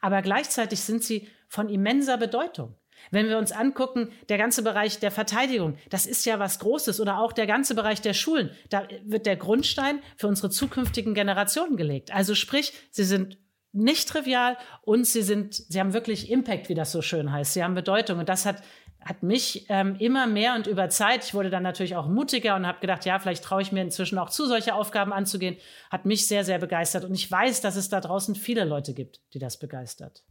aber 0.00 0.22
gleichzeitig 0.22 0.80
sind 0.80 1.02
sie 1.02 1.28
von 1.48 1.68
immenser 1.68 2.16
Bedeutung. 2.16 2.74
Wenn 3.10 3.28
wir 3.28 3.38
uns 3.38 3.52
angucken, 3.52 4.10
der 4.28 4.38
ganze 4.38 4.62
Bereich 4.62 4.98
der 4.98 5.10
Verteidigung, 5.10 5.76
das 5.90 6.06
ist 6.06 6.24
ja 6.24 6.38
was 6.38 6.58
Großes 6.58 7.00
oder 7.00 7.18
auch 7.18 7.32
der 7.32 7.46
ganze 7.46 7.74
Bereich 7.74 8.00
der 8.00 8.14
Schulen, 8.14 8.50
da 8.70 8.86
wird 9.04 9.26
der 9.26 9.36
Grundstein 9.36 10.00
für 10.16 10.28
unsere 10.28 10.50
zukünftigen 10.50 11.14
Generationen 11.14 11.76
gelegt. 11.76 12.12
Also 12.12 12.34
sprich, 12.34 12.72
sie 12.90 13.04
sind 13.04 13.38
nicht 13.72 14.08
trivial 14.08 14.56
und 14.82 15.06
sie 15.06 15.22
sind, 15.22 15.54
sie 15.54 15.80
haben 15.80 15.92
wirklich 15.92 16.30
Impact, 16.30 16.68
wie 16.68 16.74
das 16.74 16.92
so 16.92 17.02
schön 17.02 17.32
heißt. 17.32 17.54
Sie 17.54 17.64
haben 17.64 17.74
Bedeutung 17.74 18.20
und 18.20 18.28
das 18.28 18.46
hat 18.46 18.62
hat 19.04 19.22
mich 19.22 19.66
ähm, 19.68 19.96
immer 19.98 20.26
mehr 20.26 20.54
und 20.54 20.66
über 20.66 20.88
Zeit, 20.88 21.24
ich 21.24 21.34
wurde 21.34 21.50
dann 21.50 21.62
natürlich 21.62 21.96
auch 21.96 22.08
mutiger 22.08 22.56
und 22.56 22.66
habe 22.66 22.80
gedacht, 22.80 23.04
ja, 23.04 23.18
vielleicht 23.18 23.44
traue 23.44 23.62
ich 23.62 23.72
mir 23.72 23.82
inzwischen 23.82 24.18
auch 24.18 24.30
zu, 24.30 24.46
solche 24.46 24.74
Aufgaben 24.74 25.12
anzugehen, 25.12 25.56
hat 25.90 26.06
mich 26.06 26.26
sehr, 26.26 26.44
sehr 26.44 26.58
begeistert. 26.58 27.04
Und 27.04 27.14
ich 27.14 27.30
weiß, 27.30 27.60
dass 27.60 27.76
es 27.76 27.88
da 27.88 28.00
draußen 28.00 28.34
viele 28.34 28.64
Leute 28.64 28.94
gibt, 28.94 29.20
die 29.34 29.38
das 29.38 29.58
begeistert. 29.58 30.24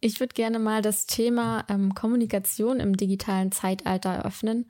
Ich 0.00 0.18
würde 0.20 0.34
gerne 0.34 0.58
mal 0.58 0.82
das 0.82 1.06
Thema 1.06 1.64
ähm, 1.68 1.94
Kommunikation 1.94 2.80
im 2.80 2.96
digitalen 2.96 3.52
Zeitalter 3.52 4.10
eröffnen. 4.10 4.68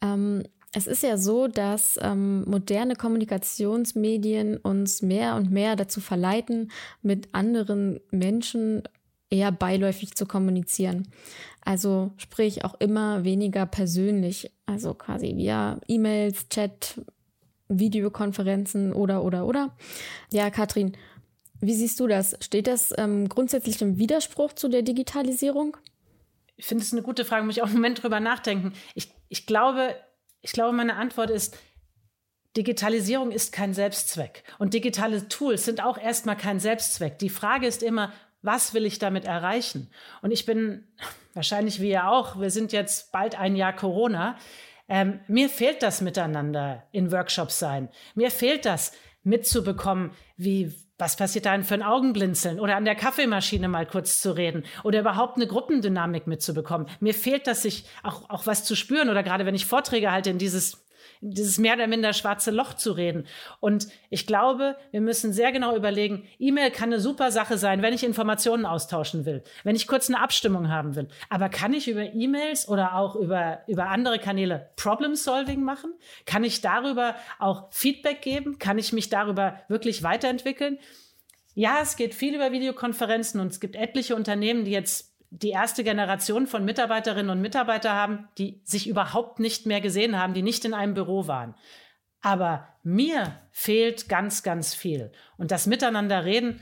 Ähm, 0.00 0.44
es 0.74 0.86
ist 0.86 1.02
ja 1.02 1.18
so, 1.18 1.48
dass 1.48 1.98
ähm, 2.00 2.44
moderne 2.48 2.96
Kommunikationsmedien 2.96 4.56
uns 4.56 5.02
mehr 5.02 5.36
und 5.36 5.50
mehr 5.50 5.76
dazu 5.76 6.00
verleiten, 6.00 6.70
mit 7.02 7.28
anderen 7.34 8.00
Menschen 8.10 8.82
eher 9.32 9.50
beiläufig 9.50 10.14
zu 10.14 10.26
kommunizieren. 10.26 11.08
Also 11.64 12.12
sprich 12.18 12.64
auch 12.64 12.74
immer 12.80 13.24
weniger 13.24 13.66
persönlich, 13.66 14.52
also 14.66 14.94
quasi 14.94 15.36
via 15.36 15.80
E-Mails, 15.88 16.48
Chat, 16.48 17.00
Videokonferenzen 17.68 18.92
oder 18.92 19.24
oder 19.24 19.46
oder. 19.46 19.76
Ja, 20.30 20.50
Katrin, 20.50 20.96
wie 21.60 21.74
siehst 21.74 21.98
du 22.00 22.06
das? 22.06 22.36
Steht 22.40 22.66
das 22.66 22.92
ähm, 22.98 23.28
grundsätzlich 23.28 23.80
im 23.80 23.98
Widerspruch 23.98 24.52
zu 24.52 24.68
der 24.68 24.82
Digitalisierung? 24.82 25.76
Ich 26.56 26.66
finde 26.66 26.84
es 26.84 26.92
eine 26.92 27.02
gute 27.02 27.24
Frage, 27.24 27.44
muss 27.46 27.56
ich 27.56 27.62
auch 27.62 27.66
einen 27.66 27.76
Moment 27.76 28.02
drüber 28.02 28.20
nachdenken. 28.20 28.72
Ich, 28.94 29.12
ich, 29.28 29.46
glaube, 29.46 29.94
ich 30.42 30.52
glaube, 30.52 30.76
meine 30.76 30.96
Antwort 30.96 31.30
ist, 31.30 31.56
Digitalisierung 32.56 33.30
ist 33.30 33.52
kein 33.52 33.72
Selbstzweck. 33.72 34.44
Und 34.58 34.74
digitale 34.74 35.28
Tools 35.28 35.64
sind 35.64 35.82
auch 35.82 35.96
erstmal 35.96 36.36
kein 36.36 36.60
Selbstzweck. 36.60 37.18
Die 37.18 37.30
Frage 37.30 37.66
ist 37.66 37.82
immer, 37.82 38.12
was 38.42 38.74
will 38.74 38.84
ich 38.86 38.98
damit 38.98 39.24
erreichen? 39.24 39.90
Und 40.20 40.30
ich 40.30 40.44
bin 40.44 40.86
wahrscheinlich 41.34 41.80
wie 41.80 41.90
ihr 41.90 42.08
auch, 42.08 42.38
wir 42.38 42.50
sind 42.50 42.72
jetzt 42.72 43.12
bald 43.12 43.38
ein 43.38 43.56
Jahr 43.56 43.72
Corona. 43.72 44.36
Ähm, 44.88 45.20
mir 45.28 45.48
fehlt 45.48 45.82
das 45.82 46.00
Miteinander 46.00 46.82
in 46.92 47.12
Workshops 47.12 47.58
sein. 47.58 47.88
Mir 48.14 48.30
fehlt 48.30 48.66
das 48.66 48.92
mitzubekommen, 49.22 50.10
wie 50.36 50.74
was 50.98 51.16
passiert 51.16 51.46
da 51.46 51.60
für 51.62 51.74
ein 51.74 51.82
Augenblinzeln 51.82 52.60
oder 52.60 52.76
an 52.76 52.84
der 52.84 52.94
Kaffeemaschine 52.94 53.66
mal 53.66 53.86
kurz 53.86 54.20
zu 54.20 54.36
reden 54.36 54.64
oder 54.84 55.00
überhaupt 55.00 55.36
eine 55.36 55.48
Gruppendynamik 55.48 56.28
mitzubekommen. 56.28 56.86
Mir 57.00 57.12
fehlt 57.12 57.48
das, 57.48 57.62
sich 57.62 57.86
auch, 58.04 58.30
auch 58.30 58.46
was 58.46 58.64
zu 58.64 58.76
spüren 58.76 59.08
oder 59.08 59.24
gerade 59.24 59.44
wenn 59.44 59.54
ich 59.56 59.66
Vorträge 59.66 60.12
halte 60.12 60.30
in 60.30 60.38
dieses 60.38 60.81
dieses 61.24 61.58
mehr 61.58 61.74
oder 61.74 61.86
minder 61.86 62.12
schwarze 62.12 62.50
Loch 62.50 62.74
zu 62.74 62.92
reden. 62.92 63.26
Und 63.60 63.86
ich 64.10 64.26
glaube, 64.26 64.76
wir 64.90 65.00
müssen 65.00 65.32
sehr 65.32 65.52
genau 65.52 65.76
überlegen, 65.76 66.24
E-Mail 66.38 66.72
kann 66.72 66.92
eine 66.92 67.00
super 67.00 67.30
Sache 67.30 67.58
sein, 67.58 67.80
wenn 67.80 67.94
ich 67.94 68.02
Informationen 68.02 68.66
austauschen 68.66 69.24
will, 69.24 69.42
wenn 69.62 69.76
ich 69.76 69.86
kurz 69.86 70.08
eine 70.08 70.20
Abstimmung 70.20 70.68
haben 70.68 70.96
will. 70.96 71.08
Aber 71.30 71.48
kann 71.48 71.72
ich 71.72 71.88
über 71.88 72.02
E-Mails 72.02 72.68
oder 72.68 72.96
auch 72.96 73.14
über, 73.14 73.60
über 73.68 73.88
andere 73.88 74.18
Kanäle 74.18 74.70
Problem-Solving 74.76 75.62
machen? 75.62 75.94
Kann 76.26 76.42
ich 76.42 76.60
darüber 76.60 77.14
auch 77.38 77.72
Feedback 77.72 78.20
geben? 78.20 78.58
Kann 78.58 78.78
ich 78.78 78.92
mich 78.92 79.08
darüber 79.08 79.60
wirklich 79.68 80.02
weiterentwickeln? 80.02 80.78
Ja, 81.54 81.78
es 81.82 81.96
geht 81.96 82.14
viel 82.14 82.34
über 82.34 82.50
Videokonferenzen 82.50 83.40
und 83.40 83.48
es 83.48 83.60
gibt 83.60 83.76
etliche 83.76 84.16
Unternehmen, 84.16 84.64
die 84.64 84.70
jetzt 84.70 85.11
die 85.34 85.50
erste 85.50 85.82
Generation 85.82 86.46
von 86.46 86.64
Mitarbeiterinnen 86.64 87.30
und 87.30 87.40
Mitarbeitern 87.40 87.96
haben, 87.96 88.28
die 88.36 88.60
sich 88.64 88.86
überhaupt 88.86 89.40
nicht 89.40 89.64
mehr 89.64 89.80
gesehen 89.80 90.18
haben, 90.18 90.34
die 90.34 90.42
nicht 90.42 90.64
in 90.66 90.74
einem 90.74 90.92
Büro 90.92 91.26
waren. 91.26 91.54
Aber 92.20 92.68
mir 92.82 93.40
fehlt 93.50 94.10
ganz, 94.10 94.42
ganz 94.42 94.74
viel. 94.74 95.10
Und 95.38 95.50
das 95.50 95.66
Miteinander 95.66 96.26
reden 96.26 96.60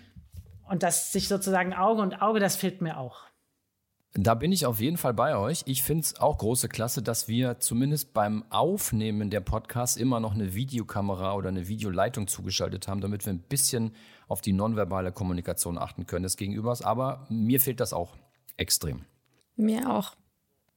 und 0.69 0.85
das 0.85 1.11
sich 1.11 1.27
sozusagen 1.27 1.75
Auge 1.75 2.01
und 2.01 2.23
Auge, 2.23 2.39
das 2.39 2.55
fehlt 2.55 2.81
mir 2.81 2.97
auch. 2.97 3.25
Da 4.15 4.35
bin 4.35 4.53
ich 4.53 4.67
auf 4.67 4.81
jeden 4.81 4.97
Fall 4.97 5.15
bei 5.15 5.37
euch. 5.37 5.63
Ich 5.67 5.83
finde 5.83 6.03
es 6.03 6.21
auch 6.21 6.39
große 6.39 6.69
Klasse, 6.69 7.03
dass 7.03 7.27
wir 7.27 7.59
zumindest 7.59 8.13
beim 8.13 8.45
Aufnehmen 8.51 9.31
der 9.31 9.41
Podcasts 9.41 9.97
immer 9.97 10.21
noch 10.21 10.35
eine 10.35 10.55
Videokamera 10.55 11.35
oder 11.35 11.49
eine 11.49 11.67
Videoleitung 11.67 12.29
zugeschaltet 12.29 12.87
haben, 12.89 13.01
damit 13.01 13.27
wir 13.27 13.33
ein 13.33 13.43
bisschen 13.43 13.95
auf 14.29 14.41
die 14.41 14.53
nonverbale 14.53 15.13
Kommunikation 15.13 15.77
achten 15.77 16.07
können 16.07 16.23
des 16.23 16.37
Gegenübers. 16.37 16.83
Aber 16.83 17.27
mir 17.31 17.61
fehlt 17.61 17.81
das 17.81 17.93
auch 17.93 18.17
extrem. 18.61 19.05
Mir 19.57 19.90
auch. 19.90 20.14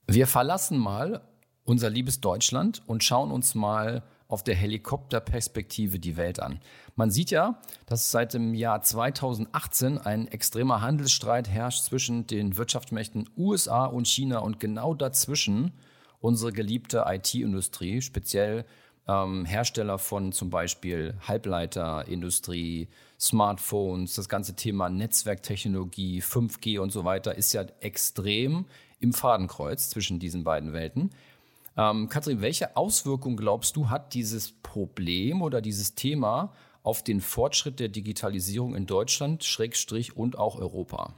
Wir 0.08 0.28
verlassen 0.28 0.78
mal 0.78 1.22
unser 1.66 1.90
liebes 1.90 2.20
Deutschland 2.20 2.82
und 2.88 3.04
schauen 3.04 3.32
uns 3.32 3.56
mal 3.56 4.04
auf 4.28 4.44
der 4.44 4.56
Helikopterperspektive 4.56 6.00
die 6.00 6.18
Welt 6.18 6.40
an. 6.40 6.60
Man 6.96 7.12
sieht 7.12 7.30
ja, 7.30 7.62
dass 7.86 8.12
seit 8.12 8.34
dem 8.34 8.54
Jahr 8.54 8.82
2018 8.82 10.00
ein 10.00 10.28
extremer 10.28 10.82
Handelsstreit 10.82 11.48
herrscht 11.48 11.84
zwischen 11.84 12.26
den 12.26 12.58
Wirtschaftsmächten 12.58 13.30
USA 13.38 13.86
und 13.86 14.08
China 14.08 14.40
und 14.40 14.60
genau 14.60 14.94
dazwischen 14.94 15.72
unsere 16.20 16.52
geliebte 16.52 17.04
IT-Industrie, 17.08 18.02
speziell 18.02 18.66
ähm, 19.08 19.46
Hersteller 19.46 20.00
von 20.00 20.32
zum 20.32 20.50
Beispiel 20.50 21.16
Halbleiterindustrie, 21.28 22.88
Smartphones, 23.24 24.16
das 24.16 24.28
ganze 24.28 24.56
Thema 24.56 24.90
Netzwerktechnologie, 24.90 26.22
5G 26.22 26.80
und 26.80 26.92
so 26.92 27.06
weiter 27.06 27.36
ist 27.36 27.54
ja 27.54 27.66
extrem 27.80 28.66
im 29.00 29.14
Fadenkreuz 29.14 29.90
zwischen 29.90 30.20
diesen 30.20 30.44
beiden 30.44 30.74
Welten. 30.74 31.12
Ähm, 31.78 32.10
Katrin, 32.10 32.42
welche 32.42 32.76
Auswirkungen 32.76 33.38
glaubst 33.38 33.76
du, 33.76 33.90
hat 33.90 34.14
dieses 34.14 34.52
Problem 34.52 35.42
oder 35.42 35.62
dieses 35.62 35.96
Thema 35.96 36.54
auf 36.84 37.02
den 37.02 37.22
Fortschritt 37.22 37.80
der 37.80 37.88
Digitalisierung 37.88 38.76
in 38.76 38.86
Deutschland, 38.86 39.44
Schrägstrich 39.44 40.18
und 40.18 40.38
auch 40.38 40.58
Europa? 40.58 41.14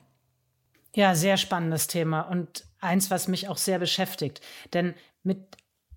Ja, 0.96 1.16
sehr 1.16 1.38
spannendes 1.38 1.88
Thema 1.88 2.22
und 2.22 2.66
eins, 2.80 3.12
was 3.12 3.28
mich 3.28 3.50
auch 3.50 3.58
sehr 3.58 3.80
beschäftigt. 3.80 4.42
Denn 4.74 4.94
mit 5.24 5.40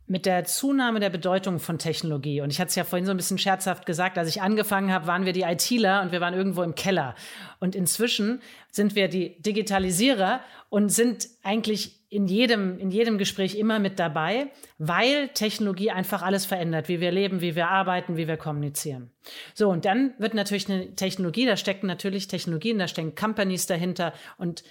mit 0.08 0.26
der 0.26 0.44
Zunahme 0.44 1.00
der 1.00 1.10
Bedeutung 1.10 1.58
von 1.60 1.78
Technologie, 1.78 2.40
und 2.40 2.50
ich 2.50 2.60
hatte 2.60 2.70
es 2.70 2.74
ja 2.74 2.84
vorhin 2.84 3.06
so 3.06 3.10
ein 3.10 3.16
bisschen 3.16 3.38
scherzhaft 3.38 3.86
gesagt, 3.86 4.18
als 4.18 4.28
ich 4.28 4.42
angefangen 4.42 4.92
habe, 4.92 5.06
waren 5.06 5.24
wir 5.24 5.32
die 5.32 5.42
ITler 5.42 6.02
und 6.02 6.12
wir 6.12 6.20
waren 6.20 6.34
irgendwo 6.34 6.62
im 6.62 6.74
Keller. 6.74 7.14
Und 7.60 7.74
inzwischen 7.74 8.40
sind 8.70 8.94
wir 8.94 9.08
die 9.08 9.40
Digitalisierer 9.42 10.40
und 10.70 10.90
sind 10.90 11.28
eigentlich 11.42 11.98
in 12.10 12.26
jedem, 12.26 12.78
in 12.78 12.90
jedem 12.90 13.18
Gespräch 13.18 13.54
immer 13.54 13.78
mit 13.78 13.98
dabei, 13.98 14.50
weil 14.78 15.28
Technologie 15.28 15.90
einfach 15.90 16.22
alles 16.22 16.46
verändert, 16.46 16.88
wie 16.88 17.00
wir 17.00 17.12
leben, 17.12 17.42
wie 17.42 17.54
wir 17.54 17.68
arbeiten, 17.68 18.16
wie 18.16 18.26
wir 18.26 18.38
kommunizieren. 18.38 19.10
So, 19.54 19.68
und 19.68 19.84
dann 19.84 20.14
wird 20.18 20.32
natürlich 20.32 20.70
eine 20.70 20.94
Technologie, 20.94 21.44
da 21.44 21.56
stecken 21.58 21.86
natürlich 21.86 22.28
Technologien, 22.28 22.78
da 22.78 22.88
stecken 22.88 23.14
Companies 23.14 23.66
dahinter 23.66 24.14
und 24.38 24.62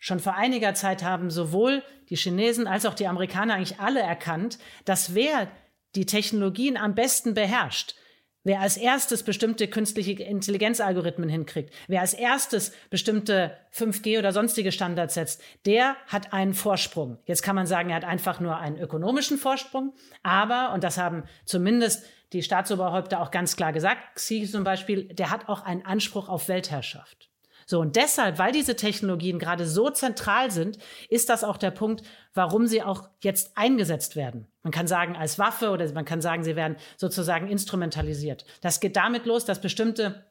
Schon 0.00 0.18
vor 0.18 0.34
einiger 0.34 0.74
Zeit 0.74 1.04
haben 1.04 1.30
sowohl 1.30 1.84
die 2.08 2.16
Chinesen 2.16 2.66
als 2.66 2.86
auch 2.86 2.94
die 2.94 3.06
Amerikaner 3.06 3.54
eigentlich 3.54 3.78
alle 3.78 4.00
erkannt, 4.00 4.58
dass 4.84 5.14
wer 5.14 5.46
die 5.94 6.06
Technologien 6.06 6.76
am 6.76 6.96
besten 6.96 7.34
beherrscht, 7.34 7.94
Wer 8.42 8.60
als 8.60 8.78
erstes 8.78 9.22
bestimmte 9.22 9.68
künstliche 9.68 10.22
Intelligenzalgorithmen 10.22 11.28
hinkriegt, 11.28 11.74
wer 11.88 12.00
als 12.00 12.14
erstes 12.14 12.72
bestimmte 12.88 13.54
5G 13.74 14.18
oder 14.18 14.32
sonstige 14.32 14.72
Standards 14.72 15.12
setzt, 15.12 15.42
der 15.66 15.94
hat 16.06 16.32
einen 16.32 16.54
Vorsprung. 16.54 17.18
Jetzt 17.26 17.42
kann 17.42 17.54
man 17.54 17.66
sagen, 17.66 17.90
er 17.90 17.96
hat 17.96 18.04
einfach 18.04 18.40
nur 18.40 18.56
einen 18.56 18.78
ökonomischen 18.78 19.36
Vorsprung, 19.36 19.92
aber, 20.22 20.72
und 20.72 20.84
das 20.84 20.96
haben 20.96 21.24
zumindest 21.44 22.06
die 22.32 22.42
Staatsoberhäupter 22.42 23.20
auch 23.20 23.30
ganz 23.30 23.56
klar 23.56 23.74
gesagt, 23.74 24.14
Xi 24.14 24.48
zum 24.50 24.64
Beispiel, 24.64 25.12
der 25.12 25.30
hat 25.30 25.50
auch 25.50 25.62
einen 25.62 25.84
Anspruch 25.84 26.30
auf 26.30 26.48
Weltherrschaft. 26.48 27.29
So, 27.70 27.78
und 27.78 27.94
deshalb, 27.94 28.40
weil 28.40 28.50
diese 28.50 28.74
Technologien 28.74 29.38
gerade 29.38 29.64
so 29.64 29.90
zentral 29.90 30.50
sind, 30.50 30.78
ist 31.08 31.28
das 31.28 31.44
auch 31.44 31.56
der 31.56 31.70
Punkt, 31.70 32.02
warum 32.34 32.66
sie 32.66 32.82
auch 32.82 33.08
jetzt 33.22 33.56
eingesetzt 33.56 34.16
werden. 34.16 34.48
Man 34.64 34.72
kann 34.72 34.88
sagen 34.88 35.14
als 35.14 35.38
Waffe 35.38 35.70
oder 35.70 35.88
man 35.92 36.04
kann 36.04 36.20
sagen, 36.20 36.42
sie 36.42 36.56
werden 36.56 36.78
sozusagen 36.96 37.46
instrumentalisiert. 37.46 38.44
Das 38.60 38.80
geht 38.80 38.96
damit 38.96 39.24
los, 39.24 39.44
dass 39.44 39.60
bestimmte 39.60 40.26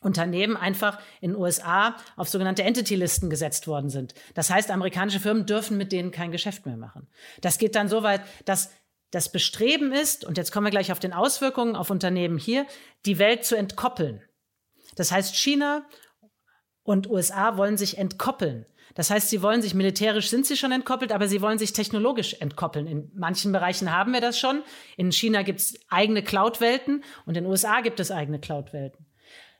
Unternehmen 0.00 0.56
einfach 0.56 0.98
in 1.20 1.30
den 1.30 1.40
USA 1.40 1.94
auf 2.16 2.28
sogenannte 2.28 2.64
Entity-Listen 2.64 3.30
gesetzt 3.30 3.68
worden 3.68 3.88
sind. 3.88 4.14
Das 4.34 4.50
heißt, 4.50 4.72
amerikanische 4.72 5.20
Firmen 5.20 5.46
dürfen 5.46 5.76
mit 5.76 5.92
denen 5.92 6.10
kein 6.10 6.32
Geschäft 6.32 6.66
mehr 6.66 6.76
machen. 6.76 7.06
Das 7.40 7.58
geht 7.58 7.76
dann 7.76 7.86
so 7.86 8.02
weit, 8.02 8.22
dass 8.46 8.72
das 9.12 9.30
Bestreben 9.30 9.92
ist, 9.92 10.24
und 10.24 10.36
jetzt 10.38 10.50
kommen 10.50 10.66
wir 10.66 10.72
gleich 10.72 10.90
auf 10.90 10.98
den 10.98 11.12
Auswirkungen 11.12 11.76
auf 11.76 11.90
Unternehmen 11.90 12.36
hier, 12.36 12.66
die 13.06 13.20
Welt 13.20 13.44
zu 13.44 13.54
entkoppeln. 13.54 14.22
Das 14.96 15.12
heißt, 15.12 15.36
China 15.36 15.86
und 16.90 17.08
USA 17.08 17.56
wollen 17.56 17.76
sich 17.76 17.98
entkoppeln. 17.98 18.66
Das 18.96 19.10
heißt, 19.10 19.30
sie 19.30 19.42
wollen 19.42 19.62
sich 19.62 19.74
militärisch 19.74 20.28
sind 20.28 20.44
sie 20.44 20.56
schon 20.56 20.72
entkoppelt, 20.72 21.12
aber 21.12 21.28
sie 21.28 21.40
wollen 21.40 21.60
sich 21.60 21.72
technologisch 21.72 22.34
entkoppeln. 22.40 22.88
In 22.88 23.12
manchen 23.14 23.52
Bereichen 23.52 23.92
haben 23.92 24.12
wir 24.12 24.20
das 24.20 24.40
schon. 24.40 24.64
In 24.96 25.12
China 25.12 25.42
gibt 25.42 25.60
es 25.60 25.78
eigene 25.88 26.24
Cloud-Welten 26.24 27.04
und 27.26 27.36
in 27.36 27.44
den 27.44 27.46
USA 27.46 27.80
gibt 27.80 28.00
es 28.00 28.10
eigene 28.10 28.40
Cloud-Welten. 28.40 29.06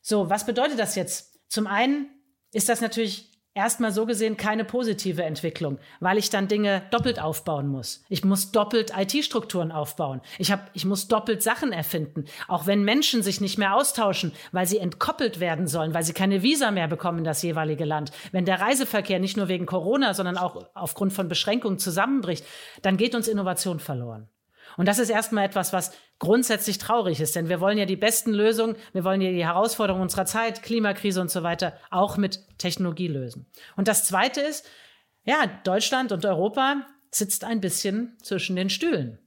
So, 0.02 0.28
was 0.28 0.44
bedeutet 0.44 0.80
das 0.80 0.96
jetzt? 0.96 1.38
Zum 1.48 1.68
einen 1.68 2.08
ist 2.52 2.68
das 2.68 2.80
natürlich 2.80 3.29
erstmal 3.60 3.92
so 3.92 4.06
gesehen 4.06 4.38
keine 4.38 4.64
positive 4.64 5.22
Entwicklung, 5.22 5.78
weil 6.00 6.16
ich 6.16 6.30
dann 6.30 6.48
Dinge 6.48 6.82
doppelt 6.90 7.20
aufbauen 7.20 7.68
muss. 7.68 8.02
Ich 8.08 8.24
muss 8.24 8.52
doppelt 8.52 8.92
IT-Strukturen 8.96 9.70
aufbauen. 9.70 10.22
Ich, 10.38 10.50
hab, 10.50 10.70
ich 10.72 10.86
muss 10.86 11.08
doppelt 11.08 11.42
Sachen 11.42 11.70
erfinden. 11.70 12.24
Auch 12.48 12.66
wenn 12.66 12.84
Menschen 12.84 13.22
sich 13.22 13.42
nicht 13.42 13.58
mehr 13.58 13.74
austauschen, 13.74 14.32
weil 14.52 14.66
sie 14.66 14.78
entkoppelt 14.78 15.40
werden 15.40 15.66
sollen, 15.66 15.92
weil 15.92 16.04
sie 16.04 16.14
keine 16.14 16.42
Visa 16.42 16.70
mehr 16.70 16.88
bekommen 16.88 17.18
in 17.18 17.24
das 17.24 17.42
jeweilige 17.42 17.84
Land. 17.84 18.12
Wenn 18.32 18.46
der 18.46 18.60
Reiseverkehr 18.60 19.20
nicht 19.20 19.36
nur 19.36 19.48
wegen 19.48 19.66
Corona, 19.66 20.14
sondern 20.14 20.38
auch 20.38 20.66
aufgrund 20.74 21.12
von 21.12 21.28
Beschränkungen 21.28 21.78
zusammenbricht, 21.78 22.46
dann 22.80 22.96
geht 22.96 23.14
uns 23.14 23.28
Innovation 23.28 23.78
verloren. 23.78 24.28
Und 24.76 24.86
das 24.86 24.98
ist 24.98 25.10
erstmal 25.10 25.44
etwas, 25.44 25.72
was 25.72 25.92
grundsätzlich 26.18 26.78
traurig 26.78 27.20
ist, 27.20 27.36
denn 27.36 27.48
wir 27.48 27.60
wollen 27.60 27.78
ja 27.78 27.86
die 27.86 27.96
besten 27.96 28.32
Lösungen, 28.32 28.76
wir 28.92 29.04
wollen 29.04 29.20
ja 29.20 29.30
die 29.30 29.44
Herausforderungen 29.44 30.02
unserer 30.02 30.26
Zeit, 30.26 30.62
Klimakrise 30.62 31.20
und 31.20 31.30
so 31.30 31.42
weiter, 31.42 31.74
auch 31.90 32.16
mit 32.16 32.40
Technologie 32.58 33.08
lösen. 33.08 33.46
Und 33.76 33.88
das 33.88 34.04
Zweite 34.04 34.40
ist, 34.40 34.68
ja, 35.24 35.46
Deutschland 35.64 36.12
und 36.12 36.24
Europa 36.24 36.86
sitzt 37.10 37.44
ein 37.44 37.60
bisschen 37.60 38.16
zwischen 38.22 38.56
den 38.56 38.70
Stühlen. 38.70 39.18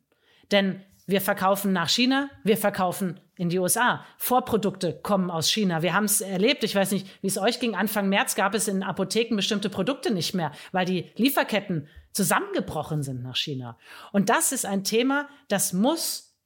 Denn 0.52 0.82
wir 1.06 1.22
verkaufen 1.22 1.74
nach 1.74 1.90
China, 1.90 2.30
wir 2.44 2.58
verkaufen 2.58 3.20
in 3.36 3.50
die 3.50 3.60
USA. 3.60 4.06
Vorprodukte 4.18 4.94
kommen 5.02 5.30
aus 5.30 5.50
China. 5.50 5.82
Wir 5.82 5.94
haben 5.94 6.06
es 6.06 6.22
erlebt, 6.22 6.64
ich 6.64 6.76
weiß 6.76 6.92
nicht, 6.92 7.08
wie 7.22 7.28
es 7.28 7.38
euch 7.38 7.60
ging. 7.60 7.76
Anfang 7.76 8.08
März 8.08 8.36
gab 8.36 8.54
es 8.54 8.68
in 8.68 8.84
Apotheken 8.84 9.36
bestimmte 9.36 9.70
Produkte 9.70 10.14
nicht 10.14 10.34
mehr, 10.34 10.52
weil 10.72 10.86
die 10.86 11.12
Lieferketten 11.16 11.88
zusammengebrochen 12.14 13.04
sind 13.04 13.22
nach 13.22 13.36
China. 13.36 13.78
Und 14.12 14.30
das 14.30 14.52
ist 14.52 14.66
ein 14.66 14.84
Thema, 14.84 15.28
das 15.48 15.74
muss 15.74 16.38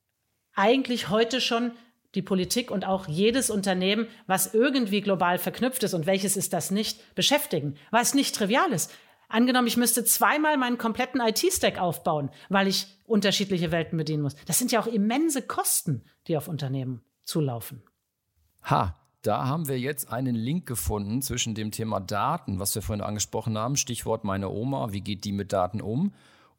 eigentlich 0.53 1.09
heute 1.09 1.39
schon 1.39 1.73
die 2.15 2.21
Politik 2.21 2.71
und 2.71 2.85
auch 2.85 3.07
jedes 3.07 3.49
Unternehmen, 3.49 4.07
was 4.25 4.53
irgendwie 4.53 5.01
global 5.01 5.37
verknüpft 5.37 5.83
ist 5.83 5.93
und 5.93 6.05
welches 6.05 6.35
ist 6.35 6.53
das 6.53 6.71
nicht, 6.71 7.13
beschäftigen, 7.15 7.75
weil 7.91 8.01
es 8.01 8.15
nicht 8.15 8.35
trivial 8.35 8.71
ist. 8.71 8.91
Angenommen, 9.29 9.67
ich 9.67 9.77
müsste 9.77 10.05
zweimal 10.05 10.57
meinen 10.57 10.77
kompletten 10.77 11.19
IT-Stack 11.19 11.79
aufbauen, 11.79 12.31
weil 12.49 12.67
ich 12.67 12.87
unterschiedliche 13.05 13.71
Welten 13.71 13.97
bedienen 13.97 14.23
muss. 14.23 14.35
Das 14.45 14.57
sind 14.57 14.71
ja 14.71 14.79
auch 14.79 14.87
immense 14.87 15.41
Kosten, 15.41 16.03
die 16.27 16.37
auf 16.37 16.47
Unternehmen 16.47 17.03
zulaufen. 17.25 17.83
Ha, 18.63 18.95
da 19.21 19.45
haben 19.45 19.67
wir 19.67 19.79
jetzt 19.79 20.11
einen 20.11 20.35
Link 20.35 20.65
gefunden 20.65 21.21
zwischen 21.21 21.55
dem 21.55 21.71
Thema 21.71 21.99
Daten, 21.99 22.59
was 22.59 22.75
wir 22.75 22.81
vorhin 22.81 23.03
angesprochen 23.03 23.57
haben, 23.57 23.75
Stichwort 23.75 24.23
meine 24.23 24.49
Oma, 24.49 24.91
wie 24.91 25.01
geht 25.01 25.25
die 25.25 25.31
mit 25.31 25.53
Daten 25.53 25.81
um, 25.81 26.13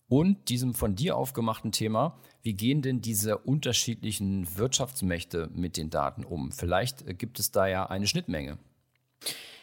und 0.08 0.48
diesem 0.48 0.74
von 0.74 0.96
dir 0.96 1.16
aufgemachten 1.16 1.70
Thema, 1.70 2.18
wie 2.42 2.54
gehen 2.54 2.82
denn 2.82 3.00
diese 3.00 3.38
unterschiedlichen 3.38 4.56
Wirtschaftsmächte 4.56 5.50
mit 5.54 5.76
den 5.76 5.90
Daten 5.90 6.24
um? 6.24 6.50
Vielleicht 6.50 7.18
gibt 7.18 7.38
es 7.38 7.50
da 7.50 7.66
ja 7.66 7.86
eine 7.86 8.06
Schnittmenge. 8.06 8.58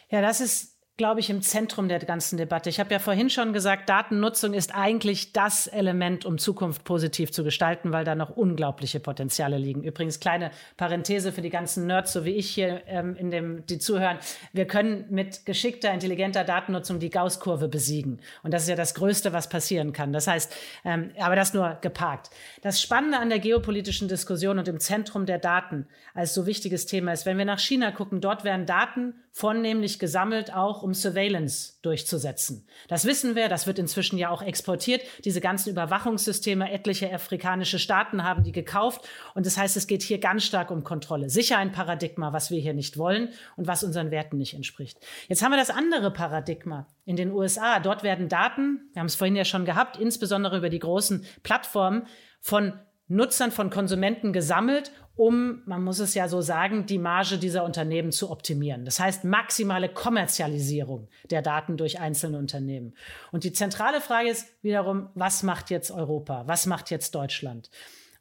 Ja, 0.08 0.20
das 0.20 0.40
ist 0.40 0.75
glaube 0.96 1.20
ich, 1.20 1.28
im 1.28 1.42
Zentrum 1.42 1.88
der 1.88 1.98
ganzen 1.98 2.38
Debatte. 2.38 2.70
Ich 2.70 2.80
habe 2.80 2.90
ja 2.90 2.98
vorhin 2.98 3.28
schon 3.28 3.52
gesagt, 3.52 3.90
Datennutzung 3.90 4.54
ist 4.54 4.74
eigentlich 4.74 5.32
das 5.34 5.66
Element, 5.66 6.24
um 6.24 6.38
Zukunft 6.38 6.84
positiv 6.84 7.30
zu 7.32 7.44
gestalten, 7.44 7.92
weil 7.92 8.04
da 8.04 8.14
noch 8.14 8.30
unglaubliche 8.30 8.98
Potenziale 8.98 9.58
liegen. 9.58 9.82
Übrigens, 9.82 10.20
kleine 10.20 10.50
Parenthese 10.78 11.32
für 11.32 11.42
die 11.42 11.50
ganzen 11.50 11.86
Nerds, 11.86 12.14
so 12.14 12.24
wie 12.24 12.30
ich 12.30 12.48
hier 12.48 12.82
ähm, 12.86 13.14
in 13.16 13.30
dem, 13.30 13.66
die 13.66 13.78
zuhören. 13.78 14.18
Wir 14.54 14.66
können 14.66 15.04
mit 15.10 15.44
geschickter, 15.44 15.92
intelligenter 15.92 16.44
Datennutzung 16.44 16.98
die 16.98 17.10
Gauss-Kurve 17.10 17.68
besiegen. 17.68 18.20
Und 18.42 18.54
das 18.54 18.62
ist 18.62 18.70
ja 18.70 18.76
das 18.76 18.94
Größte, 18.94 19.34
was 19.34 19.50
passieren 19.50 19.92
kann. 19.92 20.14
Das 20.14 20.26
heißt, 20.26 20.54
ähm, 20.86 21.10
aber 21.20 21.36
das 21.36 21.52
nur 21.52 21.76
geparkt. 21.82 22.30
Das 22.62 22.80
Spannende 22.80 23.18
an 23.18 23.28
der 23.28 23.38
geopolitischen 23.38 24.08
Diskussion 24.08 24.58
und 24.58 24.66
im 24.66 24.80
Zentrum 24.80 25.26
der 25.26 25.38
Daten 25.38 25.86
als 26.14 26.32
so 26.32 26.46
wichtiges 26.46 26.86
Thema 26.86 27.12
ist, 27.12 27.26
wenn 27.26 27.36
wir 27.36 27.44
nach 27.44 27.60
China 27.60 27.90
gucken, 27.90 28.22
dort 28.22 28.44
werden 28.44 28.64
Daten 28.64 29.14
vornehmlich 29.36 29.98
gesammelt, 29.98 30.54
auch 30.54 30.82
um 30.82 30.94
Surveillance 30.94 31.74
durchzusetzen. 31.82 32.66
Das 32.88 33.04
wissen 33.04 33.34
wir, 33.34 33.50
das 33.50 33.66
wird 33.66 33.78
inzwischen 33.78 34.16
ja 34.16 34.30
auch 34.30 34.40
exportiert. 34.40 35.02
Diese 35.26 35.42
ganzen 35.42 35.68
Überwachungssysteme, 35.68 36.72
etliche 36.72 37.12
afrikanische 37.12 37.78
Staaten 37.78 38.24
haben 38.24 38.44
die 38.44 38.52
gekauft. 38.52 39.06
Und 39.34 39.44
das 39.44 39.58
heißt, 39.58 39.76
es 39.76 39.86
geht 39.86 40.02
hier 40.02 40.20
ganz 40.20 40.44
stark 40.44 40.70
um 40.70 40.84
Kontrolle. 40.84 41.28
Sicher 41.28 41.58
ein 41.58 41.70
Paradigma, 41.70 42.32
was 42.32 42.50
wir 42.50 42.58
hier 42.58 42.72
nicht 42.72 42.96
wollen 42.96 43.28
und 43.56 43.66
was 43.66 43.84
unseren 43.84 44.10
Werten 44.10 44.38
nicht 44.38 44.54
entspricht. 44.54 44.96
Jetzt 45.28 45.42
haben 45.42 45.52
wir 45.52 45.58
das 45.58 45.68
andere 45.68 46.10
Paradigma 46.10 46.86
in 47.04 47.16
den 47.16 47.30
USA. 47.30 47.78
Dort 47.78 48.02
werden 48.02 48.30
Daten, 48.30 48.88
wir 48.94 49.00
haben 49.00 49.06
es 49.06 49.16
vorhin 49.16 49.36
ja 49.36 49.44
schon 49.44 49.66
gehabt, 49.66 49.98
insbesondere 49.98 50.56
über 50.56 50.70
die 50.70 50.78
großen 50.78 51.26
Plattformen, 51.42 52.06
von 52.40 52.72
Nutzern, 53.08 53.52
von 53.52 53.68
Konsumenten 53.68 54.32
gesammelt 54.32 54.92
um, 55.16 55.62
man 55.64 55.82
muss 55.82 55.98
es 55.98 56.14
ja 56.14 56.28
so 56.28 56.42
sagen, 56.42 56.84
die 56.84 56.98
Marge 56.98 57.38
dieser 57.38 57.64
Unternehmen 57.64 58.12
zu 58.12 58.30
optimieren. 58.30 58.84
Das 58.84 59.00
heißt 59.00 59.24
maximale 59.24 59.88
Kommerzialisierung 59.88 61.08
der 61.30 61.40
Daten 61.40 61.78
durch 61.78 61.98
einzelne 61.98 62.38
Unternehmen. 62.38 62.94
Und 63.32 63.44
die 63.44 63.52
zentrale 63.52 64.02
Frage 64.02 64.28
ist 64.28 64.46
wiederum, 64.62 65.08
was 65.14 65.42
macht 65.42 65.70
jetzt 65.70 65.90
Europa? 65.90 66.44
Was 66.46 66.66
macht 66.66 66.90
jetzt 66.90 67.14
Deutschland? 67.14 67.70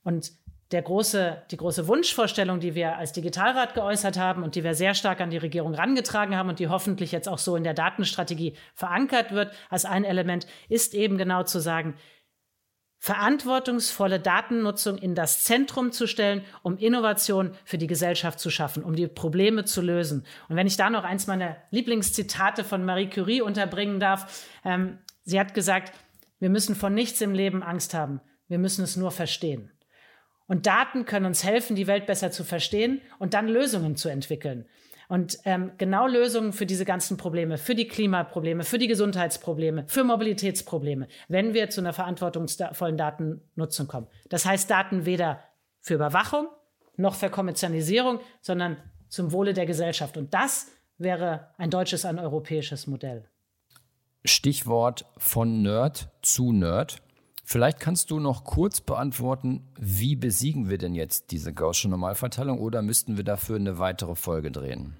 Und 0.03 0.31
der 0.71 0.81
große, 0.81 1.43
die 1.51 1.57
große 1.57 1.87
Wunschvorstellung, 1.87 2.59
die 2.59 2.73
wir 2.73 2.97
als 2.97 3.11
Digitalrat 3.11 3.75
geäußert 3.75 4.17
haben 4.17 4.41
und 4.41 4.55
die 4.55 4.63
wir 4.63 4.73
sehr 4.73 4.95
stark 4.95 5.21
an 5.21 5.29
die 5.29 5.37
Regierung 5.37 5.75
rangetragen 5.75 6.35
haben 6.35 6.49
und 6.49 6.59
die 6.59 6.69
hoffentlich 6.69 7.11
jetzt 7.11 7.29
auch 7.29 7.37
so 7.37 7.55
in 7.55 7.63
der 7.63 7.75
Datenstrategie 7.75 8.55
verankert 8.73 9.31
wird 9.31 9.53
als 9.69 9.85
ein 9.85 10.03
Element, 10.03 10.47
ist 10.67 10.95
eben 10.95 11.17
genau 11.17 11.43
zu 11.43 11.59
sagen, 11.59 11.95
verantwortungsvolle 13.05 14.19
Datennutzung 14.19 14.97
in 14.97 15.13
das 15.13 15.43
Zentrum 15.43 15.91
zu 15.91 16.07
stellen, 16.07 16.43
um 16.63 16.75
Innovation 16.75 17.51
für 17.63 17.77
die 17.77 17.85
Gesellschaft 17.85 18.39
zu 18.39 18.49
schaffen, 18.49 18.83
um 18.83 18.95
die 18.95 19.05
Probleme 19.05 19.63
zu 19.63 19.83
lösen. 19.83 20.25
Und 20.49 20.55
wenn 20.55 20.65
ich 20.65 20.75
da 20.75 20.89
noch 20.89 21.03
eins 21.03 21.27
meiner 21.27 21.55
Lieblingszitate 21.69 22.63
von 22.63 22.83
Marie 22.83 23.07
Curie 23.07 23.41
unterbringen 23.41 23.99
darf, 23.99 24.47
ähm, 24.65 24.97
sie 25.23 25.39
hat 25.39 25.53
gesagt, 25.53 25.93
wir 26.39 26.49
müssen 26.49 26.73
von 26.73 26.95
nichts 26.95 27.21
im 27.21 27.35
Leben 27.35 27.61
Angst 27.61 27.93
haben, 27.93 28.21
wir 28.47 28.57
müssen 28.57 28.83
es 28.83 28.95
nur 28.95 29.11
verstehen. 29.11 29.71
Und 30.47 30.65
Daten 30.65 31.05
können 31.05 31.27
uns 31.27 31.43
helfen, 31.43 31.75
die 31.75 31.85
Welt 31.85 32.07
besser 32.07 32.31
zu 32.31 32.43
verstehen 32.43 33.01
und 33.19 33.35
dann 33.35 33.47
Lösungen 33.47 33.97
zu 33.97 34.09
entwickeln. 34.09 34.65
Und 35.07 35.37
ähm, 35.45 35.71
genau 35.77 36.07
Lösungen 36.07 36.53
für 36.53 36.65
diese 36.65 36.85
ganzen 36.85 37.17
Probleme, 37.17 37.57
für 37.57 37.75
die 37.75 37.87
Klimaprobleme, 37.87 38.63
für 38.63 38.77
die 38.77 38.87
Gesundheitsprobleme, 38.87 39.85
für 39.87 40.03
Mobilitätsprobleme, 40.03 41.07
wenn 41.27 41.53
wir 41.53 41.69
zu 41.69 41.81
einer 41.81 41.93
verantwortungsvollen 41.93 42.97
Datennutzung 42.97 43.87
kommen. 43.87 44.07
Das 44.29 44.45
heißt 44.45 44.69
Daten 44.69 45.05
weder 45.05 45.39
für 45.81 45.95
Überwachung 45.95 46.47
noch 46.97 47.15
für 47.15 47.29
Kommerzialisierung, 47.29 48.19
sondern 48.41 48.77
zum 49.09 49.31
Wohle 49.31 49.53
der 49.53 49.65
Gesellschaft. 49.65 50.17
Und 50.17 50.33
das 50.33 50.67
wäre 50.97 51.49
ein 51.57 51.69
deutsches, 51.69 52.05
ein 52.05 52.19
europäisches 52.19 52.87
Modell. 52.87 53.29
Stichwort 54.23 55.05
von 55.17 55.61
Nerd 55.61 56.09
zu 56.21 56.51
Nerd. 56.51 56.97
Vielleicht 57.47 57.79
kannst 57.79 58.09
du 58.09 58.19
noch 58.19 58.43
kurz 58.43 58.81
beantworten, 58.81 59.67
wie 59.79 60.15
besiegen 60.15 60.67
wir 60.67 60.79
denn 60.79 60.95
jetzt 60.95 61.29
diese 61.29 61.53
Gaußsche 61.53 61.87
Normalverteilung 61.87 62.59
oder 62.59 62.81
müssten 62.81 63.17
wir 63.17 63.23
dafür 63.23 63.57
eine 63.57 63.77
weitere 63.77 64.15
Folge 64.15 64.51
drehen? 64.51 64.97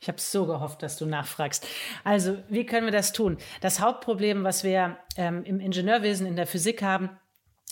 Ich 0.00 0.08
habe 0.08 0.20
so 0.20 0.44
gehofft, 0.44 0.82
dass 0.82 0.96
du 0.96 1.06
nachfragst. 1.06 1.66
Also, 2.02 2.36
wie 2.48 2.66
können 2.66 2.86
wir 2.86 2.92
das 2.92 3.12
tun? 3.12 3.38
Das 3.60 3.80
Hauptproblem, 3.80 4.42
was 4.42 4.64
wir 4.64 4.98
ähm, 5.16 5.44
im 5.44 5.60
Ingenieurwesen, 5.60 6.26
in 6.26 6.34
der 6.34 6.48
Physik 6.48 6.82
haben, 6.82 7.10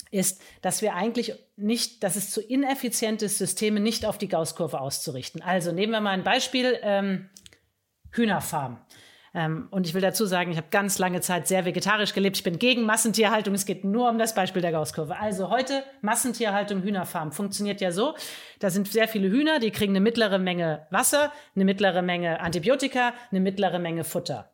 ist, 0.09 0.41
dass 0.61 0.81
wir 0.81 0.95
eigentlich 0.95 1.33
nicht, 1.57 2.01
dass 2.03 2.15
es 2.15 2.31
zu 2.31 2.41
ineffizient 2.41 3.21
ist, 3.21 3.39
Systeme 3.39 3.81
nicht 3.81 4.05
auf 4.05 4.17
die 4.17 4.29
Gaußkurve 4.29 4.79
auszurichten. 4.79 5.41
Also 5.41 5.73
nehmen 5.73 5.91
wir 5.91 6.01
mal 6.01 6.11
ein 6.11 6.23
Beispiel, 6.23 6.79
ähm, 6.81 7.29
Hühnerfarm. 8.11 8.79
Ähm, 9.33 9.67
und 9.71 9.87
ich 9.87 9.93
will 9.93 10.01
dazu 10.01 10.25
sagen, 10.25 10.51
ich 10.51 10.57
habe 10.57 10.67
ganz 10.71 10.97
lange 10.97 11.21
Zeit 11.21 11.47
sehr 11.47 11.65
vegetarisch 11.65 12.13
gelebt. 12.13 12.37
Ich 12.37 12.43
bin 12.43 12.59
gegen 12.59 12.85
Massentierhaltung. 12.85 13.53
Es 13.53 13.65
geht 13.65 13.83
nur 13.83 14.09
um 14.09 14.17
das 14.17 14.35
Beispiel 14.35 14.61
der 14.61 14.71
Gaußkurve. 14.71 15.17
Also 15.17 15.49
heute 15.49 15.83
Massentierhaltung, 16.01 16.81
Hühnerfarm. 16.81 17.31
Funktioniert 17.31 17.81
ja 17.81 17.91
so. 17.91 18.15
Da 18.59 18.69
sind 18.69 18.87
sehr 18.87 19.07
viele 19.07 19.29
Hühner, 19.29 19.59
die 19.59 19.71
kriegen 19.71 19.91
eine 19.93 20.01
mittlere 20.01 20.39
Menge 20.39 20.87
Wasser, 20.89 21.31
eine 21.55 21.65
mittlere 21.65 22.01
Menge 22.01 22.39
Antibiotika, 22.39 23.13
eine 23.31 23.39
mittlere 23.39 23.79
Menge 23.79 24.03
Futter. 24.03 24.51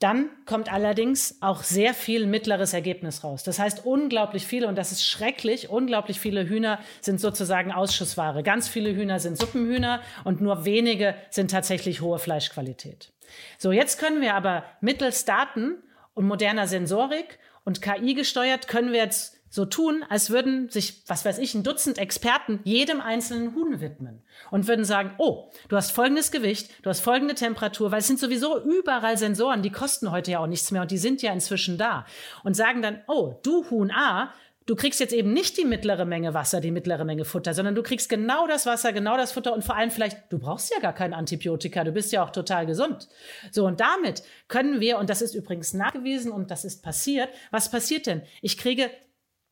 Dann 0.00 0.30
kommt 0.46 0.72
allerdings 0.72 1.36
auch 1.42 1.62
sehr 1.62 1.92
viel 1.92 2.26
mittleres 2.26 2.72
Ergebnis 2.72 3.22
raus. 3.22 3.44
Das 3.44 3.58
heißt, 3.58 3.84
unglaublich 3.84 4.46
viele, 4.46 4.66
und 4.66 4.76
das 4.76 4.92
ist 4.92 5.04
schrecklich, 5.04 5.68
unglaublich 5.68 6.18
viele 6.18 6.48
Hühner 6.48 6.80
sind 7.02 7.20
sozusagen 7.20 7.70
Ausschussware. 7.70 8.42
Ganz 8.42 8.66
viele 8.66 8.94
Hühner 8.94 9.20
sind 9.20 9.36
Suppenhühner 9.36 10.00
und 10.24 10.40
nur 10.40 10.64
wenige 10.64 11.14
sind 11.28 11.50
tatsächlich 11.50 12.00
hohe 12.00 12.18
Fleischqualität. 12.18 13.12
So, 13.58 13.72
jetzt 13.72 13.98
können 14.00 14.22
wir 14.22 14.34
aber 14.34 14.64
mittels 14.80 15.26
Daten 15.26 15.76
und 16.14 16.26
moderner 16.26 16.66
Sensorik 16.66 17.38
und 17.64 17.82
KI 17.82 18.14
gesteuert, 18.14 18.68
können 18.68 18.92
wir 18.92 19.00
jetzt 19.00 19.39
so 19.50 19.64
tun, 19.64 20.04
als 20.08 20.30
würden 20.30 20.68
sich, 20.70 21.02
was 21.08 21.24
weiß 21.24 21.38
ich, 21.38 21.54
ein 21.54 21.64
Dutzend 21.64 21.98
Experten 21.98 22.60
jedem 22.64 23.00
einzelnen 23.00 23.54
Huhn 23.54 23.80
widmen 23.80 24.22
und 24.52 24.68
würden 24.68 24.84
sagen, 24.84 25.12
oh, 25.18 25.50
du 25.68 25.76
hast 25.76 25.90
folgendes 25.90 26.30
Gewicht, 26.30 26.70
du 26.82 26.88
hast 26.88 27.00
folgende 27.00 27.34
Temperatur, 27.34 27.90
weil 27.90 27.98
es 27.98 28.06
sind 28.06 28.20
sowieso 28.20 28.62
überall 28.62 29.18
Sensoren, 29.18 29.62
die 29.62 29.72
kosten 29.72 30.12
heute 30.12 30.30
ja 30.30 30.38
auch 30.38 30.46
nichts 30.46 30.70
mehr 30.70 30.82
und 30.82 30.92
die 30.92 30.98
sind 30.98 31.20
ja 31.20 31.32
inzwischen 31.32 31.78
da 31.78 32.06
und 32.44 32.54
sagen 32.54 32.80
dann, 32.80 33.00
oh, 33.08 33.34
du 33.42 33.68
Huhn 33.70 33.90
A, 33.90 34.32
du 34.66 34.76
kriegst 34.76 35.00
jetzt 35.00 35.12
eben 35.12 35.32
nicht 35.32 35.58
die 35.58 35.64
mittlere 35.64 36.04
Menge 36.04 36.32
Wasser, 36.32 36.60
die 36.60 36.70
mittlere 36.70 37.04
Menge 37.04 37.24
Futter, 37.24 37.52
sondern 37.52 37.74
du 37.74 37.82
kriegst 37.82 38.08
genau 38.08 38.46
das 38.46 38.66
Wasser, 38.66 38.92
genau 38.92 39.16
das 39.16 39.32
Futter 39.32 39.52
und 39.52 39.64
vor 39.64 39.74
allem 39.74 39.90
vielleicht, 39.90 40.32
du 40.32 40.38
brauchst 40.38 40.72
ja 40.72 40.80
gar 40.80 40.92
kein 40.92 41.12
Antibiotika, 41.12 41.82
du 41.82 41.90
bist 41.90 42.12
ja 42.12 42.22
auch 42.22 42.30
total 42.30 42.66
gesund. 42.66 43.08
So, 43.50 43.66
und 43.66 43.80
damit 43.80 44.22
können 44.46 44.80
wir, 44.80 44.98
und 44.98 45.10
das 45.10 45.22
ist 45.22 45.34
übrigens 45.34 45.74
nachgewiesen 45.74 46.30
und 46.30 46.52
das 46.52 46.64
ist 46.64 46.84
passiert, 46.84 47.30
was 47.50 47.68
passiert 47.68 48.06
denn? 48.06 48.22
Ich 48.42 48.56
kriege 48.58 48.90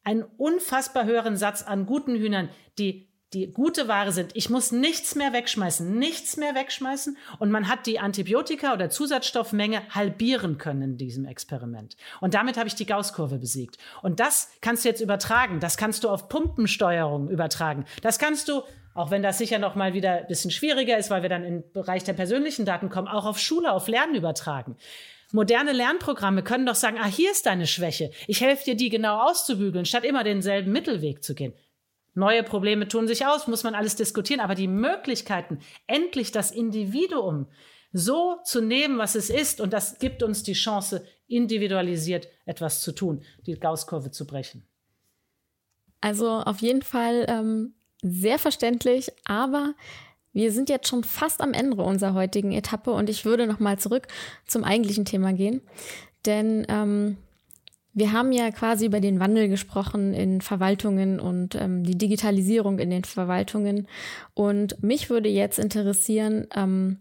einen 0.05 0.23
unfassbar 0.23 1.05
höheren 1.05 1.37
Satz 1.37 1.63
an 1.63 1.87
guten 1.87 2.15
Hühnern, 2.15 2.49
die 2.79 3.09
die 3.35 3.53
gute 3.53 3.89
Ware 3.89 4.11
sind. 4.13 4.31
Ich 4.35 4.49
muss 4.49 4.73
nichts 4.73 5.15
mehr 5.15 5.33
wegschmeißen, 5.33 5.99
nichts 5.99 6.39
mehr 6.39 6.55
wegschmeißen. 6.55 7.17
Und 7.39 7.51
man 7.51 7.69
hat 7.69 7.87
die 7.87 7.99
Antibiotika 7.99 8.73
oder 8.73 8.89
Zusatzstoffmenge 8.89 9.83
halbieren 9.91 10.57
können 10.57 10.83
in 10.83 10.97
diesem 10.97 11.27
Experiment. 11.27 11.97
Und 12.21 12.33
damit 12.33 12.57
habe 12.57 12.69
ich 12.69 12.75
die 12.75 12.87
Gaußkurve 12.87 13.39
besiegt. 13.39 13.77
Und 14.03 14.19
das 14.19 14.51
kannst 14.63 14.85
du 14.85 14.89
jetzt 14.89 15.03
übertragen. 15.03 15.61
Das 15.61 15.77
kannst 15.77 16.05
du 16.05 16.09
auf 16.09 16.29
Pumpensteuerung 16.31 17.29
übertragen. 17.29 17.85
Das 18.01 18.19
kannst 18.19 18.49
du, 18.49 18.63
auch 18.95 19.11
wenn 19.11 19.23
das 19.23 19.37
sicher 19.37 19.59
noch 19.59 19.75
mal 19.75 19.93
wieder 19.93 20.13
ein 20.13 20.27
bisschen 20.27 20.51
schwieriger 20.51 20.97
ist, 20.97 21.11
weil 21.11 21.21
wir 21.21 21.29
dann 21.29 21.45
im 21.45 21.71
Bereich 21.73 22.05
der 22.05 22.15
persönlichen 22.15 22.65
Daten 22.65 22.89
kommen, 22.89 23.09
auch 23.09 23.27
auf 23.27 23.39
Schule, 23.39 23.73
auf 23.73 23.89
Lernen 23.89 24.15
übertragen. 24.15 24.77
Moderne 25.33 25.73
Lernprogramme 25.73 26.43
können 26.43 26.67
doch 26.67 26.75
sagen, 26.75 26.99
ah, 26.99 27.07
hier 27.07 27.31
ist 27.31 27.47
deine 27.47 27.67
Schwäche. 27.67 28.11
Ich 28.27 28.41
helfe 28.41 28.65
dir, 28.65 28.77
die 28.77 28.89
genau 28.89 29.29
auszubügeln, 29.29 29.85
statt 29.85 30.05
immer 30.05 30.25
denselben 30.25 30.73
Mittelweg 30.73 31.23
zu 31.23 31.35
gehen. 31.35 31.53
Neue 32.15 32.43
Probleme 32.43 32.89
tun 32.89 33.07
sich 33.07 33.27
aus, 33.27 33.47
muss 33.47 33.63
man 33.63 33.75
alles 33.75 33.95
diskutieren, 33.95 34.41
aber 34.41 34.55
die 34.55 34.67
Möglichkeiten, 34.67 35.61
endlich 35.87 36.33
das 36.33 36.51
Individuum 36.51 37.47
so 37.93 38.39
zu 38.45 38.61
nehmen, 38.61 38.99
was 38.99 39.15
es 39.15 39.31
ist, 39.31 39.61
und 39.61 39.73
das 39.73 39.99
gibt 39.99 40.23
uns 40.23 40.43
die 40.43 40.55
Chance, 40.55 41.07
individualisiert 41.27 42.29
etwas 42.45 42.81
zu 42.81 42.93
tun, 42.93 43.23
die 43.47 43.55
Gaußkurve 43.55 44.11
zu 44.11 44.27
brechen. 44.27 44.67
Also 46.01 46.29
auf 46.29 46.61
jeden 46.61 46.83
Fall 46.83 47.27
ähm, 47.29 47.75
sehr 48.03 48.39
verständlich, 48.39 49.13
aber 49.25 49.75
wir 50.39 50.53
sind 50.53 50.71
jetzt 50.71 50.87
schon 50.87 51.03
fast 51.03 51.41
am 51.41 51.53
Ende 51.53 51.83
unserer 51.83 52.15
heutigen 52.15 52.53
Etappe 52.53 52.93
und 52.93 53.11
ich 53.11 53.25
würde 53.25 53.49
noch 53.49 53.59
mal 53.59 53.77
zurück 53.77 54.07
zum 54.47 54.63
eigentlichen 54.63 55.05
Thema 55.05 55.33
gehen, 55.33 55.63
denn 56.27 56.65
ähm, 56.69 57.17
wir 57.93 58.13
haben 58.13 58.31
ja 58.31 58.53
quasi 58.53 58.87
über 58.87 59.01
den 59.01 59.19
Wandel 59.19 59.49
gesprochen 59.49 60.15
in 60.15 60.41
Verwaltungen 60.41 61.19
und 61.19 61.57
ähm, 61.57 61.83
die 61.83 61.99
Digitalisierung 61.99 62.79
in 62.79 62.91
den 62.91 63.03
Verwaltungen. 63.03 63.89
Und 64.35 64.81
mich 64.81 65.11
würde 65.11 65.29
jetzt 65.29 65.59
interessieren, 65.59 66.47
ähm, 66.55 66.99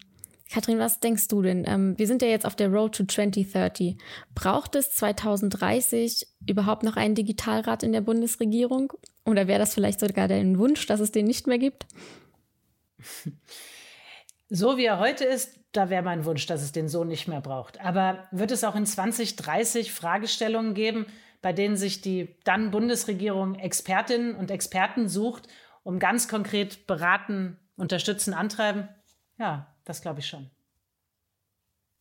Kathrin, 0.52 0.80
was 0.80 1.00
denkst 1.00 1.28
du 1.28 1.44
denn? 1.44 1.64
Ähm, 1.68 1.94
wir 2.00 2.08
sind 2.08 2.24
ja 2.24 2.30
jetzt 2.30 2.48
auf 2.48 2.56
der 2.56 2.70
Road 2.70 2.96
to 2.96 3.04
2030. 3.04 3.98
Braucht 4.34 4.74
es 4.74 4.92
2030 4.94 6.26
überhaupt 6.48 6.82
noch 6.82 6.96
einen 6.96 7.14
Digitalrat 7.14 7.84
in 7.84 7.92
der 7.92 8.02
Bundesregierung? 8.02 8.94
Oder 9.26 9.48
wäre 9.48 9.60
das 9.60 9.76
vielleicht 9.76 10.00
sogar 10.00 10.28
dein 10.28 10.58
Wunsch, 10.58 10.88
dass 10.88 11.02
es 11.02 11.12
den 11.12 11.28
nicht 11.28 11.46
mehr 11.46 11.60
gibt? 11.60 11.86
So 14.50 14.78
wie 14.78 14.86
er 14.86 15.00
heute 15.00 15.26
ist, 15.26 15.60
da 15.74 15.90
wäre 15.90 16.04
mein 16.04 16.24
Wunsch, 16.24 16.46
dass 16.46 16.62
es 16.62 16.72
den 16.72 16.88
so 16.88 17.04
nicht 17.04 17.28
mehr 17.28 17.42
braucht. 17.42 17.82
Aber 17.82 18.28
wird 18.32 18.52
es 18.52 18.64
auch 18.64 18.76
in 18.76 18.86
2030 18.86 19.92
Fragestellungen 19.92 20.74
geben, 20.74 21.06
bei 21.42 21.52
denen 21.54 21.76
sich 21.76 22.02
die 22.02 22.36
dann 22.46 22.72
Bundesregierung 22.72 23.56
Expertinnen 23.56 24.36
und 24.36 24.50
Experten 24.50 25.10
sucht, 25.10 25.48
um 25.84 26.00
ganz 26.00 26.28
konkret 26.28 26.88
beraten, 26.88 27.58
unterstützen, 27.76 28.34
antreiben? 28.34 28.88
Ja, 29.38 29.68
das 29.84 30.02
glaube 30.02 30.22
ich 30.22 30.28
schon. 30.28 30.50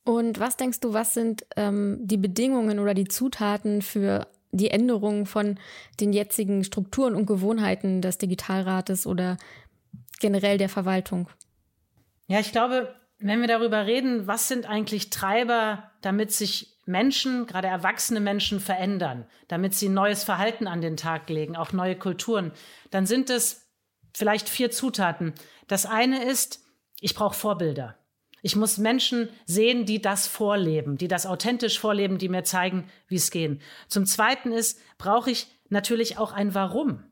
Und 0.05 0.39
was 0.39 0.57
denkst 0.57 0.81
du, 0.81 0.93
was 0.93 1.15
sind 1.15 1.45
ähm, 1.57 1.99
die 2.01 2.17
Bedingungen 2.17 2.79
oder 2.79 2.95
die 2.95 3.09
Zutaten 3.09 3.83
für 3.83 4.29
die 4.53 4.71
Änderung 4.71 5.27
von 5.27 5.59
den 6.01 6.13
jetzigen 6.13 6.65
Strukturen 6.65 7.15
und 7.15 7.27
Gewohnheiten 7.27 8.01
des 8.01 8.17
Digitalrates 8.19 9.07
oder 9.07 9.37
generell 10.21 10.59
der 10.59 10.69
Verwaltung? 10.69 11.29
Ja, 12.27 12.41
ich 12.41 12.53
glaube, 12.53 12.95
wenn 13.19 13.41
wir 13.41 13.49
darüber 13.49 13.87
reden, 13.87 14.27
was 14.27 14.49
sind 14.49 14.67
eigentlich 14.67 15.11
Treiber, 15.11 15.91
damit 16.03 16.33
sich 16.33 16.77
Menschen, 16.87 17.47
gerade 17.47 17.69
erwachsene 17.69 18.21
Menschen, 18.21 18.61
verändern, 18.61 19.27
damit 19.49 19.75
sie 19.75 19.89
neues 19.89 20.23
Verhalten 20.23 20.67
an 20.67 20.81
den 20.81 20.97
Tag 20.97 21.29
legen, 21.29 21.57
auch 21.57 21.73
neue 21.73 21.97
Kulturen, 21.97 22.53
dann 22.91 23.07
sind 23.07 23.31
es 23.31 23.69
vielleicht 24.15 24.49
vier 24.49 24.71
Zutaten. 24.71 25.35
Das 25.67 25.85
eine 25.87 26.25
ist, 26.25 26.65
ich 27.01 27.15
brauche 27.15 27.35
Vorbilder. 27.35 27.99
Ich 28.43 28.55
muss 28.55 28.79
Menschen 28.79 29.29
sehen, 29.45 29.87
die 29.87 30.01
das 30.01 30.29
vorleben, 30.29 30.99
die 30.99 31.09
das 31.09 31.27
authentisch 31.27 31.81
vorleben, 31.81 32.19
die 32.19 32.29
mir 32.29 32.45
zeigen, 32.45 32.89
wie 33.09 33.17
es 33.17 33.31
geht. 33.31 33.61
Zum 33.89 34.07
Zweiten 34.07 34.53
ist, 34.53 34.79
brauche 34.99 35.31
ich 35.31 35.49
natürlich 35.69 36.19
auch 36.19 36.33
ein 36.33 36.55
Warum. 36.55 37.03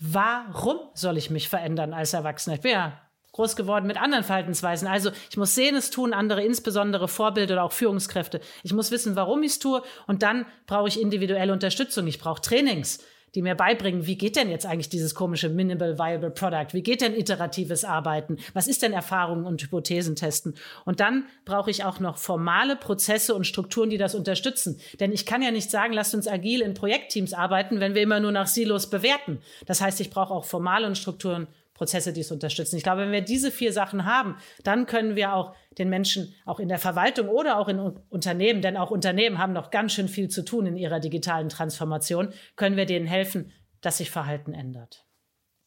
Warum 0.00 0.78
soll 0.94 1.18
ich 1.18 1.28
mich 1.28 1.50
verändern 1.50 1.92
als 1.92 2.14
Erwachsener? 2.14 2.56
Ich 2.56 2.62
bin 2.62 2.72
ja 2.72 2.98
groß 3.32 3.54
geworden 3.54 3.86
mit 3.86 4.00
anderen 4.00 4.24
Verhaltensweisen. 4.24 4.88
Also 4.88 5.10
ich 5.28 5.36
muss 5.36 5.54
sehen, 5.54 5.76
es 5.76 5.90
tun 5.90 6.14
andere, 6.14 6.42
insbesondere 6.42 7.06
Vorbilder 7.06 7.54
oder 7.54 7.64
auch 7.64 7.72
Führungskräfte. 7.72 8.40
Ich 8.62 8.72
muss 8.72 8.90
wissen, 8.90 9.14
warum 9.14 9.42
ich 9.42 9.52
es 9.52 9.58
tue 9.58 9.82
und 10.06 10.22
dann 10.22 10.46
brauche 10.66 10.88
ich 10.88 11.00
individuelle 11.00 11.52
Unterstützung. 11.52 12.06
Ich 12.06 12.18
brauche 12.18 12.40
Trainings 12.40 13.04
die 13.34 13.42
mir 13.42 13.54
beibringen, 13.54 14.06
wie 14.06 14.16
geht 14.16 14.36
denn 14.36 14.50
jetzt 14.50 14.66
eigentlich 14.66 14.88
dieses 14.88 15.14
komische 15.14 15.48
Minimal 15.48 15.98
Viable 15.98 16.30
Product? 16.30 16.68
Wie 16.72 16.82
geht 16.82 17.00
denn 17.00 17.14
iteratives 17.14 17.84
Arbeiten? 17.84 18.38
Was 18.54 18.66
ist 18.66 18.82
denn 18.82 18.92
Erfahrungen 18.92 19.44
und 19.44 19.62
Hypothesen 19.62 20.16
testen? 20.16 20.54
Und 20.84 21.00
dann 21.00 21.26
brauche 21.44 21.70
ich 21.70 21.84
auch 21.84 22.00
noch 22.00 22.18
formale 22.18 22.76
Prozesse 22.76 23.34
und 23.34 23.46
Strukturen, 23.46 23.90
die 23.90 23.98
das 23.98 24.14
unterstützen. 24.14 24.80
Denn 24.98 25.12
ich 25.12 25.26
kann 25.26 25.42
ja 25.42 25.50
nicht 25.50 25.70
sagen, 25.70 25.92
lasst 25.92 26.14
uns 26.14 26.28
agil 26.28 26.60
in 26.60 26.74
Projektteams 26.74 27.32
arbeiten, 27.32 27.80
wenn 27.80 27.94
wir 27.94 28.02
immer 28.02 28.20
nur 28.20 28.32
nach 28.32 28.46
Silos 28.46 28.90
bewerten. 28.90 29.40
Das 29.66 29.80
heißt, 29.80 30.00
ich 30.00 30.10
brauche 30.10 30.34
auch 30.34 30.44
formale 30.44 30.86
und 30.86 30.98
Strukturen 30.98 31.46
Prozesse, 31.80 32.12
die 32.12 32.20
es 32.20 32.30
unterstützen. 32.30 32.76
Ich 32.76 32.82
glaube, 32.82 33.00
wenn 33.00 33.10
wir 33.10 33.22
diese 33.22 33.50
vier 33.50 33.72
Sachen 33.72 34.04
haben, 34.04 34.36
dann 34.64 34.84
können 34.84 35.16
wir 35.16 35.32
auch 35.32 35.54
den 35.78 35.88
Menschen 35.88 36.34
auch 36.44 36.60
in 36.60 36.68
der 36.68 36.78
Verwaltung 36.78 37.28
oder 37.28 37.56
auch 37.56 37.68
in 37.68 37.78
Unternehmen, 37.78 38.60
denn 38.60 38.76
auch 38.76 38.90
Unternehmen 38.90 39.38
haben 39.38 39.54
noch 39.54 39.70
ganz 39.70 39.94
schön 39.94 40.06
viel 40.06 40.28
zu 40.28 40.44
tun 40.44 40.66
in 40.66 40.76
ihrer 40.76 41.00
digitalen 41.00 41.48
Transformation, 41.48 42.34
können 42.54 42.76
wir 42.76 42.84
denen 42.84 43.06
helfen, 43.06 43.50
dass 43.80 43.96
sich 43.96 44.10
Verhalten 44.10 44.52
ändert. 44.52 45.06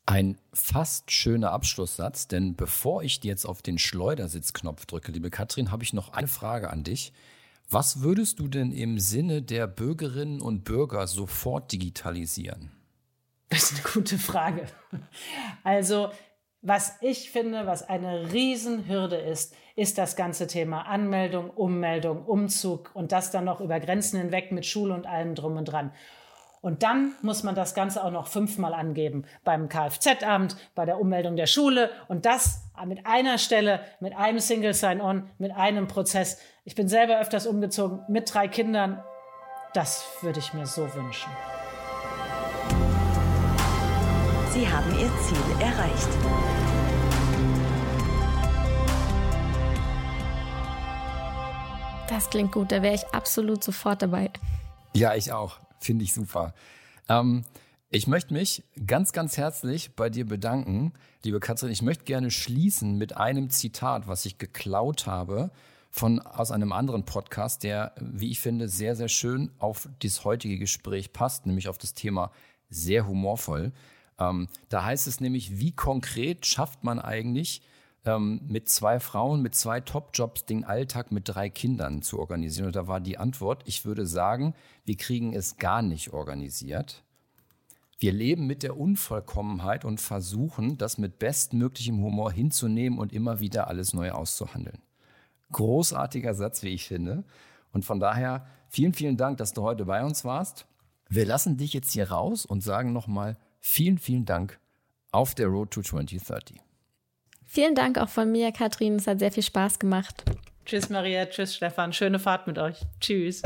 Ein 0.06 0.38
fast 0.54 1.10
schöner 1.10 1.52
Abschlusssatz, 1.52 2.28
denn 2.28 2.56
bevor 2.56 3.02
ich 3.02 3.24
jetzt 3.24 3.46
auf 3.46 3.64
den 3.64 3.80
Schleudersitzknopf 3.80 4.86
drücke, 4.86 5.12
liebe 5.12 5.32
Katrin, 5.32 5.72
habe 5.72 5.84
ich 5.84 5.94
noch 5.94 6.14
eine 6.14 6.28
Frage 6.28 6.70
an 6.70 6.84
dich. 6.84 7.12
Was 7.72 8.02
würdest 8.02 8.38
du 8.38 8.48
denn 8.48 8.72
im 8.72 9.00
Sinne 9.00 9.42
der 9.42 9.66
Bürgerinnen 9.66 10.42
und 10.42 10.64
Bürger 10.64 11.08
sofort 11.08 11.72
digitalisieren? 11.72 12.70
Das 13.54 13.72
ist 13.72 13.86
eine 13.86 13.94
gute 13.94 14.18
Frage. 14.18 14.66
Also, 15.64 16.10
was 16.64 16.98
ich 17.02 17.30
finde, 17.30 17.68
was 17.68 17.88
eine 17.88 18.34
Riesenhürde 18.34 19.18
ist, 19.18 19.56
ist 19.76 20.00
das 20.00 20.16
ganze 20.16 20.48
Thema 20.48 20.88
Anmeldung, 20.88 21.52
Ummeldung, 21.52 22.26
Umzug 22.26 22.90
und 22.96 23.12
das 23.12 23.30
dann 23.30 23.46
noch 23.46 23.62
über 23.62 23.80
Grenzen 23.80 24.20
hinweg 24.20 24.52
mit 24.52 24.66
Schule 24.66 24.96
und 24.96 25.06
allem 25.06 25.36
drum 25.36 25.58
und 25.58 25.66
dran. 25.66 25.92
Und 26.62 26.82
dann 26.82 27.14
muss 27.22 27.44
man 27.44 27.54
das 27.54 27.76
Ganze 27.76 28.04
auch 28.04 28.10
noch 28.10 28.26
fünfmal 28.26 28.74
angeben. 28.74 29.26
Beim 29.44 29.70
Kfz-Amt, 29.70 30.58
bei 30.74 30.86
der 30.86 31.00
Ummeldung 31.00 31.36
der 31.36 31.46
Schule 31.46 31.92
und 32.08 32.26
das 32.26 32.64
mit 32.88 33.06
einer 33.06 33.38
Stelle, 33.38 33.82
mit 34.00 34.16
einem 34.16 34.40
Single 34.40 34.74
Sign-On, 34.74 35.30
mit 35.38 35.52
einem 35.52 35.88
Prozess. 35.88 36.40
Ich 36.66 36.74
bin 36.74 36.88
selber 36.88 37.20
öfters 37.20 37.46
umgezogen 37.46 38.00
mit 38.08 38.34
drei 38.34 38.48
Kindern. 38.48 39.04
Das 39.76 40.06
würde 40.22 40.40
ich 40.40 40.54
mir 40.56 40.66
so 40.66 40.92
wünschen. 40.96 41.30
Sie 44.54 44.68
haben 44.68 44.92
Ihr 45.00 45.10
Ziel 45.18 45.62
erreicht. 45.62 46.10
Das 52.08 52.30
klingt 52.30 52.52
gut, 52.52 52.72
da 52.72 52.84
wäre 52.84 52.94
ich 52.94 53.08
absolut 53.08 53.64
sofort 53.64 54.04
dabei. 54.04 54.30
Ja, 54.94 55.16
ich 55.16 55.32
auch. 55.32 55.60
Finde 55.80 56.04
ich 56.04 56.14
super. 56.14 56.54
Ähm, 57.10 57.46
ich 57.90 58.06
möchte 58.06 58.36
mich 58.36 58.64
ganz, 58.86 59.12
ganz 59.12 59.38
herzlich 59.38 59.96
bei 59.96 60.12
dir 60.12 60.28
bedanken, 60.28 60.94
liebe 61.24 61.40
Katrin. 61.40 61.72
Ich 61.72 61.82
möchte 61.82 62.04
gerne 62.04 62.30
schließen 62.30 62.96
mit 62.96 63.18
einem 63.18 63.50
Zitat, 63.50 64.08
was 64.08 64.24
ich 64.28 64.38
geklaut 64.38 65.08
habe 65.08 65.50
von, 65.90 66.20
aus 66.20 66.52
einem 66.52 66.74
anderen 66.74 67.06
Podcast, 67.06 67.64
der, 67.64 67.96
wie 68.00 68.30
ich 68.30 68.40
finde, 68.40 68.70
sehr, 68.70 68.96
sehr 68.96 69.10
schön 69.10 69.52
auf 69.58 69.90
das 70.04 70.24
heutige 70.24 70.60
Gespräch 70.60 71.12
passt, 71.12 71.48
nämlich 71.48 71.70
auf 71.70 71.80
das 71.80 71.96
Thema 71.96 72.32
sehr 72.70 73.08
humorvoll. 73.08 73.72
Ähm, 74.20 74.48
da 74.70 74.86
heißt 74.86 75.08
es 75.08 75.20
nämlich, 75.20 75.60
wie 75.60 75.72
konkret 75.72 76.46
schafft 76.46 76.84
man 76.84 77.00
eigentlich 77.00 77.62
ähm, 78.06 78.42
mit 78.48 78.70
zwei 78.70 79.00
Frauen, 79.00 79.42
mit 79.42 79.56
zwei 79.56 79.80
Top-Jobs 79.82 80.46
den 80.46 80.64
Alltag 80.64 81.12
mit 81.12 81.30
drei 81.30 81.50
Kindern 81.50 82.02
zu 82.02 82.20
organisieren? 82.20 82.68
Und 82.68 82.76
da 82.76 82.88
war 82.88 83.00
die 83.00 83.18
Antwort, 83.18 83.64
ich 83.66 83.86
würde 83.86 84.06
sagen, 84.06 84.54
wir 84.86 84.98
kriegen 84.98 85.34
es 85.34 85.58
gar 85.58 85.82
nicht 85.82 86.14
organisiert. 86.14 87.04
Wir 88.00 88.12
leben 88.12 88.48
mit 88.48 88.64
der 88.64 88.78
Unvollkommenheit 88.78 89.86
und 89.86 90.02
versuchen, 90.02 90.78
das 90.78 90.98
mit 90.98 91.20
bestmöglichem 91.20 92.04
Humor 92.04 92.32
hinzunehmen 92.32 93.00
und 93.00 93.14
immer 93.14 93.40
wieder 93.40 93.68
alles 93.68 93.94
neu 93.94 94.12
auszuhandeln. 94.12 94.80
Großartiger 95.54 96.34
Satz, 96.34 96.64
wie 96.64 96.70
ich 96.70 96.86
finde. 96.86 97.24
Und 97.72 97.86
von 97.86 98.02
daher 98.02 98.46
vielen, 98.68 98.94
vielen 98.94 99.16
Dank, 99.16 99.38
dass 99.38 99.54
du 99.54 99.62
heute 99.62 99.86
bei 99.86 100.04
uns 100.04 100.26
warst. 100.26 100.68
Wir 101.08 101.26
lassen 101.26 101.58
dich 101.58 101.74
jetzt 101.74 101.94
hier 101.94 102.12
raus 102.12 102.46
und 102.46 102.62
sagen 102.62 102.92
nochmal 102.92 103.38
vielen, 103.64 103.98
vielen 103.98 104.26
Dank 104.26 104.60
auf 105.12 105.34
der 105.34 105.48
Road 105.48 105.72
to 105.72 105.82
2030. 105.82 106.58
Vielen 107.46 107.76
Dank 107.76 107.98
auch 107.98 108.10
von 108.10 108.32
mir, 108.32 108.52
Katrin. 108.52 108.96
Es 108.96 109.08
hat 109.08 109.20
sehr 109.20 109.32
viel 109.32 109.44
Spaß 109.44 109.80
gemacht. 109.80 110.26
Tschüss, 110.66 110.90
Maria. 110.90 111.26
Tschüss, 111.26 111.56
Stefan. 111.56 111.94
Schöne 111.94 112.20
Fahrt 112.20 112.48
mit 112.48 112.58
euch. 112.58 112.82
Tschüss. 113.00 113.42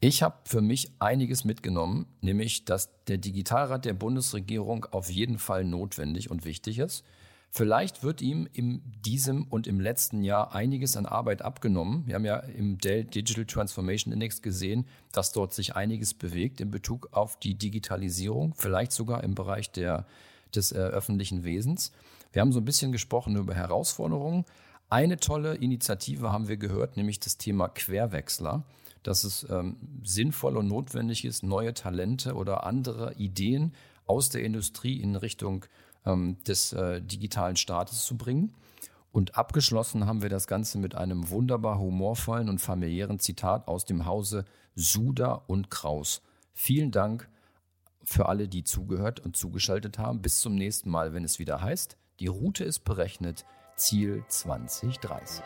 Ich 0.00 0.22
habe 0.22 0.36
für 0.44 0.60
mich 0.60 0.92
einiges 1.00 1.44
mitgenommen, 1.44 2.06
nämlich, 2.20 2.64
dass 2.64 3.04
der 3.06 3.18
Digitalrat 3.18 3.84
der 3.84 3.94
Bundesregierung 3.94 4.84
auf 4.92 5.10
jeden 5.10 5.38
Fall 5.38 5.64
notwendig 5.64 6.30
und 6.30 6.44
wichtig 6.44 6.78
ist. 6.78 7.04
Vielleicht 7.50 8.02
wird 8.02 8.20
ihm 8.20 8.46
in 8.52 8.82
diesem 9.04 9.44
und 9.44 9.66
im 9.66 9.80
letzten 9.80 10.22
Jahr 10.22 10.54
einiges 10.54 10.96
an 10.96 11.06
Arbeit 11.06 11.42
abgenommen. 11.42 12.06
Wir 12.06 12.14
haben 12.14 12.24
ja 12.24 12.36
im 12.36 12.78
Dell 12.78 13.04
Digital 13.04 13.46
Transformation 13.46 14.12
Index 14.12 14.42
gesehen, 14.42 14.86
dass 15.12 15.32
dort 15.32 15.54
sich 15.54 15.74
einiges 15.74 16.12
bewegt 16.12 16.60
in 16.60 16.70
Bezug 16.70 17.08
auf 17.12 17.38
die 17.38 17.54
Digitalisierung, 17.54 18.54
vielleicht 18.54 18.92
sogar 18.92 19.24
im 19.24 19.34
Bereich 19.34 19.72
der, 19.72 20.06
des 20.54 20.72
äh, 20.72 20.76
öffentlichen 20.76 21.42
Wesens. 21.42 21.92
Wir 22.32 22.42
haben 22.42 22.52
so 22.52 22.60
ein 22.60 22.66
bisschen 22.66 22.92
gesprochen 22.92 23.36
über 23.36 23.54
Herausforderungen. 23.54 24.44
Eine 24.90 25.16
tolle 25.18 25.54
Initiative 25.54 26.30
haben 26.30 26.48
wir 26.48 26.58
gehört, 26.58 26.96
nämlich 26.96 27.18
das 27.18 27.38
Thema 27.38 27.68
Querwechsler, 27.68 28.64
dass 29.02 29.24
es 29.24 29.46
ähm, 29.48 29.76
sinnvoll 30.04 30.56
und 30.58 30.68
notwendig 30.68 31.24
ist, 31.24 31.42
neue 31.42 31.72
Talente 31.72 32.34
oder 32.34 32.64
andere 32.64 33.14
Ideen 33.14 33.72
aus 34.06 34.28
der 34.28 34.42
Industrie 34.42 35.00
in 35.00 35.16
Richtung 35.16 35.64
ähm, 36.08 36.42
des 36.44 36.72
äh, 36.72 37.00
digitalen 37.00 37.56
Staates 37.56 38.04
zu 38.04 38.16
bringen. 38.16 38.54
Und 39.12 39.36
abgeschlossen 39.36 40.06
haben 40.06 40.22
wir 40.22 40.28
das 40.28 40.46
Ganze 40.46 40.78
mit 40.78 40.94
einem 40.94 41.30
wunderbar 41.30 41.78
humorvollen 41.78 42.48
und 42.48 42.60
familiären 42.60 43.18
Zitat 43.18 43.68
aus 43.68 43.84
dem 43.84 44.06
Hause 44.06 44.44
Suda 44.74 45.42
und 45.46 45.70
Kraus. 45.70 46.22
Vielen 46.52 46.90
Dank 46.90 47.28
für 48.04 48.26
alle, 48.26 48.48
die 48.48 48.64
zugehört 48.64 49.20
und 49.20 49.36
zugeschaltet 49.36 49.98
haben. 49.98 50.22
Bis 50.22 50.40
zum 50.40 50.54
nächsten 50.54 50.90
Mal, 50.90 51.14
wenn 51.14 51.24
es 51.24 51.38
wieder 51.38 51.60
heißt, 51.60 51.96
die 52.20 52.26
Route 52.26 52.64
ist 52.64 52.80
berechnet, 52.80 53.44
Ziel 53.76 54.24
2030. 54.28 55.44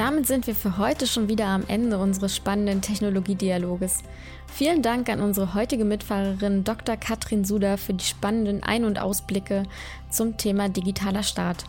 Damit 0.00 0.26
sind 0.26 0.46
wir 0.46 0.54
für 0.54 0.78
heute 0.78 1.06
schon 1.06 1.28
wieder 1.28 1.48
am 1.48 1.64
Ende 1.68 1.98
unseres 1.98 2.34
spannenden 2.34 2.80
Technologiedialoges. 2.80 3.98
Vielen 4.46 4.80
Dank 4.80 5.10
an 5.10 5.20
unsere 5.20 5.52
heutige 5.52 5.84
Mitfahrerin 5.84 6.64
Dr. 6.64 6.96
Katrin 6.96 7.44
Suda 7.44 7.76
für 7.76 7.92
die 7.92 8.06
spannenden 8.06 8.62
Ein- 8.62 8.86
und 8.86 8.98
Ausblicke 8.98 9.64
zum 10.08 10.38
Thema 10.38 10.70
digitaler 10.70 11.22
Staat. 11.22 11.64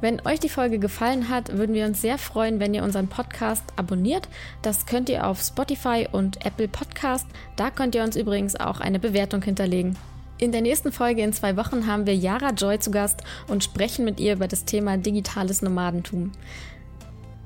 Wenn 0.00 0.24
euch 0.24 0.38
die 0.38 0.48
Folge 0.48 0.78
gefallen 0.78 1.28
hat, 1.28 1.58
würden 1.58 1.74
wir 1.74 1.84
uns 1.86 2.00
sehr 2.00 2.18
freuen, 2.18 2.60
wenn 2.60 2.72
ihr 2.72 2.84
unseren 2.84 3.08
Podcast 3.08 3.64
abonniert. 3.74 4.28
Das 4.62 4.86
könnt 4.86 5.08
ihr 5.08 5.26
auf 5.26 5.42
Spotify 5.42 6.06
und 6.12 6.46
Apple 6.46 6.68
Podcast. 6.68 7.26
Da 7.56 7.72
könnt 7.72 7.96
ihr 7.96 8.04
uns 8.04 8.14
übrigens 8.14 8.54
auch 8.54 8.78
eine 8.78 9.00
Bewertung 9.00 9.42
hinterlegen. 9.42 9.98
In 10.38 10.50
der 10.50 10.60
nächsten 10.60 10.90
Folge 10.90 11.22
in 11.22 11.32
zwei 11.32 11.56
Wochen 11.56 11.86
haben 11.86 12.04
wir 12.04 12.16
Yara 12.16 12.50
Joy 12.50 12.78
zu 12.80 12.90
Gast 12.90 13.22
und 13.46 13.62
sprechen 13.62 14.04
mit 14.04 14.18
ihr 14.18 14.32
über 14.32 14.48
das 14.48 14.64
Thema 14.64 14.96
digitales 14.96 15.62
Nomadentum. 15.62 16.32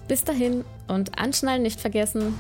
Bis 0.09 0.25
dahin 0.25 0.65
und 0.87 1.19
anschnallen 1.19 1.63
nicht 1.63 1.81
vergessen. 1.81 2.35